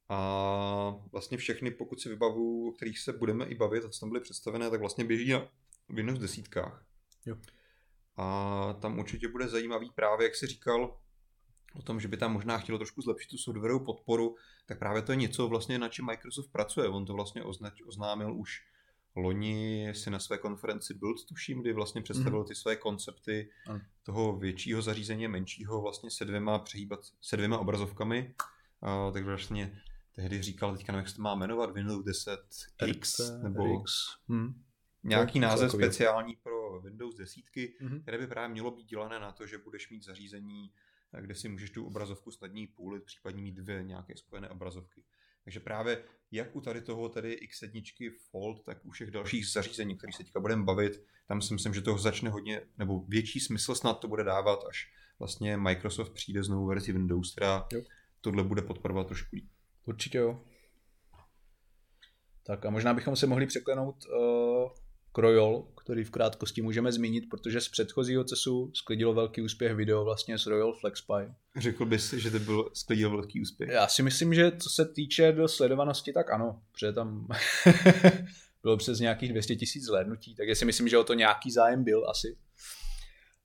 A 0.08 0.94
vlastně 1.12 1.38
všechny, 1.38 1.70
pokud 1.70 2.00
si 2.00 2.08
vybavu, 2.08 2.68
o 2.68 2.72
kterých 2.72 2.98
se 2.98 3.12
budeme 3.12 3.44
i 3.44 3.54
bavit 3.54 3.84
a 3.84 3.88
co 3.88 4.00
tam 4.00 4.08
byly 4.08 4.20
představené, 4.20 4.70
tak 4.70 4.80
vlastně 4.80 5.04
běží 5.04 5.32
na 5.32 5.48
Windows 5.88 6.18
desítkách. 6.18 6.84
Jo. 7.26 7.36
A 8.16 8.76
tam 8.80 8.98
určitě 8.98 9.28
bude 9.28 9.48
zajímavý 9.48 9.90
právě, 9.90 10.24
jak 10.24 10.34
si 10.34 10.46
říkal, 10.46 10.98
o 11.74 11.82
tom, 11.82 12.00
že 12.00 12.08
by 12.08 12.16
tam 12.16 12.32
možná 12.32 12.58
chtělo 12.58 12.78
trošku 12.78 13.02
zlepšit 13.02 13.28
tu 13.28 13.38
softwarovou 13.38 13.84
podporu, 13.84 14.36
tak 14.66 14.78
právě 14.78 15.02
to 15.02 15.12
je 15.12 15.16
něco 15.16 15.48
vlastně, 15.48 15.78
na 15.78 15.88
čem 15.88 16.06
Microsoft 16.06 16.52
pracuje. 16.52 16.88
On 16.88 17.06
to 17.06 17.12
vlastně 17.12 17.42
označ, 17.42 17.82
oznámil 17.86 18.36
už 18.36 18.60
loni 19.18 19.88
si 19.94 20.10
na 20.10 20.18
své 20.18 20.38
konferenci 20.38 20.94
Build, 20.94 21.24
tuším, 21.28 21.60
kdy 21.60 21.72
vlastně 21.72 22.02
představil 22.02 22.44
ty 22.44 22.54
své 22.54 22.76
koncepty 22.76 23.50
Ano. 23.66 23.80
toho 24.02 24.36
většího 24.38 24.82
zařízení 24.82 25.26
a 25.26 25.28
menšího 25.28 25.82
vlastně 25.82 26.10
se 26.10 26.24
dvěma 26.24 26.58
přehýbat, 26.58 27.00
se 27.20 27.36
dvěma 27.36 27.58
obrazovkami. 27.58 28.34
Uh, 29.06 29.12
takže 29.12 29.26
vlastně 29.28 29.80
tehdy 30.12 30.42
říkal, 30.42 30.76
teďka 30.76 30.92
nevím, 30.92 31.00
jak 31.02 31.08
se 31.08 31.16
to 31.16 31.22
má 31.22 31.34
jmenovat, 31.34 31.70
Windows 31.70 32.04
10 32.04 32.40
X, 32.86 33.20
nebo 33.42 33.80
X. 33.80 33.92
Hm. 34.28 34.62
nějaký 35.04 35.40
název 35.40 35.70
celkově. 35.70 35.86
speciální 35.86 36.36
pro 36.36 36.80
Windows 36.80 37.16
10, 37.16 37.44
Mhm. 37.80 38.00
které 38.02 38.18
by 38.18 38.26
právě 38.26 38.48
mělo 38.48 38.70
být 38.70 38.86
dělané 38.86 39.18
na 39.20 39.32
to, 39.32 39.46
že 39.46 39.58
budeš 39.58 39.90
mít 39.90 40.04
zařízení, 40.04 40.72
kde 41.20 41.34
si 41.34 41.48
můžeš 41.48 41.70
tu 41.70 41.86
obrazovku 41.86 42.30
snadněji 42.30 42.66
půlit, 42.66 43.04
případně 43.04 43.42
mít 43.42 43.54
dvě 43.54 43.82
nějaké 43.82 44.16
spojené 44.16 44.48
obrazovky. 44.48 45.04
Takže 45.48 45.60
právě 45.60 46.04
jak 46.30 46.56
u 46.56 46.60
tady 46.60 46.80
toho 46.80 47.08
tedy 47.08 47.36
X7 47.36 48.10
Fold, 48.30 48.64
tak 48.64 48.84
u 48.84 48.90
všech 48.90 49.10
dalších 49.10 49.46
zařízení, 49.46 49.96
které 49.96 50.12
se 50.12 50.18
teďka 50.18 50.40
budeme 50.40 50.64
bavit, 50.64 51.04
tam 51.28 51.42
si 51.42 51.54
myslím, 51.54 51.74
že 51.74 51.80
to 51.80 51.98
začne 51.98 52.30
hodně, 52.30 52.62
nebo 52.78 53.00
větší 53.00 53.40
smysl 53.40 53.74
snad 53.74 53.94
to 53.94 54.08
bude 54.08 54.24
dávat, 54.24 54.64
až 54.68 54.92
vlastně 55.18 55.56
Microsoft 55.56 56.12
přijde 56.12 56.42
s 56.42 56.48
novou 56.48 56.66
verzi 56.66 56.92
Windows, 56.92 57.32
která 57.32 57.66
Jo. 57.72 57.82
tohle 58.20 58.44
bude 58.44 58.62
podporovat 58.62 59.06
trošku 59.06 59.36
líp. 59.36 59.50
Určitě 59.86 60.18
jo. 60.18 60.44
Tak 62.42 62.66
a 62.66 62.70
možná 62.70 62.94
bychom 62.94 63.16
se 63.16 63.26
mohli 63.26 63.46
překlenout 63.46 63.96
uh, 64.04 64.70
k 65.18 65.20
Royal, 65.20 65.64
který 65.82 66.04
v 66.04 66.10
krátkosti 66.10 66.62
můžeme 66.62 66.92
zmínit, 66.92 67.24
protože 67.30 67.60
z 67.60 67.68
předchozího 67.68 68.24
CESu 68.24 68.70
sklidilo 68.74 69.14
velký 69.14 69.42
úspěch 69.42 69.74
video 69.74 70.04
vlastně 70.04 70.38
s 70.38 70.46
Royal 70.46 70.72
FlexPy. 70.72 71.12
Řekl 71.56 71.86
bys, 71.86 72.12
že 72.12 72.30
to 72.30 72.38
byl 72.38 72.70
sklidil 72.74 73.10
velký 73.10 73.40
úspěch. 73.40 73.70
Já 73.70 73.88
si 73.88 74.02
myslím, 74.02 74.34
že 74.34 74.52
co 74.58 74.70
se 74.70 74.84
týče 74.84 75.32
do 75.32 75.48
sledovanosti, 75.48 76.12
tak 76.12 76.30
ano, 76.30 76.62
protože 76.72 76.92
tam 76.92 77.28
bylo 78.62 78.76
přes 78.76 79.00
nějakých 79.00 79.30
200 79.30 79.56
tisíc 79.56 79.84
zhlédnutí, 79.84 80.34
tak 80.34 80.48
já 80.48 80.54
si 80.54 80.64
myslím, 80.64 80.88
že 80.88 80.98
o 80.98 81.04
to 81.04 81.14
nějaký 81.14 81.50
zájem 81.50 81.84
byl 81.84 82.10
asi. 82.10 82.36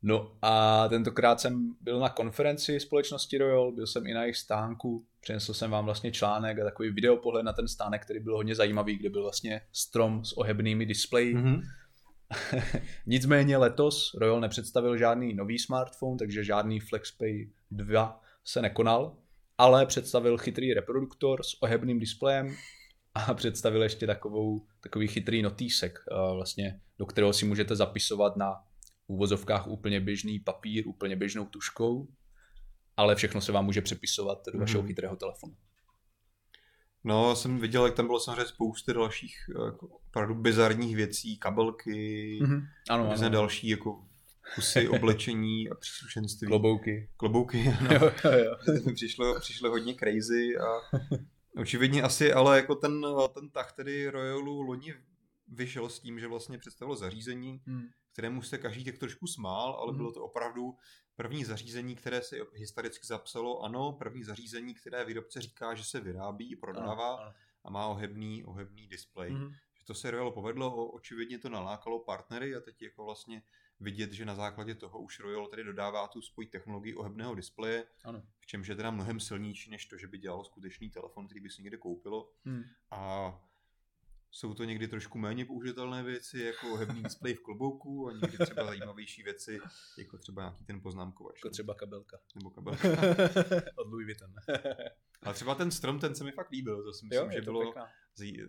No 0.03 0.31
a 0.41 0.87
tentokrát 0.87 1.39
jsem 1.39 1.75
byl 1.81 1.99
na 1.99 2.09
konferenci 2.09 2.79
společnosti 2.79 3.37
Royal, 3.37 3.71
byl 3.71 3.87
jsem 3.87 4.07
i 4.07 4.13
na 4.13 4.21
jejich 4.21 4.37
stánku, 4.37 5.05
přinesl 5.21 5.53
jsem 5.53 5.71
vám 5.71 5.85
vlastně 5.85 6.11
článek 6.11 6.59
a 6.59 6.63
takový 6.63 6.89
videopohled 6.89 7.45
na 7.45 7.53
ten 7.53 7.67
stánek, 7.67 8.01
který 8.03 8.19
byl 8.19 8.35
hodně 8.35 8.55
zajímavý, 8.55 8.97
kde 8.97 9.09
byl 9.09 9.21
vlastně 9.21 9.61
strom 9.71 10.25
s 10.25 10.37
ohebnými 10.37 10.85
displeji. 10.85 11.35
Mm-hmm. 11.35 11.61
Nicméně 13.05 13.57
letos 13.57 14.13
Royal 14.13 14.41
nepředstavil 14.41 14.97
žádný 14.97 15.33
nový 15.33 15.59
smartphone, 15.59 16.17
takže 16.17 16.43
žádný 16.43 16.79
FlexPay 16.79 17.49
2 17.71 18.21
se 18.45 18.61
nekonal, 18.61 19.15
ale 19.57 19.85
představil 19.85 20.37
chytrý 20.37 20.73
reproduktor 20.73 21.43
s 21.43 21.61
ohebným 21.61 21.99
displejem 21.99 22.55
a 23.15 23.33
představil 23.33 23.83
ještě 23.83 24.07
takovou, 24.07 24.65
takový 24.81 25.07
chytrý 25.07 25.41
notýsek, 25.41 25.99
eh, 26.11 26.33
vlastně, 26.35 26.79
do 26.99 27.05
kterého 27.05 27.33
si 27.33 27.45
můžete 27.45 27.75
zapisovat 27.75 28.37
na 28.37 28.63
úvozovkách 29.07 29.67
úplně 29.67 29.99
běžný 29.99 30.39
papír, 30.39 30.87
úplně 30.87 31.15
běžnou 31.15 31.45
tuškou, 31.45 32.07
ale 32.97 33.15
všechno 33.15 33.41
se 33.41 33.51
vám 33.51 33.65
může 33.65 33.81
přepisovat 33.81 34.39
do 34.53 34.59
vašeho 34.59 34.81
Mhm. 34.83 34.87
chytrého 34.87 35.15
telefonu. 35.15 35.55
No, 37.03 37.35
jsem 37.35 37.59
viděl, 37.59 37.85
jak 37.85 37.95
tam 37.95 38.05
bylo 38.05 38.19
samozřejmě 38.19 38.45
spousty 38.45 38.93
dalších 38.93 39.35
jako, 39.65 39.87
opravdu 39.87 40.35
bizarních 40.35 40.95
věcí, 40.95 41.37
kabelky, 41.37 42.39
Mm-hmm. 42.43 42.67
Ano, 42.89 43.09
různé 43.11 43.27
ano, 43.27 43.33
další 43.33 43.67
jako 43.69 44.05
kusy 44.55 44.87
oblečení 44.89 45.69
a 45.69 45.75
příslušenství. 45.75 46.47
klobouky. 46.47 47.09
Klobouky, 47.17 47.63
ano. 47.79 47.89
Jo, 47.93 48.11
jo, 48.23 48.31
jo. 48.31 48.55
Přišlo, 48.95 49.39
přišlo 49.39 49.69
hodně 49.69 49.95
crazy 49.95 50.57
a 50.57 50.99
očividně 51.61 52.01
asi, 52.03 52.33
ale 52.33 52.55
jako 52.57 52.75
ten, 52.75 53.05
ten 53.33 53.49
tah 53.49 53.73
tedy 53.73 54.09
Royalu 54.09 54.61
loni 54.61 54.93
vyšel 55.47 55.89
s 55.89 55.99
tím, 55.99 56.19
že 56.19 56.27
vlastně 56.27 56.57
představilo 56.57 56.95
zařízení, 56.95 57.61
Hmm. 57.67 57.83
Kterému 58.13 58.41
se 58.41 58.57
každý 58.57 58.83
tak 58.85 58.97
trošku 58.97 59.27
smál, 59.27 59.73
ale 59.73 59.91
Mhm. 59.91 59.97
bylo 59.97 60.11
to 60.11 60.23
opravdu 60.23 60.77
první 61.15 61.45
zařízení, 61.45 61.95
které 61.95 62.21
se 62.21 62.35
historicky 62.53 63.07
zapsalo, 63.07 63.61
ano, 63.61 63.91
první 63.91 64.23
zařízení, 64.23 64.73
které 64.73 65.05
výrobce 65.05 65.41
říká, 65.41 65.75
že 65.75 65.83
se 65.83 65.99
vyrábí, 65.99 66.55
prodává 66.55 67.13
Ano, 67.15 67.23
ano. 67.23 67.33
a 67.63 67.69
má 67.69 67.87
ohebný, 67.87 68.43
ohebný 68.45 68.87
displej. 68.87 69.31
Mhm. 69.31 69.51
Že 69.79 69.85
to 69.85 69.93
se 69.93 70.11
Royal 70.11 70.31
povedlo, 70.31 70.75
o- 70.75 70.91
očividně 70.91 71.39
to 71.39 71.49
nalákalo 71.49 71.99
partnery 71.99 72.55
a 72.55 72.59
teď 72.59 72.81
jako 72.81 73.05
vlastně 73.05 73.43
vidět, 73.79 74.11
že 74.11 74.25
na 74.25 74.35
základě 74.35 74.75
toho 74.75 74.99
už 75.01 75.19
Royal 75.19 75.47
tedy 75.47 75.63
dodává 75.63 76.07
tu 76.07 76.21
svoji 76.21 76.47
technologii 76.47 76.95
ohebného 76.95 77.35
displeje, 77.35 77.85
Ano. 78.03 78.23
v 78.39 78.45
čemž 78.45 78.67
je 78.67 78.75
teda 78.75 78.91
mnohem 78.91 79.19
silnější, 79.19 79.69
než 79.71 79.85
to, 79.85 79.97
že 79.97 80.07
by 80.07 80.17
dělalo 80.17 80.43
skutečný 80.43 80.89
telefon, 80.89 81.25
který 81.25 81.39
by 81.41 81.49
si 81.49 81.61
někde 81.61 81.77
koupilo. 81.77 82.29
Hmm. 82.45 82.63
A 82.91 83.33
jsou 84.33 84.53
to 84.53 84.63
někdy 84.63 84.87
trošku 84.87 85.17
méně 85.17 85.45
použitelné 85.45 86.03
věci, 86.03 86.39
jako 86.39 86.73
ohebný 86.73 87.03
displej 87.03 87.33
v 87.33 87.43
klobouku 87.43 88.07
a 88.07 88.13
někdy 88.13 88.37
třeba 88.37 88.65
zajímavější 88.65 89.23
věci, 89.23 89.59
jako 89.97 90.17
třeba 90.17 90.41
nějaký 90.41 90.65
ten 90.65 90.81
poznámkovač. 90.81 91.35
Jako 91.35 91.49
třeba 91.49 91.73
kabelka. 91.73 92.17
Nebo 92.35 92.49
kabel. 92.49 92.73
Od 93.75 93.87
Louis 93.87 94.05
Vuitton. 94.05 94.33
Ale 95.23 95.33
třeba 95.33 95.55
ten 95.55 95.71
strom, 95.71 95.99
ten 95.99 96.15
se 96.15 96.23
mi 96.23 96.31
fakt 96.31 96.49
líbil, 96.51 96.83
to 96.83 96.93
si 96.93 97.05
myslím, 97.05 97.25
jo, 97.25 97.31
že 97.33 97.41
bylo, 97.41 97.61
pěkná. 97.61 97.89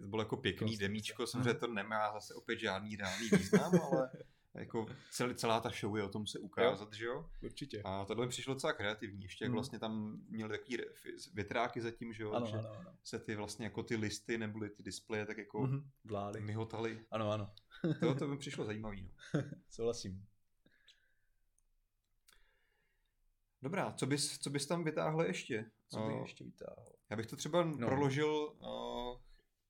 bylo 0.06 0.22
jako 0.22 0.36
pěkný 0.36 0.58
Konstrukce. 0.58 0.84
demíčko, 0.84 1.26
samozřejmě 1.26 1.54
to 1.54 1.66
nemá 1.66 2.12
zase 2.12 2.34
opět 2.34 2.58
žádný 2.58 2.96
reálný 2.96 3.28
význam, 3.28 3.72
ale 3.92 4.10
jako 4.54 4.86
celý, 5.10 5.34
celá 5.34 5.60
ta 5.60 5.70
show 5.80 5.96
je 5.96 6.02
o 6.02 6.08
tom 6.08 6.26
se 6.26 6.38
ukázat, 6.38 6.92
že 6.92 7.04
jo? 7.04 7.30
Určitě. 7.42 7.82
A 7.84 8.04
tohle 8.04 8.26
mi 8.26 8.30
přišlo 8.30 8.54
docela 8.54 8.72
kreativní, 8.72 9.22
ještě 9.22 9.44
jak 9.44 9.48
Mhm. 9.50 9.54
vlastně 9.56 9.78
tam 9.78 10.20
měli 10.28 10.58
takový 10.58 10.78
větráky 11.34 11.80
zatím, 11.80 12.12
že 12.12 12.22
jo? 12.22 12.32
Ano, 12.32 12.46
že 12.46 12.56
ano, 12.58 12.70
ano. 12.78 12.90
se 13.04 13.18
ty 13.18 13.34
vlastně 13.36 13.66
jako 13.66 13.82
ty 13.82 13.96
listy 13.96 14.38
neboli 14.38 14.70
ty 14.70 14.82
displeje 14.82 15.26
tak 15.26 15.38
jako 15.38 15.60
Mhm. 15.60 15.90
Vlády. 16.04 16.40
myhotaly. 16.40 17.04
Ano, 17.10 17.30
ano. 17.30 17.50
To, 18.00 18.14
to 18.14 18.28
mi 18.28 18.38
přišlo 18.38 18.64
zajímavý. 18.64 19.02
No. 19.34 19.40
Souhlasím. 19.70 20.26
Dobrá, 23.62 23.92
co 23.92 24.06
bys, 24.06 24.38
co 24.38 24.50
bys 24.50 24.66
tam 24.66 24.84
vytáhl 24.84 25.22
ještě? 25.22 25.70
Co 25.88 26.00
by 26.00 26.14
Eh, 26.14 26.20
ještě 26.22 26.44
vytáhl? 26.44 26.84
Já 27.10 27.16
bych 27.16 27.26
to 27.26 27.36
třeba 27.36 27.64
No. 27.64 27.86
proložil 27.86 28.56
uh, 28.58 29.18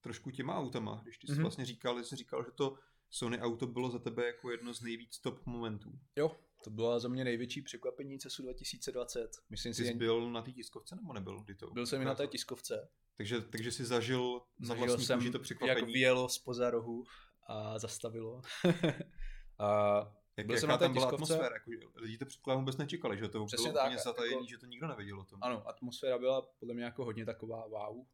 trošku 0.01 0.31
těma 0.31 0.55
automa, 0.57 0.99
když 1.03 1.17
ty 1.17 1.27
jsi 1.27 1.31
Mhm. 1.31 1.39
mm-hmm. 1.39 1.43
vlastně 1.43 1.65
říkal, 1.65 2.03
jsi 2.03 2.15
říkal, 2.15 2.43
že 2.45 2.51
to 2.51 2.77
Sony 3.09 3.39
auto 3.39 3.67
bylo 3.67 3.89
za 3.89 3.99
tebe 3.99 4.25
jako 4.27 4.51
jedno 4.51 4.73
z 4.73 4.81
nejvíc 4.81 5.19
top 5.19 5.45
momentů. 5.45 5.91
Jo, 6.15 6.35
to 6.63 6.69
byla 6.69 6.99
za 6.99 7.07
mě 7.07 7.23
největší 7.23 7.61
překvapení 7.61 8.19
CESu 8.19 8.43
2020. 8.43 9.31
Myslím 9.49 9.71
Ty 9.71 9.75
si, 9.75 9.81
jsi 9.81 9.87
že 9.87 9.93
byl 9.93 10.31
na 10.31 10.41
té 10.41 10.51
tiskovce 10.51 10.95
nebo 10.95 11.13
nebyl? 11.13 11.39
Kdy 11.43 11.55
to 11.55 11.71
byl 11.71 11.85
jsem 11.85 12.01
i 12.01 12.05
na 12.05 12.15
té 12.15 12.27
tiskovce. 12.27 12.89
Takže, 13.17 13.41
takže 13.41 13.71
jsi 13.71 13.85
zažil 13.85 14.41
na 14.59 14.67
Zažil 14.67 14.85
vlastní 14.87 15.05
jsem, 15.05 15.19
kůži 15.19 15.31
to 15.31 15.37
jak 15.37 15.43
překvapení. 15.43 15.93
vyjelo 15.93 16.29
spoza 16.29 16.69
rohu 16.69 17.03
a 17.47 17.79
zastavilo. 17.79 18.41
a 19.59 19.97
Jak, 20.37 20.47
byl 20.47 20.57
jsem 20.57 20.69
na 20.69 20.77
té 20.77 20.85
tam 20.85 20.93
byla 20.93 21.05
tiskovce. 21.05 21.33
atmosféra? 21.33 21.55
Jako, 21.55 21.71
lidi 21.95 22.17
to 22.17 22.25
předpokládám 22.25 22.61
vůbec 22.63 22.77
nečekali, 22.77 23.17
že 23.17 23.27
to 23.27 23.45
Přesně 23.45 23.71
bylo 23.71 23.81
úplně 23.83 23.95
tak, 23.95 24.03
zatajený, 24.05 24.35
jako- 24.35 24.47
že 24.49 24.57
to 24.57 24.65
nikdo 24.65 24.87
nevěděl 24.87 25.19
o 25.19 25.23
tom. 25.23 25.39
Ano, 25.43 25.67
atmosféra 25.69 26.17
byla 26.17 26.41
podle 26.41 26.73
mě 26.75 26.83
jako 26.83 27.05
hodně 27.05 27.25
taková 27.25 27.67
wow. 27.67 28.05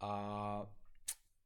A 0.00 0.72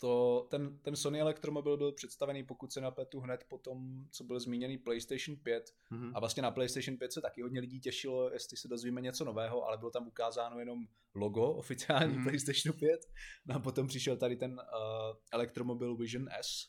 to, 0.00 0.46
ten, 0.50 0.78
ten 0.78 0.96
Sony 0.96 1.20
Electromobil 1.20 1.76
byl 1.76 1.92
představený, 1.92 2.44
pokud 2.44 2.72
se 2.72 2.80
napletu 2.80 3.20
hned 3.20 3.44
po 3.48 3.58
tom, 3.58 4.06
co 4.10 4.24
byl 4.24 4.40
zmíněný 4.40 4.78
PlayStation 4.78 5.36
5. 5.36 5.74
Mhm. 5.90 6.12
A 6.14 6.20
vlastně 6.20 6.42
na 6.42 6.50
PlayStation 6.50 6.96
5 6.98 7.12
se 7.12 7.20
taky 7.20 7.42
hodně 7.42 7.60
lidí 7.60 7.80
těšilo, 7.80 8.30
jestli 8.32 8.56
se 8.56 8.68
dozvíme 8.68 9.00
něco 9.00 9.24
nového, 9.24 9.64
ale 9.64 9.78
bylo 9.78 9.90
tam 9.90 10.06
ukázáno 10.08 10.58
jenom 10.58 10.86
logo 11.14 11.52
oficiální 11.52 12.14
Mhm. 12.14 12.24
PlayStationu 12.24 12.78
5. 12.78 13.00
No 13.46 13.54
a 13.54 13.58
potom 13.58 13.86
přišel 13.86 14.16
tady 14.16 14.36
ten 14.36 14.52
uh, 14.52 15.16
Electromobil 15.32 15.96
Vision 15.96 16.28
S. 16.40 16.68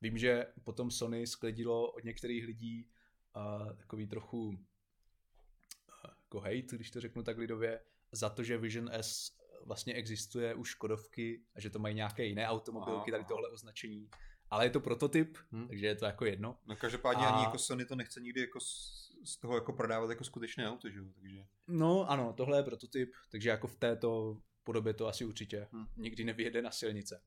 Vím, 0.00 0.18
že 0.18 0.46
potom 0.64 0.90
Sony 0.90 1.26
sklidilo 1.26 1.92
od 1.92 2.04
některých 2.04 2.44
lidí 2.46 2.88
uh, 3.36 3.72
takový 3.76 4.06
trochu 4.06 4.48
uh, 4.48 4.54
jako 6.24 6.40
hate, 6.40 6.76
když 6.76 6.90
to 6.90 7.00
řeknu 7.00 7.22
tak 7.22 7.38
lidově, 7.38 7.80
za 8.12 8.30
to, 8.30 8.42
že 8.42 8.58
Vision 8.58 8.90
S 8.92 9.30
vlastně 9.64 9.94
existuje 9.94 10.54
u 10.54 10.64
Škodovky 10.64 11.42
a 11.54 11.60
že 11.60 11.70
to 11.70 11.78
mají 11.78 11.94
nějaké 11.94 12.24
jiné 12.24 12.48
automobilky, 12.48 13.10
tady 13.10 13.24
tohle 13.24 13.48
označení. 13.48 14.10
Ale 14.50 14.66
je 14.66 14.70
to 14.70 14.80
prototyp, 14.80 15.36
Hm. 15.52 15.68
takže 15.68 15.86
je 15.86 15.94
to 15.94 16.04
jako 16.04 16.24
jedno. 16.24 16.58
No 16.66 16.76
každopádně 16.76 17.26
A- 17.26 17.28
ani 17.30 17.44
jako 17.44 17.58
Sony 17.58 17.84
to 17.86 17.94
nechce 17.96 18.20
nikdy 18.20 18.40
jako 18.40 18.60
z, 18.60 19.36
toho 19.40 19.54
jako 19.54 19.72
prodávat 19.72 20.10
jako 20.10 20.24
skutečné 20.24 20.70
auto, 20.70 20.90
že 20.90 20.98
jo? 20.98 21.04
Takže 21.20 21.40
No 21.68 22.10
ano, 22.10 22.32
tohle 22.36 22.58
je 22.58 22.62
prototyp, 22.62 23.12
takže 23.30 23.48
jako 23.48 23.66
v 23.66 23.76
této 23.76 24.38
podobě 24.64 24.94
to 24.94 25.06
asi 25.06 25.24
určitě 25.24 25.68
Hmm. 25.72 25.86
nikdy 25.96 26.24
nevyjede 26.24 26.62
na 26.62 26.70
silnice. 26.70 27.22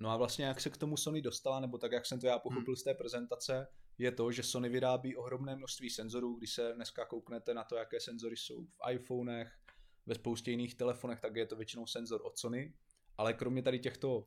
No 0.00 0.10
a 0.10 0.16
vlastně 0.16 0.44
jak 0.44 0.60
se 0.60 0.70
k 0.70 0.76
tomu 0.76 0.96
Sony 0.96 1.22
dostala, 1.22 1.60
nebo 1.60 1.78
tak 1.78 1.92
jak 1.92 2.06
jsem 2.06 2.20
to 2.20 2.26
já 2.26 2.38
pochopil 2.38 2.76
z 2.76 2.82
té 2.84 2.94
prezentace, 2.94 3.66
je 3.98 4.12
to, 4.12 4.32
že 4.32 4.42
Sony 4.42 4.68
vyrábí 4.68 5.16
ohromné 5.16 5.56
množství 5.56 5.90
senzorů, 5.90 6.34
když 6.38 6.52
se 6.52 6.72
dneska 6.74 7.04
kouknete 7.04 7.54
na 7.54 7.64
to, 7.64 7.76
jaké 7.76 8.00
senzory 8.00 8.36
jsou 8.36 8.64
v 8.64 8.92
iPhonech, 8.92 9.52
ve 10.08 10.14
spoustě 10.14 10.50
jiných 10.50 10.74
telefonech, 10.74 11.20
tak 11.20 11.36
je 11.36 11.46
to 11.46 11.56
většinou 11.56 11.86
senzor 11.86 12.20
od 12.24 12.38
Sony, 12.38 12.74
ale 13.16 13.34
kromě 13.34 13.62
tady 13.62 13.78
těchto 13.78 14.26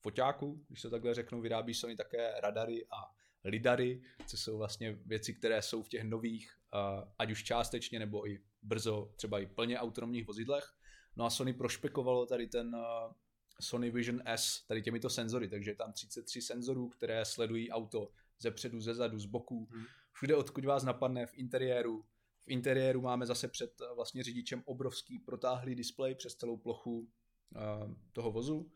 foťáků, 0.00 0.64
když 0.68 0.82
to 0.82 0.90
takhle 0.90 1.14
řeknu, 1.14 1.40
vyrábí 1.40 1.74
Sony 1.74 1.96
také 1.96 2.40
radary 2.40 2.86
a 2.90 3.14
lidary, 3.44 4.02
což 4.26 4.40
jsou 4.40 4.58
vlastně 4.58 4.92
věci, 4.92 5.34
které 5.34 5.62
jsou 5.62 5.82
v 5.82 5.88
těch 5.88 6.04
nových, 6.04 6.58
uh, 6.74 7.08
ať 7.18 7.30
už 7.30 7.44
částečně 7.44 7.98
nebo 7.98 8.28
i 8.28 8.40
brzo, 8.62 9.12
třeba 9.16 9.38
i 9.40 9.46
plně 9.46 9.78
autonomních 9.78 10.26
vozidlech. 10.26 10.72
No 11.16 11.24
a 11.24 11.30
Sony 11.30 11.52
prošpekovalo 11.52 12.26
tady 12.26 12.46
ten 12.46 12.74
uh, 12.74 13.12
Sony 13.60 13.90
Vision 13.90 14.22
S, 14.24 14.66
tady 14.66 14.82
těmito 14.82 15.10
senzory, 15.10 15.48
takže 15.48 15.70
je 15.70 15.74
tam 15.74 15.92
33 15.92 16.42
senzorů, 16.42 16.88
které 16.88 17.24
sledují 17.24 17.70
auto 17.70 18.12
ze 18.38 18.50
předu, 18.50 18.80
ze 18.80 18.94
zadu, 18.94 19.18
z 19.18 19.26
boku, 19.26 19.68
hmm. 19.70 19.84
všude 20.12 20.36
odkud 20.36 20.64
vás 20.64 20.82
napadne 20.82 21.26
v 21.26 21.34
interiéru. 21.34 22.04
V 22.46 22.50
interiéru 22.50 23.00
máme 23.00 23.26
zase 23.26 23.48
před 23.48 23.82
vlastně 23.94 24.22
řidičem 24.22 24.62
obrovský 24.66 25.18
protáhlý 25.18 25.74
displej 25.74 26.14
přes 26.14 26.34
celou 26.34 26.56
plochu 26.56 26.98
uh, 26.98 27.94
toho 28.12 28.32
vozu 28.32 28.72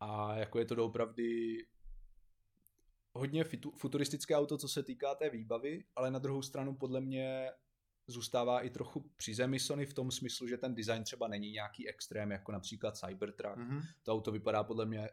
a 0.00 0.36
jako 0.36 0.58
je 0.58 0.64
to 0.64 0.74
doopravdy 0.74 1.56
hodně 3.12 3.44
futuristické 3.76 4.36
auto, 4.36 4.58
co 4.58 4.68
se 4.68 4.82
týká 4.82 5.14
té 5.14 5.30
výbavy, 5.30 5.84
ale 5.96 6.10
na 6.10 6.18
druhou 6.18 6.42
stranu 6.42 6.74
podle 6.74 7.00
mě 7.00 7.50
zůstává 8.06 8.60
i 8.60 8.70
trochu 8.70 9.10
při 9.16 9.34
zemi 9.34 9.60
Sony 9.60 9.86
v 9.86 9.94
tom 9.94 10.10
smyslu, 10.10 10.48
že 10.48 10.56
ten 10.56 10.74
design 10.74 11.04
třeba 11.04 11.28
není 11.28 11.50
nějaký 11.50 11.88
extrém, 11.88 12.30
jako 12.30 12.52
například 12.52 12.96
Cybertruck. 12.96 13.56
Mm-hmm. 13.56 13.82
To 14.02 14.12
auto 14.12 14.32
vypadá 14.32 14.64
podle 14.64 14.86
mě 14.86 15.08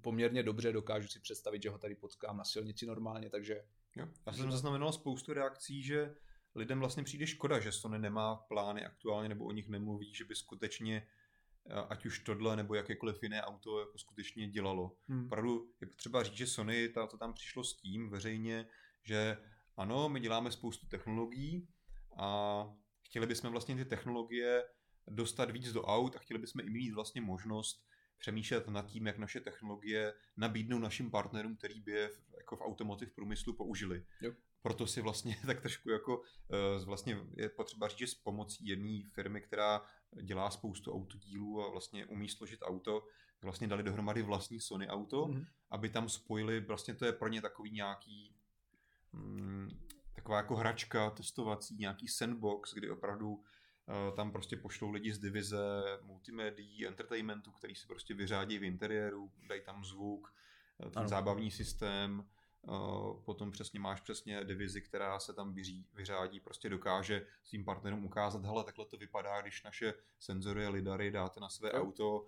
poměrně 0.00 0.42
dobře, 0.42 0.72
dokážu 0.72 1.08
si 1.08 1.20
představit, 1.20 1.62
že 1.62 1.70
ho 1.70 1.78
tady 1.78 1.94
potkám 1.94 2.36
na 2.36 2.44
silnici 2.44 2.86
normálně, 2.86 3.30
takže... 3.30 3.64
Jo. 3.96 4.08
Já 4.26 4.32
jsem 4.32 4.50
zaznamenal 4.50 4.92
spoustu 4.92 5.32
reakcí, 5.32 5.82
že 5.82 6.14
lidem 6.54 6.80
vlastně 6.80 7.02
přijde 7.02 7.26
škoda, 7.26 7.60
že 7.60 7.72
Sony 7.72 7.98
nemá 7.98 8.36
plány 8.36 8.84
aktuálně, 8.84 9.28
nebo 9.28 9.44
o 9.44 9.52
nich 9.52 9.68
nemluví, 9.68 10.14
že 10.14 10.24
by 10.24 10.34
skutečně 10.34 11.06
ať 11.88 12.06
už 12.06 12.18
tohle 12.18 12.56
nebo 12.56 12.74
jakékoliv 12.74 13.22
jiné 13.22 13.42
auto 13.42 13.80
jako 13.80 13.98
skutečně 13.98 14.48
dělalo. 14.48 14.96
Hmm. 15.08 15.26
Opravdu 15.26 15.70
je 15.80 15.86
potřeba 15.86 16.22
říct, 16.22 16.34
že 16.34 16.46
Sony 16.46 16.88
ta, 16.88 17.06
to 17.06 17.18
tam 17.18 17.34
přišlo 17.34 17.64
s 17.64 17.76
tím 17.76 18.10
veřejně, 18.10 18.66
že 19.02 19.36
ano, 19.76 20.08
my 20.08 20.20
děláme 20.20 20.52
spoustu 20.52 20.86
technologií 20.86 21.68
a 22.16 22.66
chtěli 23.02 23.26
bychom 23.26 23.50
vlastně 23.50 23.76
ty 23.76 23.84
technologie 23.84 24.64
dostat 25.08 25.50
víc 25.50 25.72
do 25.72 25.82
aut 25.82 26.16
a 26.16 26.18
chtěli 26.18 26.40
bychom 26.40 26.60
i 26.60 26.70
mít 26.70 26.92
vlastně 26.92 27.20
možnost 27.20 27.84
přemýšlet 28.18 28.68
nad 28.68 28.86
tím, 28.86 29.06
jak 29.06 29.18
naše 29.18 29.40
technologie 29.40 30.14
nabídnou 30.36 30.78
našim 30.78 31.10
partnerům, 31.10 31.56
který 31.56 31.80
by 31.80 31.92
je 31.92 32.08
v, 32.08 32.34
jako 32.38 32.56
v 32.56 32.60
automotiv 32.60 33.12
průmyslu 33.12 33.52
použili. 33.52 34.06
Jo. 34.20 34.32
Proto 34.64 34.86
si 34.86 35.00
vlastně 35.00 35.36
tak 35.46 35.60
trošku 35.60 35.90
jako 35.90 36.22
eh, 36.52 36.84
vlastně 36.84 37.18
je 37.36 37.48
potřeba 37.48 37.88
říct, 37.88 37.98
že 37.98 38.06
s 38.06 38.14
pomocí 38.14 38.66
jedné 38.66 39.02
firmy, 39.12 39.40
která 39.40 39.82
dělá 40.22 40.50
spoustu 40.50 40.92
autodílů 40.92 41.62
a 41.62 41.70
vlastně 41.70 42.06
umí 42.06 42.28
složit 42.28 42.60
auto, 42.62 43.06
vlastně 43.42 43.68
dali 43.68 43.82
dohromady 43.82 44.22
vlastní 44.22 44.60
Sony 44.60 44.88
auto, 44.88 45.26
mm-hmm. 45.26 45.46
aby 45.70 45.88
tam 45.88 46.08
spojili, 46.08 46.60
vlastně 46.60 46.94
to 46.94 47.04
je 47.04 47.12
pro 47.12 47.28
ně 47.28 47.42
takový 47.42 47.70
nějaký 47.70 48.34
mm, 49.12 49.68
taková 50.14 50.36
jako 50.36 50.56
hračka 50.56 51.10
testovací, 51.10 51.76
nějaký 51.76 52.08
sandbox, 52.08 52.74
kdy 52.74 52.90
opravdu 52.90 53.44
Eh, 53.88 54.16
tam 54.16 54.32
prostě 54.32 54.56
pošlou 54.56 54.90
lidi 54.90 55.12
z 55.12 55.18
divize 55.18 55.58
multimédií, 56.02 56.86
entertainmentu, 56.86 57.52
který 57.52 57.74
si 57.74 57.86
prostě 57.86 58.14
vyřádí 58.14 58.58
v 58.58 58.64
interiéru, 58.64 59.32
dají 59.48 59.60
tam 59.60 59.84
zvuk, 59.84 60.34
eh, 60.80 60.90
ten 60.90 60.98
ano. 61.00 61.08
zábavní 61.08 61.50
systém, 61.50 62.28
potom 63.24 63.50
přesně 63.50 63.80
máš 63.80 64.00
přesně 64.00 64.44
divizi, 64.44 64.80
která 64.80 65.20
se 65.20 65.32
tam 65.32 65.54
vyří, 65.54 65.86
vyřádí, 65.94 66.40
prostě 66.40 66.68
dokáže 66.68 67.26
svým 67.44 67.64
partnerům 67.64 68.04
ukázat, 68.04 68.44
hele, 68.44 68.64
takhle 68.64 68.86
to 68.86 68.96
vypadá, 68.96 69.40
když 69.40 69.62
naše 69.62 69.94
senzory 70.18 70.66
a 70.66 70.70
lidary 70.70 71.10
dáte 71.10 71.40
na 71.40 71.48
své 71.48 71.70
jo. 71.74 71.82
auto, 71.82 72.26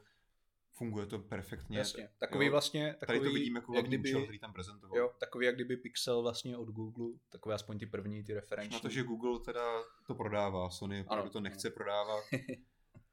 funguje 0.72 1.06
to 1.06 1.18
perfektně. 1.18 1.78
Jasně. 1.78 2.08
Takový 2.18 2.46
jo. 2.46 2.52
vlastně, 2.52 2.96
takový, 3.00 3.18
tady 3.18 3.30
to 3.30 3.34
vidím 3.34 3.56
jako 3.56 3.74
jak 3.74 3.86
kdyby, 3.86 4.08
účel, 4.08 4.22
který 4.22 4.38
tam 4.38 4.52
prezentoval. 4.52 4.98
Jo, 4.98 5.12
takový 5.18 5.46
jak 5.46 5.54
kdyby 5.54 5.76
Pixel 5.76 6.22
vlastně 6.22 6.56
od 6.56 6.68
Google, 6.68 7.18
takové 7.28 7.54
aspoň 7.54 7.78
ty 7.78 7.86
první, 7.86 8.24
ty 8.24 8.34
referenční. 8.34 8.74
Na 8.74 8.80
to, 8.80 8.88
že 8.88 9.02
Google 9.02 9.40
teda 9.40 9.82
to 10.06 10.14
prodává, 10.14 10.70
Sony 10.70 11.04
opravdu 11.04 11.30
to 11.30 11.40
nechce 11.40 11.68
ano. 11.68 11.74
prodávat. 11.74 12.24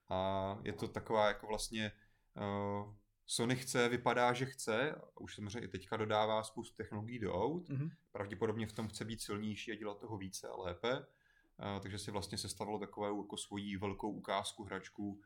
A 0.09 0.59
je 0.63 0.73
to 0.73 0.87
taková 0.87 1.27
jako 1.27 1.47
vlastně 1.47 1.91
uh, 2.35 2.93
Sony 3.25 3.55
chce, 3.55 3.89
vypadá, 3.89 4.33
že 4.33 4.45
chce, 4.45 4.91
a 4.91 5.21
už 5.21 5.35
samozřejmě 5.35 5.59
i 5.59 5.67
teďka 5.67 5.97
dodává 5.97 6.43
spoustu 6.43 6.75
technologií 6.75 7.19
do 7.19 7.33
aut, 7.33 7.69
mm-hmm. 7.69 7.89
pravděpodobně 8.11 8.67
v 8.67 8.73
tom 8.73 8.87
chce 8.87 9.05
být 9.05 9.21
silnější 9.21 9.71
a 9.71 9.75
dělat 9.75 9.99
toho 9.99 10.17
více 10.17 10.47
a 10.47 10.55
lépe, 10.55 10.99
uh, 10.99 11.79
takže 11.81 11.99
si 11.99 12.11
vlastně 12.11 12.37
sestavilo 12.37 12.79
takovou 12.79 13.23
jako 13.23 13.37
svoji 13.37 13.77
velkou 13.77 14.11
ukázku, 14.11 14.63
hračku, 14.63 15.21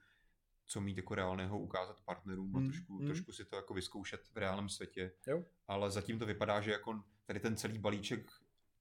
co 0.67 0.81
mít 0.81 0.97
jako 0.97 1.15
reálného 1.15 1.59
ukázat 1.59 2.01
partnerům 2.01 2.55
a 2.55 2.59
mm, 2.59 2.67
trošku, 2.67 2.99
mm. 2.99 3.05
trošku 3.05 3.31
si 3.31 3.45
to 3.45 3.55
jako 3.55 3.73
vyzkoušet 3.73 4.21
v 4.33 4.37
reálném 4.37 4.69
světě. 4.69 5.11
Jo. 5.27 5.43
Ale 5.67 5.91
zatím 5.91 6.19
to 6.19 6.25
vypadá, 6.25 6.61
že 6.61 6.71
jako 6.71 7.03
tady 7.25 7.39
ten 7.39 7.55
celý 7.55 7.77
balíček 7.77 8.31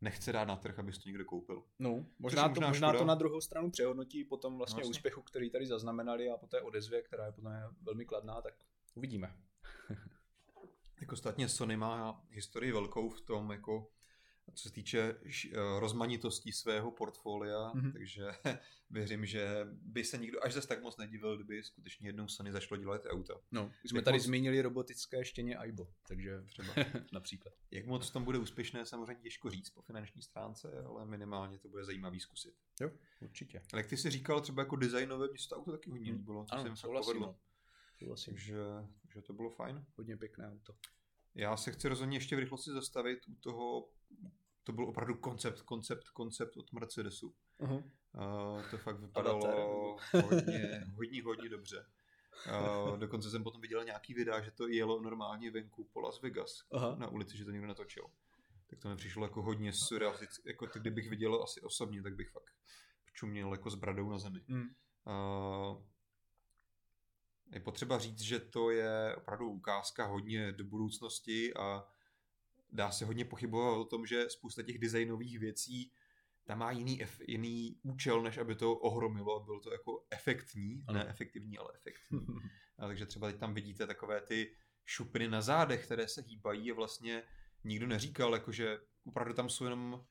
nechce 0.00 0.32
dát 0.32 0.44
na 0.44 0.56
trh, 0.56 0.78
abys 0.78 0.98
to 0.98 1.08
někdo 1.08 1.24
koupil. 1.24 1.64
No, 1.78 2.06
možná, 2.18 2.48
možná, 2.48 2.48
to, 2.48 2.60
možná 2.60 2.92
to 2.92 3.04
na 3.04 3.14
druhou 3.14 3.40
stranu 3.40 3.70
přehodnotí 3.70 4.24
po 4.24 4.36
tom 4.36 4.58
vlastně, 4.58 4.80
vlastně 4.80 4.90
úspěchu, 4.90 5.22
který 5.22 5.50
tady 5.50 5.66
zaznamenali 5.66 6.30
a 6.30 6.36
po 6.36 6.46
té 6.46 6.60
odezvě, 6.60 7.02
která 7.02 7.26
je 7.26 7.32
potom 7.32 7.52
velmi 7.82 8.04
kladná, 8.04 8.42
tak 8.42 8.54
uvidíme. 8.96 9.36
jako 11.00 11.12
ostatně 11.12 11.48
Sony 11.48 11.76
má 11.76 12.24
historii 12.30 12.72
velkou 12.72 13.10
v 13.10 13.20
tom, 13.20 13.50
jako 13.50 13.90
co 14.54 14.68
se 14.68 14.74
týče 14.74 15.14
eh, 15.52 15.80
rozmanitostí 15.80 16.52
svého 16.52 16.90
portfolia, 16.90 17.72
mm-hmm. 17.74 17.92
takže 17.92 18.26
věřím, 18.90 19.26
že 19.26 19.66
by 19.82 20.04
se 20.04 20.18
nikdo 20.18 20.44
až 20.44 20.52
zase 20.52 20.68
tak 20.68 20.82
moc 20.82 20.96
nedivil, 20.96 21.36
kdyby 21.36 21.62
skutečně 21.62 22.08
jednou 22.08 22.28
Sony 22.28 22.52
začalo 22.52 22.80
dělat 22.80 23.02
auta. 23.08 23.34
No, 23.52 23.72
už 23.84 23.90
jsme 23.90 23.98
Jak 23.98 24.04
tady 24.04 24.16
moc... 24.16 24.24
zmínili 24.24 24.62
robotické 24.62 25.24
štěně 25.24 25.56
Aibo, 25.56 25.88
takže 26.08 26.42
třeba 26.46 26.74
například. 27.12 27.54
Jak 27.70 27.86
moc 27.86 28.10
tom 28.10 28.24
bude 28.24 28.38
úspěšné, 28.38 28.86
samozřejmě 28.86 29.22
těžko 29.22 29.50
říct 29.50 29.70
po 29.70 29.82
finanční 29.82 30.22
stránce, 30.22 30.82
ale 30.86 31.06
minimálně 31.06 31.58
to 31.58 31.68
bude 31.68 31.84
zajímavý 31.84 32.20
zkusit. 32.20 32.54
Jo, 32.80 32.90
určitě. 33.20 33.62
Ale 33.72 33.80
jak 33.80 33.86
ty 33.86 33.96
si 33.96 34.10
říkal, 34.10 34.40
třeba 34.40 34.62
jako 34.62 34.76
designové, 34.76 35.28
mě 35.28 35.38
se 35.38 35.48
to 35.48 35.56
auto 35.56 35.72
taky 35.72 35.90
hodně 35.90 36.10
mhm. 36.10 36.18
líbilo. 36.18 36.46
Ano, 36.50 36.76
se 36.76 36.86
souhlasím. 37.98 38.34
Takže, 38.34 38.56
takže 39.02 39.22
to 39.22 39.32
bylo 39.32 39.50
fajn. 39.50 39.86
Hodně 39.96 40.16
pěkné 40.16 40.52
auto. 40.52 40.74
Já 41.34 41.56
se 41.56 41.72
chci 41.72 41.88
rozhodně 41.88 42.16
ještě 42.16 42.36
v 42.36 42.38
rychlosti 42.38 42.70
zastavit 42.70 43.18
u 43.28 43.34
toho, 43.34 43.88
to 44.64 44.72
byl 44.72 44.88
opravdu 44.88 45.14
koncept, 45.14 45.60
koncept, 45.60 46.08
koncept 46.08 46.56
od 46.56 46.72
Mercedesu. 46.72 47.34
Uh-huh. 47.60 47.84
Uh, 48.14 48.70
to 48.70 48.78
fakt 48.78 49.00
vypadalo 49.00 49.96
hodně, 50.12 50.84
hodně, 50.94 51.22
hodně 51.22 51.48
dobře. 51.48 51.86
Uh, 52.46 52.98
dokonce 52.98 53.30
jsem 53.30 53.44
potom 53.44 53.60
viděl 53.60 53.84
nějaký 53.84 54.14
videa, 54.14 54.40
že 54.40 54.50
to 54.50 54.68
jelo 54.68 55.02
normálně 55.02 55.50
venku 55.50 55.84
po 55.84 56.00
Las 56.00 56.22
Vegas 56.22 56.64
uh-huh. 56.70 56.98
na 56.98 57.08
ulici, 57.08 57.36
že 57.36 57.44
to 57.44 57.50
někdo 57.50 57.66
natočil. 57.66 58.04
Tak 58.66 58.78
to 58.78 58.88
mi 58.88 58.96
přišlo 58.96 59.24
jako 59.24 59.42
hodně 59.42 59.72
surrealistické. 59.72 60.50
Jako 60.50 60.66
to, 60.66 60.78
kdybych 60.78 61.10
viděl 61.10 61.42
asi 61.42 61.60
osobně, 61.60 62.02
tak 62.02 62.16
bych 62.16 62.30
fakt 62.30 62.54
čuměl 63.12 63.52
jako 63.52 63.70
s 63.70 63.74
bradou 63.74 64.10
na 64.10 64.18
zemi. 64.18 64.40
Mm. 64.48 64.62
Uh, 64.62 65.82
je 67.52 67.60
potřeba 67.60 67.98
říct, 67.98 68.20
že 68.20 68.40
to 68.40 68.70
je 68.70 69.16
opravdu 69.16 69.50
ukázka 69.50 70.06
hodně 70.06 70.52
do 70.52 70.64
budoucnosti 70.64 71.54
a 71.54 71.88
dá 72.72 72.90
se 72.90 73.04
hodně 73.04 73.24
pochybovat 73.24 73.78
o 73.78 73.84
tom, 73.84 74.06
že 74.06 74.30
spousta 74.30 74.62
těch 74.62 74.78
designových 74.78 75.38
věcí 75.38 75.92
tam 76.46 76.58
má 76.58 76.70
jiný, 76.70 77.00
jiný 77.26 77.80
účel, 77.82 78.22
než 78.22 78.38
aby 78.38 78.54
to 78.54 78.74
ohromilo 78.74 79.36
a 79.36 79.44
bylo 79.44 79.60
to 79.60 79.72
jako 79.72 80.06
efektní, 80.10 80.84
ano. 80.86 80.98
ne 80.98 81.08
efektivní, 81.08 81.58
ale 81.58 81.72
efektní. 81.74 82.20
a 82.78 82.86
takže 82.86 83.06
třeba 83.06 83.30
teď 83.30 83.40
tam 83.40 83.54
vidíte 83.54 83.86
takové 83.86 84.20
ty 84.20 84.56
šupiny 84.84 85.28
na 85.28 85.42
zádech, 85.42 85.84
které 85.84 86.08
se 86.08 86.22
hýbají 86.22 86.70
a 86.70 86.74
vlastně 86.74 87.22
nikdo 87.64 87.86
neříkal, 87.86 88.34
jako 88.34 88.52
že 88.52 88.78
opravdu 89.04 89.34
tam 89.34 89.48
jsou 89.48 89.64
jenom 89.64 90.04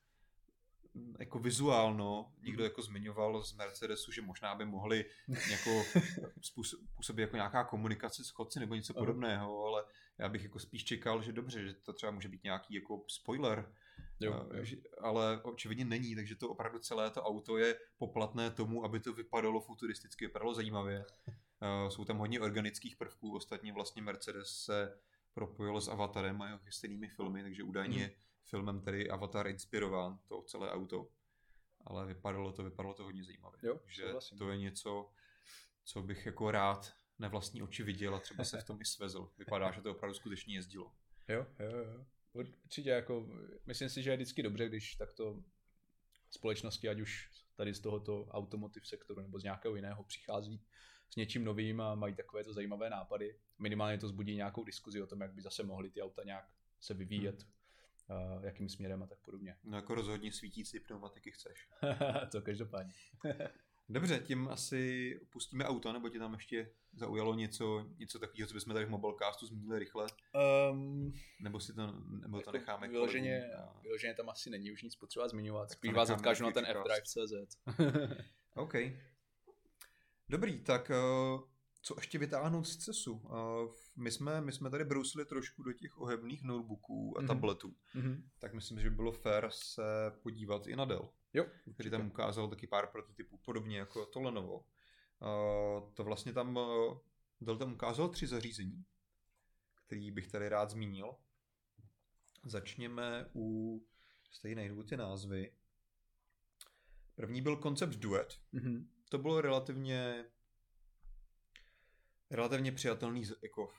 jako 1.19 1.39
vizuálno, 1.39 2.31
někdo 2.41 2.63
jako 2.63 2.81
zmiňoval 2.81 3.43
z 3.43 3.53
Mercedesu, 3.53 4.11
že 4.11 4.21
možná 4.21 4.55
by 4.55 4.65
mohli 4.65 5.05
jako 5.51 5.83
působit 6.95 7.21
jako 7.21 7.35
nějaká 7.35 7.63
komunikace 7.63 8.23
s 8.23 8.29
chodci 8.29 8.59
nebo 8.59 8.75
něco 8.75 8.93
podobného, 8.93 9.65
ale 9.65 9.83
já 10.17 10.29
bych 10.29 10.43
jako 10.43 10.59
spíš 10.59 10.83
čekal, 10.83 11.21
že 11.21 11.31
dobře, 11.31 11.67
že 11.67 11.73
to 11.73 11.93
třeba 11.93 12.11
může 12.11 12.29
být 12.29 12.43
nějaký 12.43 12.73
jako 12.73 13.03
spoiler, 13.07 13.73
jo, 14.19 14.47
jo. 14.53 14.63
ale 15.01 15.41
očividně 15.43 15.85
není, 15.85 16.15
takže 16.15 16.35
to 16.35 16.49
opravdu 16.49 16.79
celé 16.79 17.09
to 17.09 17.23
auto 17.23 17.57
je 17.57 17.75
poplatné 17.97 18.51
tomu, 18.51 18.85
aby 18.85 18.99
to 18.99 19.13
vypadalo 19.13 19.61
futuristicky, 19.61 20.25
vypadalo 20.25 20.53
zajímavě. 20.53 21.05
Jsou 21.89 22.05
tam 22.05 22.17
hodně 22.17 22.39
organických 22.39 22.95
prvků, 22.95 23.35
ostatně 23.35 23.73
vlastně 23.73 24.01
Mercedes 24.01 24.49
se 24.49 24.99
propojil 25.33 25.81
s 25.81 25.87
Avatarem 25.87 26.41
a 26.41 26.47
jeho 26.47 26.59
chystennými 26.59 27.07
filmy, 27.07 27.43
takže 27.43 27.63
údajně 27.63 28.03
hmm 28.03 28.25
filmem 28.45 28.81
tedy 28.81 29.09
Avatar 29.09 29.47
inspirován, 29.47 30.19
to 30.27 30.41
celé 30.41 30.71
auto. 30.71 31.07
Ale 31.85 32.05
vypadalo 32.05 32.51
to, 32.51 32.63
vypadalo 32.63 32.93
to 32.93 33.03
hodně 33.03 33.23
zajímavě. 33.23 33.59
Jo, 33.63 33.79
že 33.87 34.03
to 34.37 34.49
je 34.49 34.57
něco, 34.57 35.11
co 35.83 36.01
bych 36.01 36.25
jako 36.25 36.51
rád 36.51 36.93
na 37.19 37.27
vlastní 37.27 37.61
oči 37.61 37.83
viděl 37.83 38.15
a 38.15 38.19
třeba 38.19 38.43
se 38.43 38.61
v 38.61 38.63
tom 38.63 38.81
i 38.81 38.85
svezl. 38.85 39.31
Vypadá, 39.37 39.71
že 39.71 39.81
to 39.81 39.91
opravdu 39.91 40.13
skutečně 40.13 40.55
jezdilo. 40.55 40.91
Jo, 41.27 41.45
jo, 41.59 41.77
jo. 41.77 42.05
Určitě 42.33 42.89
jako, 42.89 43.29
myslím 43.65 43.89
si, 43.89 44.03
že 44.03 44.09
je 44.09 44.15
vždycky 44.15 44.43
dobře, 44.43 44.67
když 44.67 44.95
takto 44.95 45.43
společnosti, 46.29 46.89
ať 46.89 46.99
už 46.99 47.31
tady 47.55 47.73
z 47.73 47.79
tohoto 47.79 48.25
automotiv 48.25 48.87
sektoru 48.87 49.21
nebo 49.21 49.39
z 49.39 49.43
nějakého 49.43 49.75
jiného 49.75 50.03
přichází 50.03 50.61
s 51.09 51.15
něčím 51.15 51.43
novým 51.43 51.81
a 51.81 51.95
mají 51.95 52.15
takovéto 52.15 52.53
zajímavé 52.53 52.89
nápady. 52.89 53.39
Minimálně 53.59 53.97
to 53.97 54.07
zbudí 54.07 54.35
nějakou 54.35 54.63
diskuzi 54.63 55.01
o 55.01 55.07
tom, 55.07 55.21
jak 55.21 55.33
by 55.33 55.41
zase 55.41 55.63
mohly 55.63 55.89
ty 55.89 56.01
auta 56.01 56.23
nějak 56.23 56.49
se 56.79 56.93
vyvíjet. 56.93 57.41
Hmm 57.41 57.54
uh, 58.09 58.45
jakým 58.45 58.69
směrem 58.69 59.03
a 59.03 59.07
tak 59.07 59.19
podobně. 59.19 59.55
No 59.63 59.77
jako 59.77 59.95
rozhodně 59.95 60.31
svítící 60.31 60.79
pneumatiky 60.79 61.31
chceš. 61.31 61.67
to 62.31 62.41
každopádně. 62.41 62.93
Dobře, 63.89 64.19
tím 64.19 64.47
asi 64.47 65.19
opustíme 65.23 65.65
auto, 65.65 65.93
nebo 65.93 66.09
tě 66.09 66.19
tam 66.19 66.33
ještě 66.33 66.71
zaujalo 66.93 67.35
něco, 67.35 67.85
něco 67.97 68.19
takového, 68.19 68.47
co 68.47 68.53
bychom 68.53 68.73
tady 68.73 68.85
v 68.85 68.89
Mobilecastu 68.89 69.45
zmínili 69.45 69.79
rychle? 69.79 70.07
Um, 70.71 71.13
nebo 71.39 71.59
si 71.59 71.73
to, 71.73 71.93
nebo 72.21 72.37
to 72.37 72.39
jako 72.39 72.51
necháme 72.51 72.87
vyloženě, 72.87 73.53
a... 73.53 73.79
vyloženě 73.81 74.13
tam 74.13 74.29
asi 74.29 74.49
není 74.49 74.71
už 74.71 74.83
nic 74.83 74.95
potřeba 74.95 75.27
zmiňovat. 75.27 75.71
Spíš 75.71 75.93
vás 75.93 76.09
odkážu 76.09 76.43
na 76.43 76.51
ten 76.51 76.65
fdrive.cz. 76.65 77.57
OK. 78.55 78.73
Dobrý, 80.29 80.59
tak 80.59 80.89
uh, 80.89 81.41
co 81.85 81.95
ještě 81.97 82.17
vytáhnout 82.17 82.63
z 82.63 82.77
CESu? 82.77 83.21
My, 83.95 84.11
jsme, 84.11 84.41
my 84.41 84.51
jsme 84.51 84.69
tady 84.69 84.85
brousili 84.85 85.25
trošku 85.25 85.63
do 85.63 85.73
těch 85.73 85.97
ohebných 85.97 86.43
notebooků 86.43 87.17
a 87.17 87.21
mm-hmm. 87.21 87.27
tabletů, 87.27 87.75
mm-hmm. 87.95 88.23
tak 88.39 88.53
myslím, 88.53 88.79
že 88.79 88.89
by 88.89 88.95
bylo 88.95 89.11
fér 89.11 89.49
se 89.51 89.83
podívat 90.23 90.67
i 90.67 90.75
na 90.75 90.85
Dell. 90.85 91.09
Jo. 91.33 91.45
Který 91.73 91.89
tam 91.89 92.07
ukázal 92.07 92.49
taky 92.49 92.67
pár 92.67 92.87
prototypů, 92.87 93.37
podobně 93.37 93.77
jako 93.77 94.05
to 94.05 94.21
Lenovo. 94.21 94.65
To 95.93 96.03
vlastně 96.03 96.33
tam, 96.33 96.55
uh, 96.55 96.97
Dell 97.41 97.57
tam 97.57 97.73
ukázal 97.73 98.09
tři 98.09 98.27
zařízení, 98.27 98.85
který 99.85 100.11
bych 100.11 100.27
tady 100.27 100.49
rád 100.49 100.69
zmínil. 100.69 101.15
Začněme 102.45 103.29
u, 103.35 103.79
stejné 104.31 104.69
ty 104.89 104.97
názvy. 104.97 105.51
První 107.15 107.41
byl 107.41 107.55
koncept 107.55 107.95
Duet. 107.95 108.39
Mm-hmm. 108.53 108.85
To 109.09 109.17
bylo 109.17 109.41
relativně 109.41 110.25
relativně 112.31 112.71
přijatelný 112.71 113.23
jako 113.43 113.69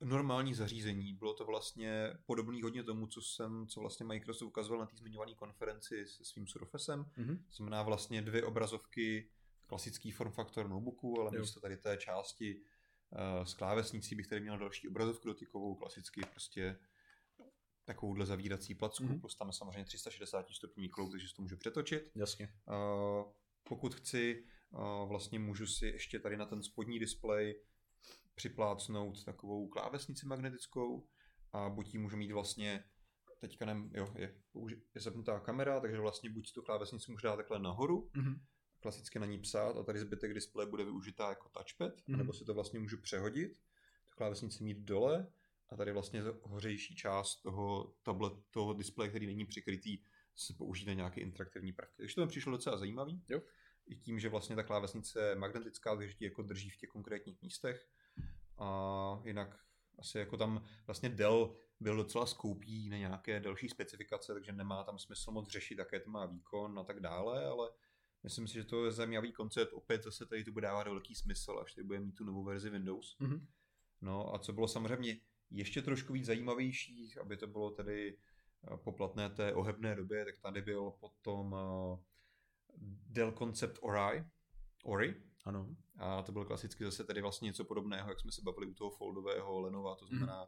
normální 0.00 0.54
zařízení. 0.54 1.14
Bylo 1.14 1.34
to 1.34 1.44
vlastně 1.44 2.14
podobný 2.26 2.62
hodně 2.62 2.82
tomu, 2.82 3.06
co 3.06 3.22
jsem, 3.22 3.66
co 3.66 3.80
vlastně 3.80 4.06
Microsoft 4.06 4.48
ukazoval 4.48 4.80
na 4.80 4.86
té 4.86 4.96
zmiňované 4.96 5.34
konferenci 5.34 6.06
se 6.06 6.24
svým 6.24 6.46
Surfacem. 6.46 7.04
Mm-hmm. 7.04 7.36
To 7.36 7.52
znamená 7.52 7.82
vlastně 7.82 8.22
dvě 8.22 8.44
obrazovky, 8.44 9.30
klasický 9.66 10.10
form 10.10 10.32
factor 10.32 10.68
notebooku, 10.68 11.20
ale 11.20 11.30
jo. 11.34 11.40
místo 11.40 11.60
tady 11.60 11.76
té 11.76 11.96
části 11.96 12.56
uh, 12.56 13.44
s 13.44 13.54
klávesnicí 13.54 14.14
bych 14.14 14.26
tady 14.26 14.40
měl 14.40 14.58
další 14.58 14.88
obrazovku 14.88 15.28
dotykovou, 15.28 15.74
klasicky 15.74 16.20
prostě 16.30 16.78
takovouhle 17.84 18.26
zavírací 18.26 18.74
placku, 18.74 19.04
mm-hmm. 19.04 19.20
plus 19.20 19.36
tam 19.36 19.48
je 19.48 19.52
samozřejmě 19.52 19.84
360 19.84 20.46
stupňů 20.50 20.88
klouk, 20.88 21.10
takže 21.10 21.28
si 21.28 21.34
to 21.34 21.42
můžu 21.42 21.56
přetočit. 21.56 22.10
Jasně. 22.14 22.54
Uh, 22.68 23.32
pokud 23.62 23.94
chci, 23.94 24.44
uh, 24.70 25.08
vlastně 25.08 25.38
můžu 25.38 25.66
si 25.66 25.86
ještě 25.86 26.18
tady 26.18 26.36
na 26.36 26.46
ten 26.46 26.62
spodní 26.62 26.98
displej 26.98 27.60
připlácnout 28.34 29.24
takovou 29.24 29.68
klávesnici 29.68 30.26
magnetickou 30.26 31.08
a 31.52 31.68
buď 31.68 31.94
ji 31.94 31.98
můžu 31.98 32.16
mít 32.16 32.32
vlastně, 32.32 32.84
teďka 33.40 33.64
nem, 33.64 33.90
jo, 33.94 34.14
je, 34.18 34.34
je 34.94 35.00
zapnutá 35.00 35.40
kamera, 35.40 35.80
takže 35.80 36.00
vlastně 36.00 36.30
buď 36.30 36.52
tu 36.52 36.62
klávesnici 36.62 37.10
můžu 37.10 37.26
dát 37.26 37.36
takhle 37.36 37.58
nahoru, 37.58 38.10
mm-hmm. 38.14 38.40
klasicky 38.80 39.18
na 39.18 39.26
ní 39.26 39.38
psát 39.38 39.76
a 39.76 39.82
tady 39.82 39.98
zbytek 39.98 40.34
displeje 40.34 40.70
bude 40.70 40.84
využitá 40.84 41.28
jako 41.28 41.48
touchpad, 41.48 41.92
mm-hmm. 41.92 42.16
nebo 42.16 42.32
si 42.32 42.44
to 42.44 42.54
vlastně 42.54 42.78
můžu 42.78 43.00
přehodit, 43.00 43.52
tu 44.08 44.16
klávesnici 44.16 44.64
mít 44.64 44.78
dole 44.78 45.32
a 45.68 45.76
tady 45.76 45.92
vlastně 45.92 46.22
hořejší 46.42 46.96
část 46.96 47.42
toho 47.42 47.94
tablet, 48.02 48.32
toho 48.50 48.72
displeje, 48.74 49.08
který 49.08 49.26
není 49.26 49.46
přikrytý, 49.46 49.98
se 50.34 50.54
použít 50.54 50.86
na 50.86 50.92
nějaké 50.92 51.20
interaktivní 51.20 51.72
prvky. 51.72 51.96
Takže 51.96 52.14
to 52.14 52.20
mi 52.20 52.28
přišlo 52.28 52.52
docela 52.52 52.78
zajímavý. 52.78 53.24
Jo. 53.28 53.40
I 53.90 53.96
tím, 53.96 54.18
že 54.20 54.28
vlastně 54.28 54.56
ta 54.56 54.62
klávesnice 54.62 55.28
je 55.28 55.34
magnetická, 55.34 55.96
takže 55.96 56.14
ti 56.14 56.24
jako 56.24 56.42
drží 56.42 56.70
v 56.70 56.76
těch 56.76 56.90
konkrétních 56.90 57.42
místech 57.42 57.86
a 58.58 59.20
jinak 59.24 59.58
asi 59.98 60.18
jako 60.18 60.36
tam 60.36 60.64
vlastně 60.86 61.08
Dell 61.08 61.56
byl 61.80 61.96
docela 61.96 62.26
skoupý 62.26 62.88
na 62.90 62.96
nějaké 62.96 63.40
další 63.40 63.68
specifikace, 63.68 64.34
takže 64.34 64.52
nemá 64.52 64.84
tam 64.84 64.98
smysl 64.98 65.30
moc 65.30 65.48
řešit, 65.48 65.78
jaké 65.78 66.00
to 66.00 66.10
má 66.10 66.26
výkon 66.26 66.78
a 66.78 66.84
tak 66.84 67.00
dále, 67.00 67.44
ale 67.44 67.70
myslím 68.22 68.48
si, 68.48 68.54
že 68.54 68.64
to 68.64 68.84
je 68.84 68.92
zajímavý 68.92 69.32
koncept. 69.32 69.72
Opět 69.72 70.02
zase 70.02 70.26
tady 70.26 70.44
to 70.44 70.52
bude 70.52 70.66
dávat 70.66 70.86
velký 70.86 71.14
smysl, 71.14 71.58
až 71.62 71.74
tady 71.74 71.86
bude 71.86 72.00
mít 72.00 72.12
tu 72.12 72.24
novou 72.24 72.44
verzi 72.44 72.70
Windows. 72.70 73.16
Mm-hmm. 73.20 73.46
No 74.00 74.34
a 74.34 74.38
co 74.38 74.52
bylo 74.52 74.68
samozřejmě 74.68 75.20
ještě 75.50 75.82
trošku 75.82 76.12
víc 76.12 76.26
zajímavější, 76.26 77.14
aby 77.20 77.36
to 77.36 77.46
bylo 77.46 77.70
tedy 77.70 78.18
eh, 78.72 78.76
poplatné 78.76 79.30
té 79.30 79.54
ohebné 79.54 79.94
době, 79.94 80.24
tak 80.24 80.40
tady 80.40 80.62
byl 80.62 80.90
potom 80.90 81.52
uh, 81.52 81.98
Dell 83.06 83.32
Concept 83.32 83.78
Ori, 83.80 84.24
Ori, 84.84 85.22
ano. 85.44 85.76
A 85.98 86.22
to 86.22 86.32
bylo 86.32 86.44
klasicky 86.44 86.84
zase 86.84 87.04
tady 87.04 87.20
vlastně 87.20 87.46
něco 87.46 87.64
podobného, 87.64 88.08
jak 88.08 88.20
jsme 88.20 88.32
se 88.32 88.42
bavili 88.42 88.66
u 88.66 88.74
toho 88.74 88.90
foldového 88.90 89.60
Lenova, 89.60 89.94
to 89.94 90.06
znamená 90.06 90.44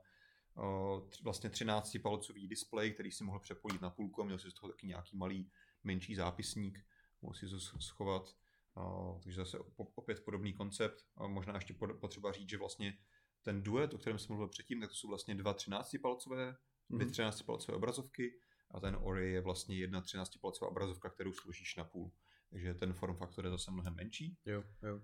mm. 0.56 0.64
o, 0.64 1.08
vlastně 1.22 1.50
13-palcový 1.50 2.48
displej, 2.48 2.92
který 2.92 3.12
si 3.12 3.24
mohl 3.24 3.38
přepojit 3.38 3.80
na 3.80 3.90
půlku 3.90 4.22
a 4.22 4.24
měl 4.24 4.38
si 4.38 4.50
z 4.50 4.54
toho 4.54 4.72
taky 4.72 4.86
nějaký 4.86 5.16
malý 5.16 5.50
menší 5.84 6.14
zápisník, 6.14 6.78
mohl 7.22 7.34
si 7.34 7.48
to 7.48 7.60
schovat. 7.60 8.36
O, 8.76 9.20
takže 9.22 9.36
zase 9.36 9.58
opět 9.76 10.24
podobný 10.24 10.52
koncept. 10.52 11.04
A 11.16 11.26
možná 11.26 11.54
ještě 11.54 11.74
potřeba 12.00 12.32
říct, 12.32 12.48
že 12.48 12.58
vlastně 12.58 12.98
ten 13.42 13.62
duet, 13.62 13.94
o 13.94 13.98
kterém 13.98 14.18
jsem 14.18 14.28
mluvil 14.28 14.48
předtím, 14.48 14.80
tak 14.80 14.90
to 14.90 14.94
jsou 14.94 15.08
vlastně 15.08 15.34
dva 15.34 15.54
13-palcové, 15.54 16.56
dvě 16.90 17.06
13-palcové 17.06 17.72
mhm. 17.72 17.76
obrazovky 17.76 18.40
a 18.72 18.80
ten 18.80 18.98
Ori 19.00 19.32
je 19.32 19.40
vlastně 19.40 19.76
jedna 19.76 20.02
13-palcová 20.02 20.68
obrazovka, 20.68 21.10
kterou 21.10 21.32
složíš 21.32 21.76
na 21.76 21.84
půl 21.84 22.12
takže 22.52 22.74
ten 22.74 22.92
form 22.92 23.16
faktor 23.16 23.44
je 23.44 23.50
zase 23.50 23.70
mnohem 23.70 23.94
menší. 23.94 24.36
Jo, 24.46 24.64
jo. 24.82 25.00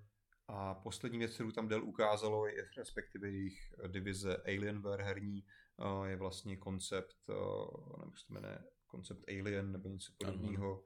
A 0.48 0.74
poslední 0.74 1.18
věc, 1.18 1.34
kterou 1.34 1.50
tam 1.50 1.68
Dell 1.68 1.84
ukázalo, 1.84 2.46
je 2.46 2.68
respektive 2.76 3.30
jejich 3.30 3.74
divize 3.86 4.36
Alienware 4.36 5.02
herní, 5.02 5.44
je 6.04 6.16
vlastně 6.16 6.56
koncept, 6.56 7.16
nevím, 7.98 8.10
jak 8.10 8.18
se 8.18 8.32
jmenuje, 8.32 8.58
koncept 8.86 9.24
Alien 9.28 9.72
nebo 9.72 9.88
něco 9.88 10.12
podobného. 10.18 10.84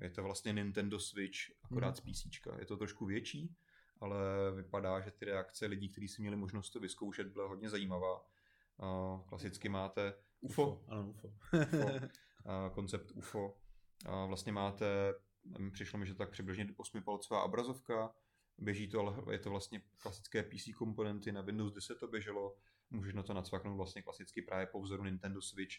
Je 0.00 0.10
to 0.10 0.22
vlastně 0.22 0.52
Nintendo 0.52 0.98
Switch, 0.98 1.38
akorát 1.62 2.00
hmm. 2.00 2.14
z 2.14 2.22
PC. 2.22 2.26
Je 2.58 2.66
to 2.66 2.76
trošku 2.76 3.06
větší, 3.06 3.56
ale 4.00 4.18
vypadá, 4.56 5.00
že 5.00 5.10
ty 5.10 5.24
reakce 5.24 5.66
lidí, 5.66 5.88
kteří 5.88 6.08
si 6.08 6.22
měli 6.22 6.36
možnost 6.36 6.70
to 6.70 6.80
vyzkoušet, 6.80 7.26
byla 7.26 7.48
hodně 7.48 7.70
zajímavá. 7.70 8.26
Klasicky 9.28 9.68
máte 9.68 10.14
UFO. 10.42 10.62
UFO, 10.62 10.84
ano, 10.88 11.10
UFO. 11.10 11.28
UFO. 11.28 12.70
koncept 12.74 13.10
UFO. 13.10 13.56
Vlastně 14.26 14.52
máte 14.52 15.14
Přišlo 15.72 15.98
mi, 15.98 16.06
že 16.06 16.14
tak 16.14 16.30
přibližně 16.30 16.64
8-palcová 16.64 17.42
obrazovka, 17.42 18.14
běží 18.58 18.88
to, 18.88 19.00
ale 19.00 19.32
je 19.32 19.38
to 19.38 19.50
vlastně 19.50 19.82
klasické 19.98 20.42
PC 20.42 20.74
komponenty, 20.76 21.32
na 21.32 21.40
Windows 21.40 21.72
10 21.72 21.98
to 21.98 22.08
běželo, 22.08 22.56
můžeš 22.90 23.14
na 23.14 23.22
to 23.22 23.34
nacvaknout 23.34 23.76
vlastně 23.76 24.02
klasicky 24.02 24.42
právě 24.42 24.66
po 24.66 24.80
vzoru 24.82 25.04
Nintendo 25.04 25.42
Switch, 25.42 25.76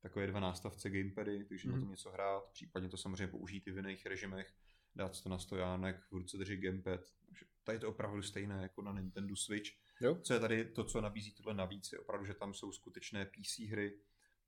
takové 0.00 0.26
dva 0.26 0.40
nástavce 0.40 0.90
gamepady, 0.90 1.44
takže 1.44 1.68
mm-hmm. 1.68 1.72
na 1.72 1.76
tom 1.76 1.82
mhm. 1.82 1.90
něco 1.90 2.10
hrát, 2.10 2.50
případně 2.52 2.88
to 2.88 2.96
samozřejmě 2.96 3.26
použít 3.26 3.66
i 3.66 3.70
v 3.70 3.76
jiných 3.76 4.06
režimech, 4.06 4.54
dát 4.94 5.22
to 5.22 5.28
na 5.28 5.38
stojánek, 5.38 6.00
v 6.10 6.12
ruce 6.12 6.36
drží 6.36 6.56
gamepad. 6.56 7.00
Takže 7.26 7.46
tady 7.64 7.76
je 7.76 7.80
to 7.80 7.88
opravdu 7.88 8.22
stejné 8.22 8.62
jako 8.62 8.82
na 8.82 8.92
Nintendo 8.92 9.36
Switch. 9.36 9.70
Jo. 10.04 10.18
Co 10.22 10.34
je 10.34 10.40
tady 10.40 10.64
to, 10.64 10.84
co 10.84 11.00
nabízí 11.00 11.32
tohle 11.32 11.54
navíc, 11.54 11.92
je 11.92 11.98
opravdu, 11.98 12.26
že 12.26 12.34
tam 12.34 12.54
jsou 12.54 12.72
skutečné 12.72 13.26
PC 13.26 13.58
hry, 13.58 13.98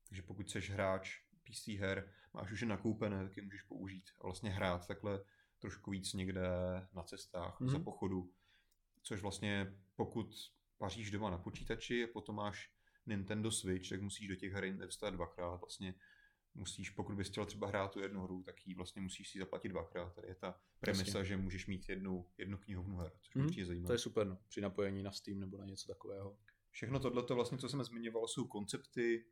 takže 0.07 0.21
pokud 0.21 0.49
jsi 0.49 0.59
hráč 0.59 1.19
PC 1.43 1.67
her 1.67 2.13
máš 2.33 2.51
už 2.51 2.61
je 2.61 2.67
nakoupené, 2.67 3.23
tak 3.23 3.37
je 3.37 3.43
můžeš 3.43 3.61
použít 3.61 4.09
a 4.21 4.23
vlastně 4.23 4.49
hrát 4.49 4.87
takhle 4.87 5.23
trošku 5.59 5.91
víc 5.91 6.13
někde 6.13 6.41
na 6.93 7.03
cestách, 7.03 7.61
mm-hmm. 7.61 7.69
za 7.69 7.79
pochodu. 7.79 8.31
Což 9.01 9.21
vlastně 9.21 9.77
pokud 9.95 10.51
paříš 10.77 11.11
doma 11.11 11.29
na 11.29 11.37
počítači 11.37 12.03
a 12.03 12.07
potom 12.13 12.35
máš 12.35 12.71
Nintendo 13.05 13.51
Switch, 13.51 13.89
tak 13.89 14.01
musíš 14.01 14.27
do 14.27 14.35
těch 14.35 14.53
her 14.53 14.63
investovat 14.63 15.11
dvakrát. 15.11 15.55
Vlastně 15.55 15.93
musíš, 16.57 16.89
pokud 16.89 17.15
bys 17.15 17.29
chtěl 17.29 17.45
třeba 17.45 17.67
hrát 17.67 17.91
tu 17.91 17.99
jednu 17.99 18.21
hru, 18.21 18.43
tak 18.43 18.67
ji 18.67 18.73
vlastně 18.73 19.01
musíš 19.01 19.29
si 19.29 19.39
zaplatit 19.39 19.69
dvakrát. 19.69 20.15
Tady 20.15 20.27
je 20.27 20.35
ta 20.35 20.61
premisa, 20.79 21.17
Jasně. 21.17 21.25
že 21.25 21.37
můžeš 21.37 21.67
mít 21.67 21.89
jednu, 21.89 22.25
jednu 22.37 22.57
knihovnu 22.57 22.97
her, 22.97 23.11
což 23.21 23.35
mm, 23.35 23.49
zajímavé. 23.65 23.87
To 23.87 23.93
je 23.93 23.99
super, 23.99 24.27
no. 24.27 24.37
při 24.47 24.61
napojení 24.61 25.03
na 25.03 25.11
Steam 25.11 25.39
nebo 25.39 25.57
na 25.57 25.65
něco 25.65 25.87
takového. 25.87 26.37
Všechno 26.71 26.99
tohle, 26.99 27.23
vlastně, 27.29 27.57
co 27.57 27.69
jsem 27.69 27.83
zmiňoval, 27.83 28.27
jsou 28.27 28.47
koncepty, 28.47 29.25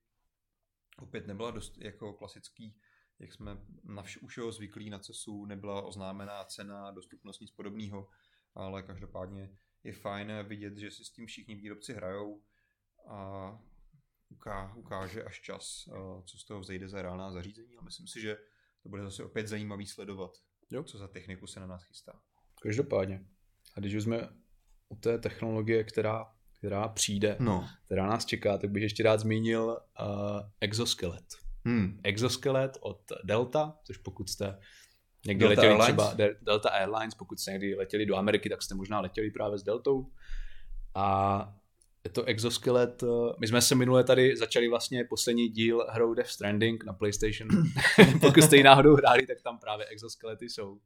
opět 0.98 1.28
nebyla 1.28 1.52
dost 1.52 1.78
jako 1.78 2.14
klasický, 2.14 2.78
jak 3.20 3.34
jsme 3.34 3.58
na 3.84 4.04
vš- 4.04 4.20
už 4.22 4.56
zvyklí 4.56 4.90
na 4.90 5.00
CESu, 5.00 5.46
nebyla 5.46 5.82
oznámená 5.82 6.44
cena, 6.44 6.92
dostupnost, 6.92 7.40
nic 7.40 7.52
podobného, 7.52 8.10
ale 8.56 8.84
každopádně 8.84 9.58
je 9.84 9.94
fajn 9.94 10.32
vidět, 10.44 10.78
že 10.78 10.92
si 10.92 11.06
s 11.06 11.12
tím 11.12 11.26
všichni 11.28 11.56
výrobci 11.56 11.94
hrajou 11.94 12.44
a 13.08 13.50
uká- 14.30 14.74
ukáže 14.76 15.24
až 15.24 15.42
čas, 15.42 15.86
eh, 15.88 16.22
co 16.26 16.38
z 16.38 16.46
toho 16.46 16.60
vzejde 16.60 16.88
za 16.88 17.02
reálná 17.02 17.32
zařízení, 17.32 17.76
ale 17.76 17.86
myslím 17.86 18.08
si, 18.08 18.22
že 18.22 18.38
to 18.84 18.90
bude 18.90 19.04
zase 19.04 19.24
opět 19.24 19.48
zajímavý 19.48 19.86
sledovat, 19.86 20.32
jo. 20.72 20.84
co 20.84 20.98
za 20.98 21.08
techniku 21.08 21.48
se 21.48 21.60
na 21.60 21.68
nás 21.68 21.84
chystá. 21.84 22.20
Každopádně. 22.62 23.26
A 23.76 23.80
když 23.80 23.94
už 23.96 24.04
jsme 24.04 24.30
u 24.90 24.96
té 24.96 25.18
technologie, 25.18 25.84
která 25.84 26.36
která 26.58 26.88
přijde, 26.88 27.38
no. 27.40 27.70
která 27.86 28.08
nás 28.08 28.26
čeká, 28.26 28.58
tak 28.58 28.70
bych 28.70 28.84
ještě 28.84 29.04
rád 29.04 29.20
zmínil 29.20 29.80
uh, 30.02 30.42
exoskelet. 30.62 31.26
Hmm. 31.66 32.00
Exoskelet 32.04 32.78
od 32.82 33.02
Delta, 33.24 33.78
což 33.84 33.98
pokud 33.98 34.30
jste 34.30 34.60
někdy 35.26 35.46
Delta 35.46 35.62
letěli 35.62 35.82
Airlines. 35.82 36.08
třeba 36.08 36.30
Delta 36.42 36.70
Airlines, 36.70 37.16
pokud 37.16 37.40
jste 37.40 37.52
někdy 37.52 37.76
letěli 37.76 38.06
do 38.06 38.16
Ameriky, 38.16 38.50
tak 38.50 38.62
jste 38.62 38.76
možná 38.76 39.00
letěli 39.00 39.32
právě 39.32 39.58
s 39.58 39.64
Deltou. 39.64 40.12
A 40.96 41.56
je 42.06 42.10
to 42.10 42.24
exoskelet. 42.24 43.04
Eh, 43.04 43.08
my 43.40 43.48
jsme 43.48 43.62
se 43.62 43.76
minule 43.76 44.04
tady 44.04 44.38
začali 44.38 44.68
vlastně 44.68 45.06
poslední 45.06 45.50
díl 45.50 45.86
hrou 45.90 46.14
Death 46.14 46.30
Stranding 46.30 46.86
na 46.86 46.94
PlayStation. 46.94 47.50
pokud 48.22 48.44
jste 48.44 48.58
ji 48.58 48.64
náhodou 48.64 48.96
hráli, 48.96 49.28
tak 49.28 49.42
tam 49.42 49.60
právě 49.60 49.86
exoskelety 49.86 50.50
jsou. 50.50 50.80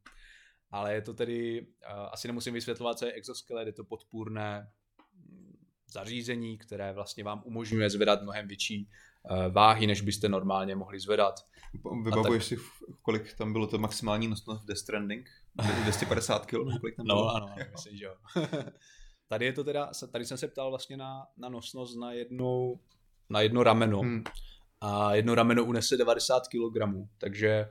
ale 0.71 0.93
je 0.93 1.01
to 1.01 1.13
tedy, 1.13 1.67
asi 2.11 2.27
nemusím 2.27 2.53
vysvětlovat, 2.53 2.99
co 2.99 3.05
je 3.05 3.11
exoskelet, 3.11 3.67
je 3.67 3.73
to 3.73 3.83
podpůrné 3.83 4.67
mm, 5.15 5.57
zařízení, 5.93 6.57
které 6.57 6.93
vlastně 6.93 7.23
vám 7.23 7.41
umožňuje 7.45 7.89
zvedat 7.89 8.21
mnohem 8.21 8.47
větší 8.47 8.89
eh, 9.31 9.49
váhy, 9.49 9.87
než 9.87 10.01
byste 10.01 10.29
normálně 10.29 10.75
mohli 10.75 10.99
zvedat. 10.99 11.45
Vybavuješ 12.03 12.49
tak... 12.49 12.59
si, 12.59 12.65
kolik 13.01 13.33
tam 13.33 13.53
bylo 13.53 13.67
to 13.67 13.77
maximální 13.77 14.27
nosnost 14.27 14.63
v 14.63 14.65
Death 14.65 14.79
Stranding? 14.79 15.29
250 15.83 16.45
kg? 16.45 16.51
Kolik 16.79 16.95
tam 16.95 17.05
no, 17.05 17.15
bylo? 17.15 17.35
ano, 17.35 17.45
ano 17.55 17.65
myslím, 17.71 17.97
že 17.97 18.05
jo. 18.05 18.15
tady 19.29 19.45
je 19.45 19.53
to 19.53 19.63
teda, 19.63 19.91
tady 20.11 20.25
jsem 20.25 20.37
se 20.37 20.47
ptal 20.47 20.69
vlastně 20.69 20.97
na, 20.97 21.27
na 21.37 21.49
nosnost 21.49 21.97
na 21.97 22.11
jednu, 22.11 22.79
na 23.29 23.41
jedno 23.41 23.63
rameno. 23.63 23.99
Hmm. 23.99 24.23
A 24.81 25.15
jedno 25.15 25.35
rameno 25.35 25.65
unese 25.65 25.97
90 25.97 26.43
kg, 26.47 27.07
takže 27.17 27.69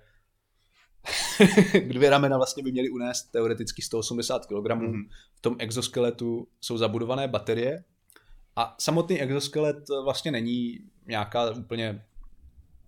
dvě 1.88 2.10
ramena 2.10 2.36
vlastně 2.36 2.62
by 2.62 2.72
měly 2.72 2.90
unést 2.90 3.24
teoreticky 3.24 3.82
180 3.82 4.46
kg. 4.46 4.52
Mm-hmm. 4.52 5.08
V 5.34 5.40
tom 5.40 5.56
exoskeletu 5.58 6.48
jsou 6.60 6.78
zabudované 6.78 7.28
baterie 7.28 7.84
a 8.56 8.74
samotný 8.78 9.20
exoskelet 9.20 9.76
vlastně 10.04 10.30
není 10.30 10.78
nějaká 11.06 11.50
úplně 11.50 12.04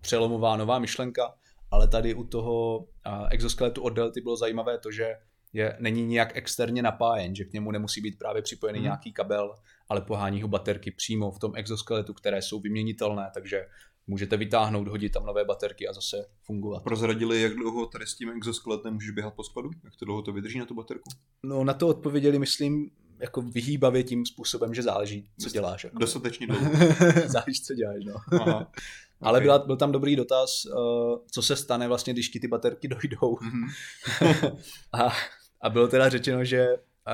přelomová 0.01 0.57
nová 0.57 0.79
myšlenka, 0.79 1.33
ale 1.71 1.87
tady 1.87 2.13
u 2.13 2.23
toho 2.23 2.87
exoskeletu 3.29 3.81
od 3.81 3.89
Delty 3.89 4.21
bylo 4.21 4.35
zajímavé 4.35 4.77
to, 4.77 4.91
že 4.91 5.15
je, 5.53 5.77
není 5.79 6.05
nijak 6.05 6.37
externě 6.37 6.81
napájen, 6.81 7.35
že 7.35 7.43
k 7.43 7.53
němu 7.53 7.71
nemusí 7.71 8.01
být 8.01 8.17
právě 8.19 8.41
připojený 8.41 8.77
hmm. 8.77 8.83
nějaký 8.83 9.13
kabel, 9.13 9.55
ale 9.89 10.01
pohání 10.01 10.41
ho 10.41 10.47
baterky 10.47 10.91
přímo 10.91 11.31
v 11.31 11.39
tom 11.39 11.51
exoskeletu, 11.55 12.13
které 12.13 12.41
jsou 12.41 12.59
vyměnitelné, 12.59 13.31
takže 13.33 13.65
můžete 14.07 14.37
vytáhnout, 14.37 14.87
hodit 14.87 15.09
tam 15.09 15.25
nové 15.25 15.45
baterky 15.45 15.87
a 15.87 15.93
zase 15.93 16.25
fungovat. 16.43 16.83
Prozradili, 16.83 17.41
jak 17.41 17.53
dlouho 17.53 17.85
tady 17.85 18.07
s 18.07 18.15
tím 18.15 18.29
exoskeletem 18.29 18.93
můžeš 18.93 19.11
běhat 19.11 19.33
po 19.33 19.43
skladu? 19.43 19.69
Jak 19.83 19.95
to 19.95 20.05
dlouho 20.05 20.21
to 20.21 20.33
vydrží 20.33 20.59
na 20.59 20.65
tu 20.65 20.75
baterku? 20.75 21.09
No 21.43 21.63
na 21.63 21.73
to 21.73 21.87
odpověděli, 21.87 22.39
myslím, 22.39 22.91
jako 23.19 23.41
vyhýbavě 23.41 24.03
tím 24.03 24.25
způsobem, 24.25 24.73
že 24.73 24.83
záleží, 24.83 25.29
co 25.39 25.49
děláš. 25.49 25.83
Jako. 25.83 25.99
Dostatečně 25.99 26.47
dlouho. 26.47 26.71
záleží, 27.25 27.61
co 27.63 27.73
děláš, 27.73 28.05
no. 28.05 28.39
Aha. 28.41 28.71
Ale 29.21 29.37
okay. 29.37 29.45
byla, 29.45 29.59
byl 29.59 29.77
tam 29.77 29.91
dobrý 29.91 30.15
dotaz, 30.15 30.65
uh, 30.65 31.17
co 31.31 31.41
se 31.41 31.55
stane 31.55 31.87
vlastně, 31.87 32.13
když 32.13 32.29
ti 32.29 32.39
ty 32.39 32.47
baterky 32.47 32.87
dojdou. 33.01 33.35
Mm-hmm. 33.35 34.57
a, 34.93 35.13
a 35.61 35.69
bylo 35.69 35.87
teda 35.87 36.09
řečeno, 36.09 36.45
že 36.45 36.67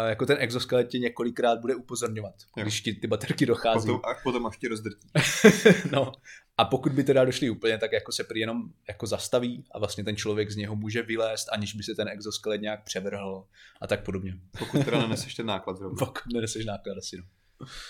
jako 0.07 0.25
ten 0.25 0.37
exoskelet 0.39 0.87
tě 0.87 0.99
několikrát 0.99 1.59
bude 1.59 1.75
upozorňovat, 1.75 2.35
jo. 2.57 2.63
když 2.63 2.81
ti 2.81 2.93
ty 2.93 3.07
baterky 3.07 3.45
dochází. 3.45 3.87
Potom, 3.87 4.01
a 4.03 4.13
potom 4.23 4.45
až 4.45 4.57
tě 4.57 4.67
rozdrtí. 4.67 5.07
no, 5.91 6.11
a 6.57 6.65
pokud 6.65 6.91
by 6.91 7.03
teda 7.03 7.25
došli 7.25 7.49
úplně, 7.49 7.77
tak 7.77 7.91
jako 7.91 8.11
se 8.11 8.23
prý 8.23 8.39
jenom 8.39 8.63
jako 8.87 9.07
zastaví 9.07 9.65
a 9.71 9.79
vlastně 9.79 10.03
ten 10.03 10.15
člověk 10.15 10.51
z 10.51 10.55
něho 10.55 10.75
může 10.75 11.01
vylézt, 11.01 11.47
aniž 11.51 11.73
by 11.73 11.83
se 11.83 11.95
ten 11.95 12.07
exoskelet 12.07 12.61
nějak 12.61 12.83
převrhl 12.83 13.47
a 13.81 13.87
tak 13.87 14.03
podobně. 14.03 14.33
Pokud 14.59 14.85
teda 14.85 14.99
neneseš 15.01 15.35
ten 15.35 15.45
náklad 15.45 15.77
zrovna. 15.77 16.05
Pokud 16.05 16.33
neneseš 16.33 16.65
náklad 16.65 16.97
asi, 16.97 17.17
no. 17.17 17.23